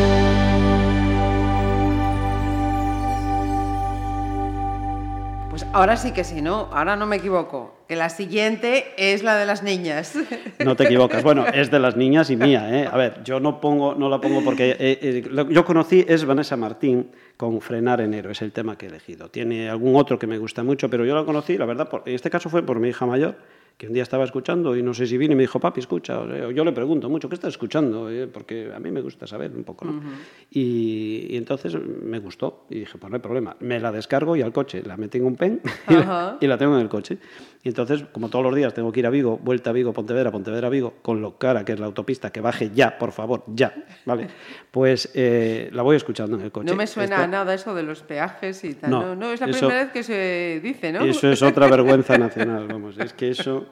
[5.50, 6.68] Pues ahora sí que sí, ¿no?
[6.72, 7.74] Ahora no me equivoco.
[7.88, 10.14] Que la siguiente es la de las niñas.
[10.64, 11.22] No te equivocas.
[11.22, 12.88] Bueno, es de las niñas y mía, ¿eh?
[12.90, 14.70] A ver, yo no, pongo, no la pongo porque...
[14.72, 18.86] eh, eh, lo- yo conocí, es Vanessa Martín con Frenar Enero, es el tema que
[18.86, 19.30] he elegido.
[19.30, 22.14] Tiene algún otro que me gusta mucho, pero yo la conocí, la verdad, por- en
[22.14, 23.36] este caso fue por mi hija mayor,
[23.78, 26.18] que un día estaba escuchando y no sé si vine y me dijo, papi, escucha.
[26.20, 28.10] O yo le pregunto mucho, ¿qué estás escuchando?
[28.10, 30.02] Eh, Porque a mí me gusta saber un poco, ¿no?
[30.50, 33.56] y, y entonces me gustó y dije, pues no hay problema.
[33.60, 36.38] Me la descargo y al coche la metí en un pen y la, Ajá.
[36.40, 37.18] y la tengo en el coche.
[37.62, 40.30] Y entonces, como todos los días tengo que ir a Vigo, vuelta a Vigo, Pontevedra,
[40.30, 43.74] Pontevedra, Vigo, con lo cara que es la autopista, que baje ya, por favor, ya,
[44.06, 44.28] ¿vale?
[44.70, 46.66] Pues eh, la voy escuchando en el coche.
[46.70, 48.90] No me suena Esto- a nada eso de los peajes y tal.
[48.90, 51.04] No, No, no, es la eso- primera vez que se dice, ¿no?
[51.04, 53.66] Eso es otra vergüenza nacional, vamos, es que eso...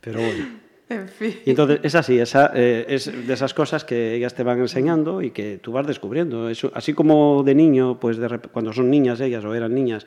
[0.00, 0.44] Pero bueno.
[0.88, 1.34] En fin.
[1.44, 5.20] Y entonces es así, esa, eh, es de esas cosas que ellas te van enseñando
[5.20, 6.48] y que tú vas descubriendo.
[6.48, 10.06] Eso, así como de niño, pues de cuando son niñas ellas o eran niñas,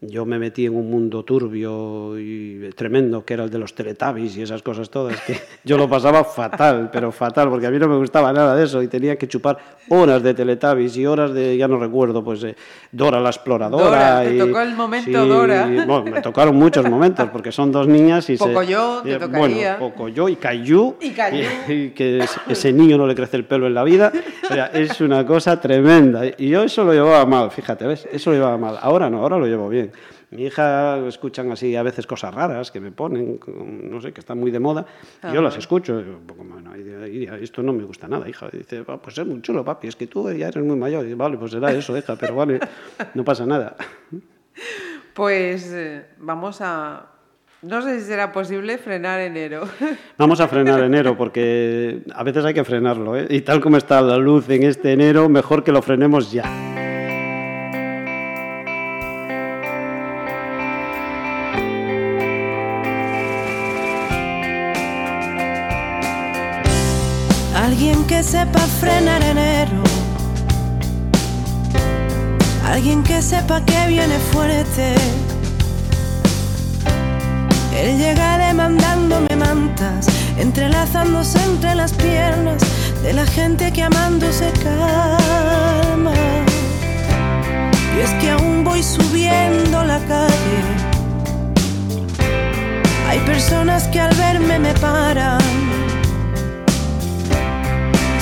[0.00, 4.36] yo me metí en un mundo turbio y tremendo, que era el de los teletubbies
[4.36, 7.88] y esas cosas todas, que yo lo pasaba fatal, pero fatal, porque a mí no
[7.88, 9.58] me gustaba nada de eso y tenía que chupar
[9.88, 12.54] horas de teletubbies y horas de, ya no recuerdo, pues eh,
[12.92, 13.84] Dora la exploradora.
[13.84, 15.66] Dora, te tocó el momento Dora.
[15.66, 19.76] Bueno, me tocaron muchos momentos, porque son dos niñas y se- Pocoyo, te eh, tocaría.
[19.78, 20.96] Bueno, Pocoyo y Caillou.
[21.00, 21.50] Y Caillou.
[21.68, 24.12] Y, y que es- ese niño no le crece el pelo en la vida.
[24.44, 26.22] O sea, es una cosa tremenda.
[26.38, 28.08] Y yo eso lo llevaba mal, fíjate, ¿ves?
[28.12, 28.78] Eso lo llevaba mal.
[28.80, 29.87] Ahora no, ahora lo llevo bien.
[30.30, 34.38] Mi hija escuchan así a veces cosas raras que me ponen, no sé, que están
[34.38, 34.84] muy de moda.
[35.30, 36.00] y yo las escucho.
[36.00, 36.74] y digo, bueno,
[37.40, 38.48] esto no me gusta nada, hija.
[38.52, 41.04] Y dice, "Ah, pues es muy chulo, papi, es que tú ya eres muy mayor.
[41.04, 42.60] Y digo, vale, pues será eso, hija, pero vale,
[43.14, 43.76] no pasa nada.
[45.14, 47.06] Pues eh, vamos a...
[47.62, 49.64] No sé si será posible frenar enero.
[50.16, 53.26] Vamos a frenar enero porque a veces hay que frenarlo, ¿eh?
[53.28, 56.77] Y tal como está la luz en este enero, mejor que lo frenemos ya.
[68.18, 69.80] Que sepa frenar enero.
[72.66, 74.94] Alguien que sepa que viene fuerte.
[77.80, 82.60] Él llega demandándome mantas, entrelazándose entre las piernas
[83.04, 86.12] de la gente que amando se calma.
[87.96, 90.60] Y es que aún voy subiendo la calle.
[93.08, 95.87] Hay personas que al verme me paran.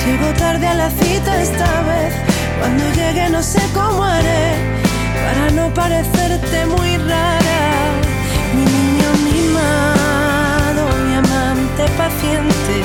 [0.07, 2.13] Llego tarde a la cita esta vez.
[2.59, 4.55] Cuando llegue no sé cómo haré
[5.25, 7.63] para no parecerte muy rara.
[8.55, 12.75] Mi niño mimado, mi amante paciente.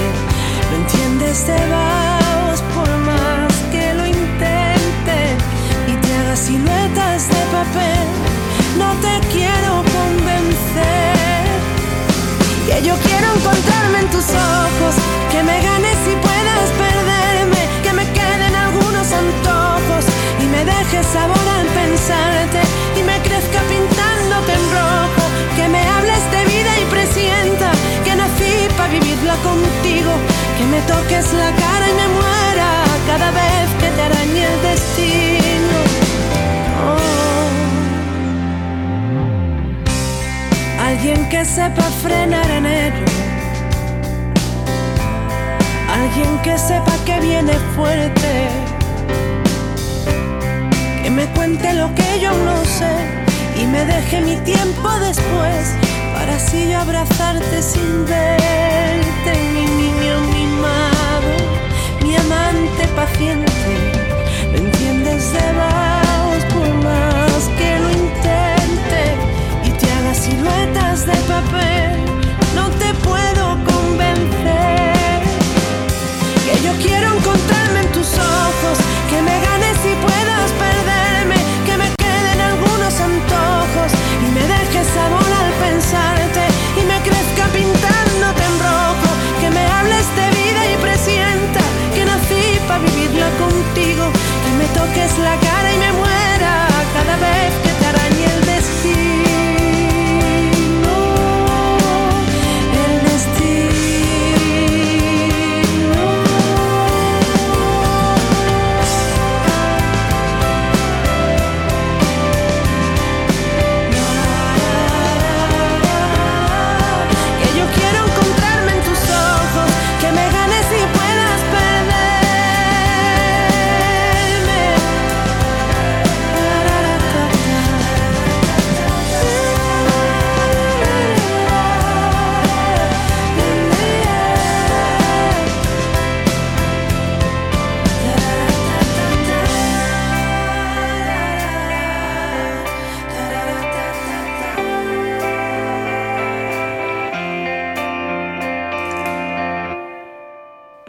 [0.68, 5.18] No entiendes, te vas por más que lo intente
[5.86, 8.06] y te hagas siluetas de papel.
[8.82, 11.46] No te quiero convencer.
[12.66, 14.94] Que yo quiero encontrarme en tus ojos,
[15.30, 16.31] que me ganes y puedas
[21.12, 22.60] sabor al pensarte
[22.98, 25.24] y me crezca pintándote en rojo,
[25.56, 27.70] que me hables de vida y presienta
[28.04, 30.12] que nací para vivirla contigo,
[30.56, 32.70] que me toques la cara y me muera
[33.06, 35.78] cada vez que te arañe el destino.
[36.86, 37.50] Oh.
[40.86, 43.04] Alguien que sepa frenar en ello.
[45.92, 48.71] Alguien que sepa que viene fuerte.
[51.14, 52.94] Me cuente lo que yo no sé
[53.60, 55.74] y me deje mi tiempo después
[56.14, 61.32] para así abrazarte sin verte, mi niño mimado,
[62.02, 63.74] mi amante paciente.
[64.52, 69.02] Me entiendes de vaos por más que lo intente
[69.66, 72.00] y te haga siluetas de papel.
[72.54, 75.20] No te puedo convencer
[76.46, 77.41] que yo quiero encontrarme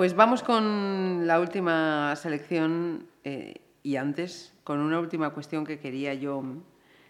[0.04, 6.14] Pues vamos con la última selección eh, y antes con una última cuestión que quería
[6.14, 6.44] yo,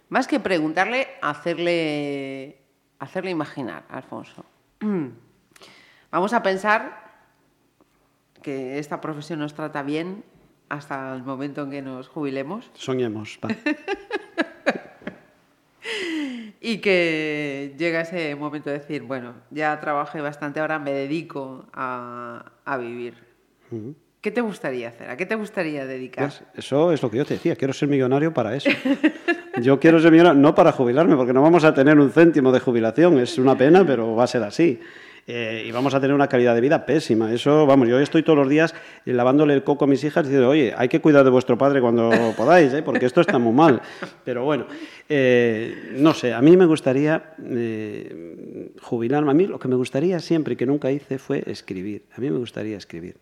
[0.09, 2.59] más que preguntarle, hacerle,
[2.99, 4.45] hacerle imaginar, Alfonso.
[6.11, 7.15] Vamos a pensar
[8.43, 10.23] que esta profesión nos trata bien
[10.69, 13.39] hasta el momento en que nos jubilemos Soñemos.
[13.43, 13.49] va.
[16.61, 22.52] y que llega ese momento de decir, bueno, ya trabajé bastante, ahora me dedico a,
[22.65, 23.15] a vivir.
[24.21, 25.09] ¿Qué te gustaría hacer?
[25.09, 26.31] ¿A qué te gustaría dedicar?
[26.55, 28.69] Eso es lo que yo te decía, quiero ser millonario para eso.
[29.61, 32.59] Yo quiero ser millonario no para jubilarme, porque no vamos a tener un céntimo de
[32.59, 34.79] jubilación, es una pena, pero va a ser así.
[35.25, 37.31] Eh, y vamos a tener una calidad de vida pésima.
[37.31, 38.75] Eso, vamos, yo estoy todos los días
[39.05, 42.11] lavándole el coco a mis hijas diciendo, oye, hay que cuidar de vuestro padre cuando
[42.37, 42.83] podáis, ¿eh?
[42.83, 43.81] porque esto está muy mal.
[44.25, 44.65] Pero bueno,
[45.07, 49.31] eh, no sé, a mí me gustaría eh, jubilarme.
[49.31, 52.03] A mí lo que me gustaría siempre y que nunca hice fue escribir.
[52.15, 53.15] A mí me gustaría escribir.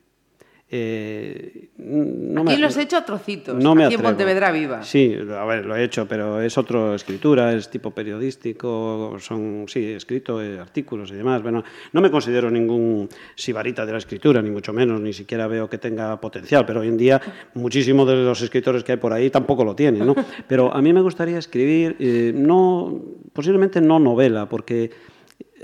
[0.73, 4.11] Eh, no Aquí me- lo has hecho a trocitos, no me aquí en atrevo.
[4.15, 4.83] Pontevedra Viva.
[4.83, 9.79] Sí, a ver, lo he hecho, pero es otra escritura, es tipo periodístico, son, sí,
[9.83, 11.41] he escrito eh, artículos y demás.
[11.43, 11.61] Bueno,
[11.91, 15.77] no me considero ningún sibarita de la escritura, ni mucho menos, ni siquiera veo que
[15.77, 17.19] tenga potencial, pero hoy en día
[17.53, 20.15] muchísimos de los escritores que hay por ahí tampoco lo tienen, ¿no?
[20.47, 23.01] Pero a mí me gustaría escribir, eh, no,
[23.33, 24.91] posiblemente no novela, porque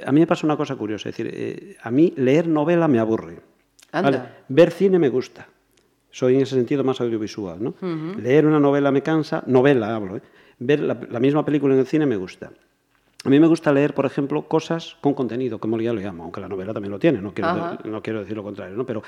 [0.05, 2.99] a mí me pasa una cosa curiosa, es decir, eh, a mí leer novela me
[2.99, 3.39] aburre.
[3.99, 4.11] Anda.
[4.11, 4.29] ¿vale?
[4.47, 5.47] Ver cine me gusta.
[6.09, 7.63] Soy en ese sentido más audiovisual.
[7.63, 7.75] ¿no?
[8.17, 10.21] Leer una novela me cansa, novela hablo, ¿eh?
[10.59, 12.51] ver la, la misma película en el cine me gusta.
[13.25, 16.39] A mí me gusta leer, por ejemplo, cosas con contenido, como ya lo llamo, aunque
[16.39, 17.49] la novela también lo tiene, no quiero,
[17.83, 18.85] no quiero decir lo contrario, ¿no?
[18.85, 19.01] pero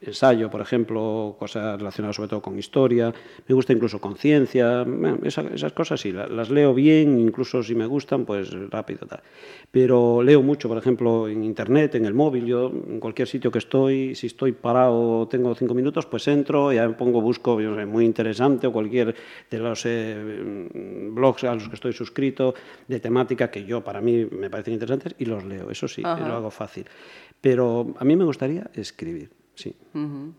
[0.00, 3.12] ensayo, por ejemplo, cosas relacionadas sobre todo con historia,
[3.46, 7.62] me gusta incluso con ciencia, bueno, esa- esas cosas sí, la- las leo bien, incluso
[7.62, 9.06] si me gustan, pues rápido.
[9.06, 9.20] Tal.
[9.70, 13.58] Pero leo mucho, por ejemplo, en internet, en el móvil, yo en cualquier sitio que
[13.58, 17.86] estoy, si estoy parado, tengo cinco minutos, pues entro, ya me pongo, busco, yo sé,
[17.86, 19.14] muy interesante o cualquier
[19.50, 20.66] de los eh,
[21.12, 22.54] blogs a los que estoy suscrito,
[22.88, 26.26] de temática que yo, para mí, me parecen interesantes y los leo, eso sí, Ajá.
[26.26, 26.86] lo hago fácil.
[27.40, 29.74] Pero a mí me gustaría escribir, sí.
[29.94, 30.32] Ujú.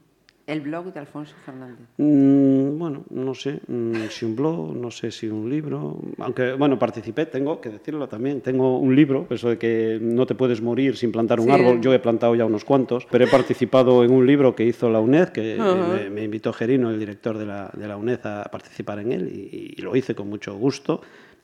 [0.48, 1.88] El blog de Alfonso Fernández.
[1.98, 6.78] Mm, bueno, no sé mm, si un blog, no sé si un libro, aunque bueno,
[6.78, 10.98] participé, tengo que decirlo también, tengo un libro, eso de que no te puedes morir
[10.98, 11.52] sin plantar un Sí.
[11.54, 14.90] árbol, yo he plantado ya unos cuantos, pero he participado en un libro que hizo
[14.90, 18.44] la UNED, que me, me invitó Gerino, el director de la, de la UNED, a
[18.52, 21.02] participar en él y, y lo hice con mucho gusto.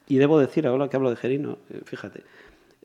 [0.08, 2.24] Y debo decir, ahora que hablo de Gerino, eh, fíjate,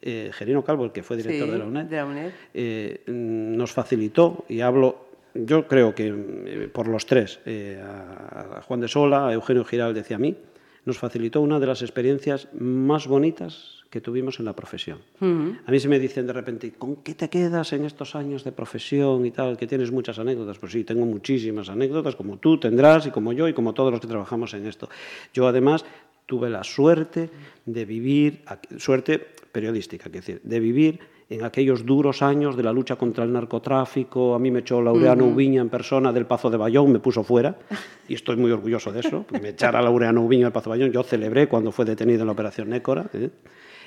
[0.00, 2.30] eh, Gerino Calvo, el que fue director Sí, de la UNED, de la UNED.
[2.54, 7.38] eh, mm, nos facilitó, y hablo, yo creo que eh, por los tres,
[7.80, 10.36] a, a Juan de Sola, a Eugenio Giral, decía a mí,
[10.84, 14.98] nos facilitó una de las experiencias más bonitas que tuvimos en la profesión.
[15.20, 18.50] A mí se me dicen de repente, ¿con qué te quedas en estos años de
[18.50, 19.58] profesión y tal?
[19.58, 20.58] Que tienes muchas anécdotas.
[20.58, 24.00] Pues sí, tengo muchísimas anécdotas, como tú tendrás y como yo y como todos los
[24.00, 24.88] que trabajamos en esto.
[25.34, 25.84] Yo además
[26.26, 27.30] tuve la suerte
[27.66, 28.42] de vivir,
[28.78, 29.18] suerte
[29.52, 34.34] periodística, es decir, de vivir en aquellos duros años de la lucha contra el narcotráfico.
[34.34, 37.56] A mí me echó Laureano Ubiña en persona del Pazo de Bayón, me puso fuera,
[38.08, 40.92] y estoy muy orgulloso de eso, porque me echara Laureano Ubiña del Pazo de Bayón.
[40.92, 43.06] Yo celebré cuando fue detenido en la Operación Nécora.
[43.14, 43.30] ¿eh?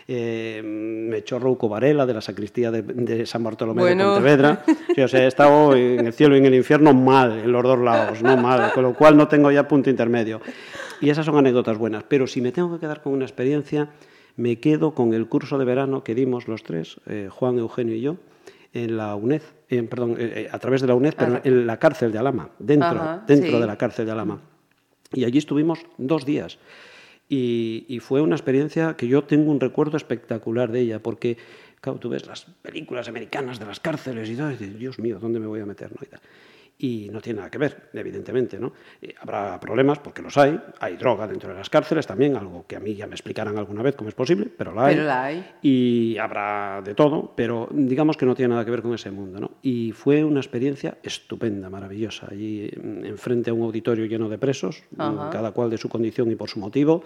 [0.07, 4.09] Eh, me echó Rouco Varela de la sacristía de, de San Bartolomé Bueno.
[4.09, 4.63] de Pontevedra.
[4.93, 7.63] Sí, o sea, he estado en el cielo y en el infierno mal, en los
[7.63, 10.41] dos lados, no mal, con lo cual no tengo ya punto intermedio.
[11.01, 12.03] Y esas son anécdotas buenas.
[12.03, 13.89] Pero si me tengo que quedar con una experiencia,
[14.37, 18.01] me quedo con el curso de verano que dimos los tres, eh, Juan, Eugenio y
[18.01, 18.17] yo,
[18.73, 21.77] en la UNED, eh, perdón, eh, eh, a través de la UNED, pero en la
[21.77, 23.59] cárcel de Alama, dentro, Ajá, dentro sí.
[23.59, 24.41] de la cárcel de Alama.
[25.13, 26.59] Y allí estuvimos dos días.
[27.27, 31.37] Y, fue una experiencia que yo tengo un recuerdo espectacular de ella, porque,
[31.81, 35.17] claro, tú ves las películas americanas de las cárceles y todo, y dices, Dios mío,
[35.19, 35.91] ¿dónde me voy a meter?
[35.91, 35.97] ¿no?
[36.77, 38.73] Y no tiene nada que ver, evidentemente, ¿no?
[39.01, 42.75] Eh, habrá problemas, porque los hay, hay droga dentro de las cárceles también, algo que
[42.75, 44.95] a mí ya me explicarán alguna vez cómo es posible, pero la hay.
[44.95, 45.51] Pero la hay.
[45.61, 49.39] Y habrá de todo, pero digamos que no tiene nada que ver con ese mundo,
[49.39, 49.51] ¿no?
[49.61, 54.83] Y fue una experiencia estupenda, maravillosa, allí mm, enfrente a un auditorio lleno de presos,
[54.97, 55.29] mm, Ajá.
[55.29, 57.03] cada cual de su condición y por su motivo.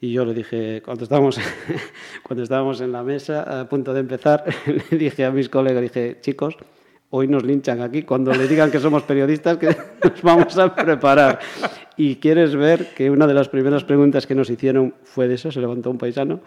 [0.00, 1.38] Y yo le dije, cuando estábamos,
[2.24, 4.44] cuando estábamos en la mesa a punto de empezar,
[4.90, 6.56] le dije a mis colegas, dije, chicos,
[7.10, 9.68] hoy nos linchan aquí, cuando le digan que somos periodistas, que
[10.04, 11.38] nos vamos a preparar.
[11.96, 15.50] Y quieres ver que una de las primeras preguntas que nos hicieron fue de eso,
[15.50, 16.40] se levantó un paisano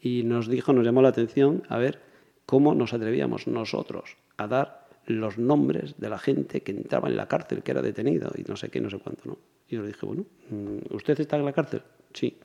[0.00, 2.00] y nos dijo, nos llamó la atención, a ver,
[2.46, 7.26] cómo nos atrevíamos nosotros a dar los nombres de la gente que entraba en la
[7.26, 9.38] cárcel, que era detenido y no sé qué, no sé cuánto, ¿no?
[9.68, 11.82] Y yo le dije, bueno, mm, ¿usted está en la cárcel?
[12.12, 12.36] Sí.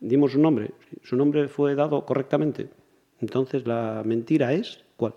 [0.00, 0.72] Dimos su nombre.
[1.02, 2.70] ¿Su nombre fue dado correctamente?
[3.20, 5.14] Entonces, ¿la mentira es cuál?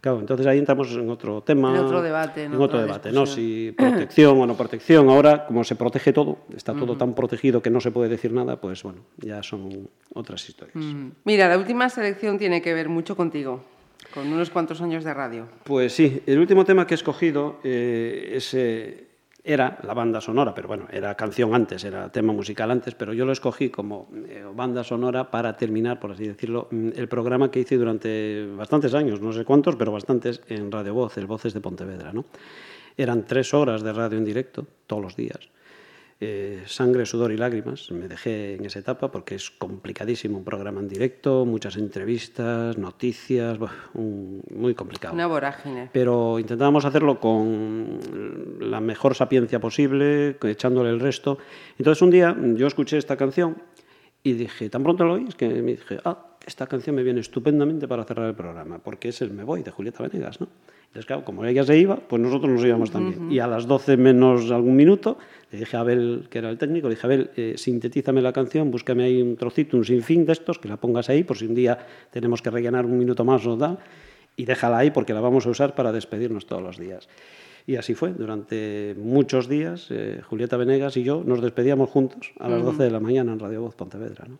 [0.00, 1.70] Claro, entonces ahí entramos en otro tema.
[1.70, 3.26] En otro debate, en En otro debate, ¿no?
[3.26, 5.10] Si protección o no protección.
[5.10, 8.56] Ahora, como se protege todo, está todo tan protegido que no se puede decir nada,
[8.56, 10.82] pues bueno, ya son otras historias.
[11.24, 13.62] Mira, la última selección tiene que ver mucho contigo,
[14.14, 15.46] con unos cuantos años de radio.
[15.64, 19.06] Pues sí, el último tema que he escogido eh, es, eh,
[19.42, 23.24] era la banda sonora, pero bueno, era canción antes, era tema musical antes, pero yo
[23.24, 27.60] lo escogí como eh, banda sonora para terminar, por así decirlo, mm, el programa que
[27.60, 31.60] hice durante bastantes años, no sé cuántos, pero bastantes en Radio Voz, el Voces de
[31.60, 32.12] Pontevedra.
[32.12, 32.24] ¿no?
[32.96, 35.48] Eran tres horas de radio en directo, todos los días.
[36.22, 37.90] Eh, sangre, sudor y lágrimas.
[37.92, 43.58] Me dejé en esa etapa porque es complicadísimo un programa en directo, muchas entrevistas, noticias,
[43.94, 45.88] un- muy complicado Una vorágine.
[45.94, 48.00] pero intentábamos hacerlo con
[48.60, 51.38] la mejor sapiencia posible, echándole el resto.
[51.78, 53.56] Entonces un día yo escuché esta canción
[54.22, 57.20] y dije, tan pronto lo oí, es que me dije, ah, esta canción me viene
[57.20, 60.48] estupendamente para cerrar el programa, porque es el Me Voy de Julieta Venegas, ¿no?
[60.90, 63.30] Entonces, claro, como ella se iba, pues nosotros nos íbamos también.
[63.30, 65.18] Y a las 12 menos algún minuto,
[65.52, 68.72] le dije a Abel, que era el técnico, le dije, Abel, eh, sintetízame la canción,
[68.72, 71.54] búscame ahí un trocito, un sinfín de estos, que la pongas ahí, por si un
[71.54, 71.78] día
[72.10, 73.78] tenemos que rellenar un minuto más o tal,
[74.34, 77.08] y déjala ahí porque la vamos a usar para despedirnos todos los días.
[77.68, 82.48] Y así fue, durante muchos días, eh, Julieta Venegas y yo nos despedíamos juntos a
[82.48, 84.24] las 12 de la mañana en Radio Voz Pontevedra.
[84.28, 84.38] ¿no?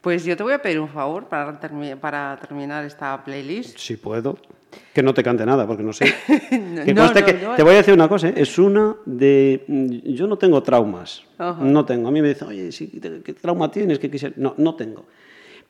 [0.00, 3.76] Pues yo te voy a pedir un favor para, termi- para terminar esta playlist.
[3.78, 4.38] Si puedo.
[4.92, 6.04] Que no te cante nada, porque no sé.
[6.50, 7.54] que No, no, que- no.
[7.56, 8.34] Te voy a decir una cosa, ¿eh?
[8.36, 9.64] es una de...
[9.66, 12.08] mm, Yo no tengo traumas, no tengo.
[12.08, 13.98] A mí me dicen, oye, sí, ¿qué qué trauma tienes?
[13.98, 14.34] ¿Qué quisiera-?".
[14.36, 15.06] No, no tengo.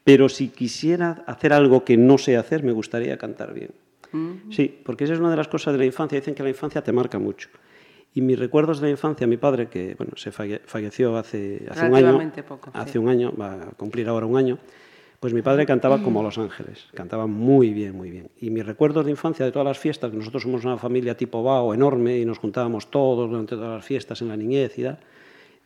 [0.04, 3.70] Pero si quisiera hacer algo que no sé hacer, me gustaría cantar bien.
[4.12, 4.50] Mm.
[4.50, 6.18] Sí, porque esa es una de las cosas de la infancia.
[6.18, 7.48] Dicen que la infancia te marca mucho.
[8.14, 11.86] Y mis recuerdos de la infancia, mi padre, que bueno, se falle- falleció hace, hace
[11.86, 12.98] un año, poco, hace sí.
[12.98, 14.58] un año, va a cumplir ahora un año,
[15.20, 18.30] pues mi padre cantaba como Los Ángeles, cantaba muy bien, muy bien.
[18.40, 21.42] Y mis recuerdos de infancia, de todas las fiestas, que nosotros somos una familia tipo
[21.42, 24.98] Bao enorme y nos juntábamos todos durante todas las fiestas en la niñez y tal,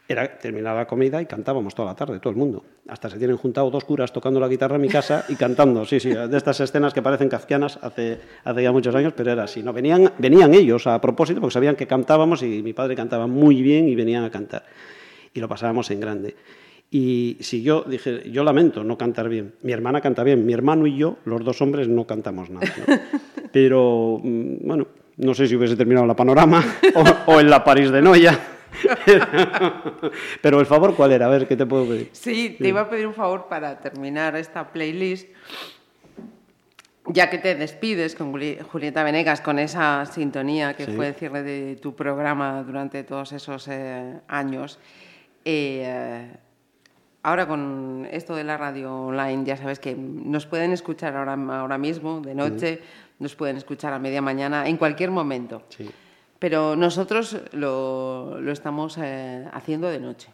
[0.09, 2.65] era terminar la comida y cantábamos toda la tarde, todo el mundo.
[2.89, 6.01] Hasta se tienen juntado dos curas tocando la guitarra en mi casa y cantando, sí,
[6.01, 9.63] sí, de estas escenas que parecen kafkianas hace, hace ya muchos años, pero era así.
[9.63, 9.73] ¿no?
[9.73, 13.89] Venían, venían ellos a propósito porque sabían que cantábamos y mi padre cantaba muy bien
[13.89, 14.65] y venían a cantar.
[15.33, 16.37] Y lo pasábamos en grande.
[16.95, 20.87] Y si yo dije, yo lamento no cantar bien, mi hermana canta bien, mi hermano
[20.87, 22.67] y yo, los dos hombres, no cantamos nada.
[23.51, 26.63] Pero, mm, bueno, no sé si hubiese terminado la panorama
[27.27, 28.39] o, en la París de Noya,
[30.43, 31.27] Pero el favor, ¿cuál era?
[31.27, 32.11] A ver, ¿qué te puedo pedir?
[32.13, 35.29] Sí, te iba a pedir un favor para terminar esta playlist.
[37.07, 40.93] Ya que te despides con Juli- Julieta Venegas, con esa sintonía que Sí.
[40.93, 44.79] fue el cierre de tu programa durante todos esos eh, años,
[45.45, 46.31] eh,
[47.25, 51.77] ahora con esto de la radio online, ya sabes que nos pueden escuchar ahora, ahora
[51.77, 52.81] mismo, de noche,
[53.19, 55.65] nos pueden escuchar a media mañana, en cualquier momento.
[55.71, 55.91] Sí.
[56.43, 60.29] Pero nosotros lo, lo estamos eh, haciendo de noche.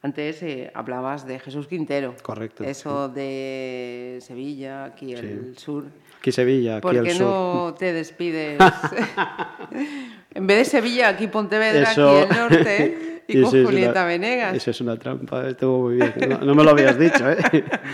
[0.00, 2.14] Antes eh, hablabas de Jesús Quintero.
[2.22, 5.86] Correcto, Eso de Sevilla, aquí el sur.
[6.20, 7.26] Aquí Sevilla, aquí ¿Por al qué sur.
[7.26, 8.58] no te despides?
[10.34, 14.54] en vez de Sevilla, aquí Pontevedra, Eso- aquí el norte, y con Julieta una- Venegas.
[14.54, 16.14] Eso es una trampa, estuvo muy bien.
[16.28, 17.36] No, no me lo habías dicho, ¿eh?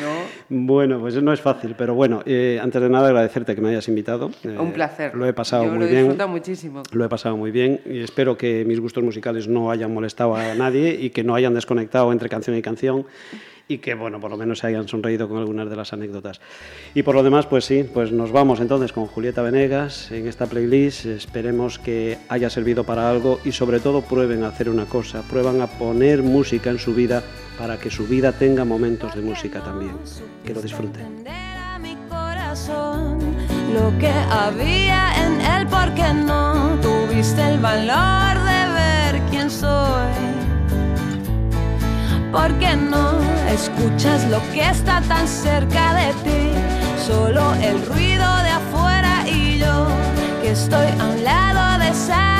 [0.03, 0.34] No.
[0.49, 3.89] Bueno, pues no es fácil, pero bueno, eh, antes de nada agradecerte que me hayas
[3.89, 4.31] invitado.
[4.45, 5.15] Eh, Un placer.
[5.15, 6.03] Lo he pasado Yo muy lo bien.
[6.03, 6.83] disfruto muchísimo.
[6.93, 10.55] Lo he pasado muy bien y espero que mis gustos musicales no hayan molestado a
[10.55, 13.07] nadie y que no hayan desconectado entre canción y canción
[13.67, 16.41] y que, bueno, por lo menos se hayan sonreído con algunas de las anécdotas.
[16.95, 20.47] Y por lo demás, pues sí, pues nos vamos entonces con Julieta Venegas en esta
[20.47, 21.07] playlist.
[21.07, 25.61] Esperemos que haya servido para algo y sobre todo prueben a hacer una cosa, prueban
[25.61, 27.23] a poner música en su vida
[27.59, 29.97] para que su vida tenga momentos de música también.
[30.45, 31.25] Que lo disfruten.
[33.73, 40.44] Lo que había en él porque no tuviste el valor de ver quién soy.
[42.35, 46.51] Porque no escuchas lo que está tan cerca de ti,
[47.07, 49.87] solo el ruido de afuera y yo
[50.43, 52.34] que estoy a un lado desaparezco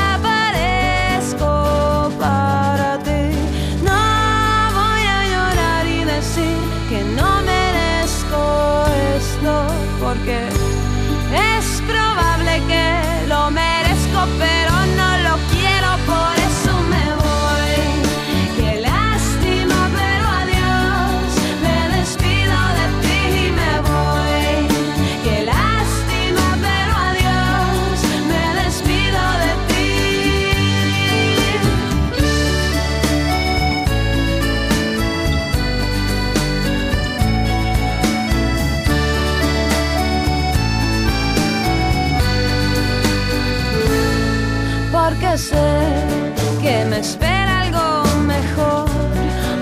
[45.35, 48.87] que me espera algo mejor,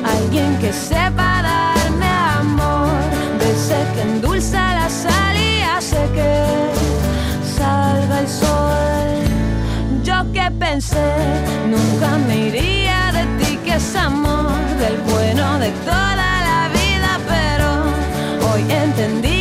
[0.05, 2.07] alguien que sepa darme
[2.39, 2.91] amor,
[3.39, 5.63] de ese que endulza la sal y
[6.15, 6.35] que
[7.57, 10.05] salga el sol.
[10.05, 11.11] Yo que pensé,
[11.71, 16.15] nunca me iría de ti, que es amor, del bueno de toda
[16.49, 19.32] la vida, pero hoy entendí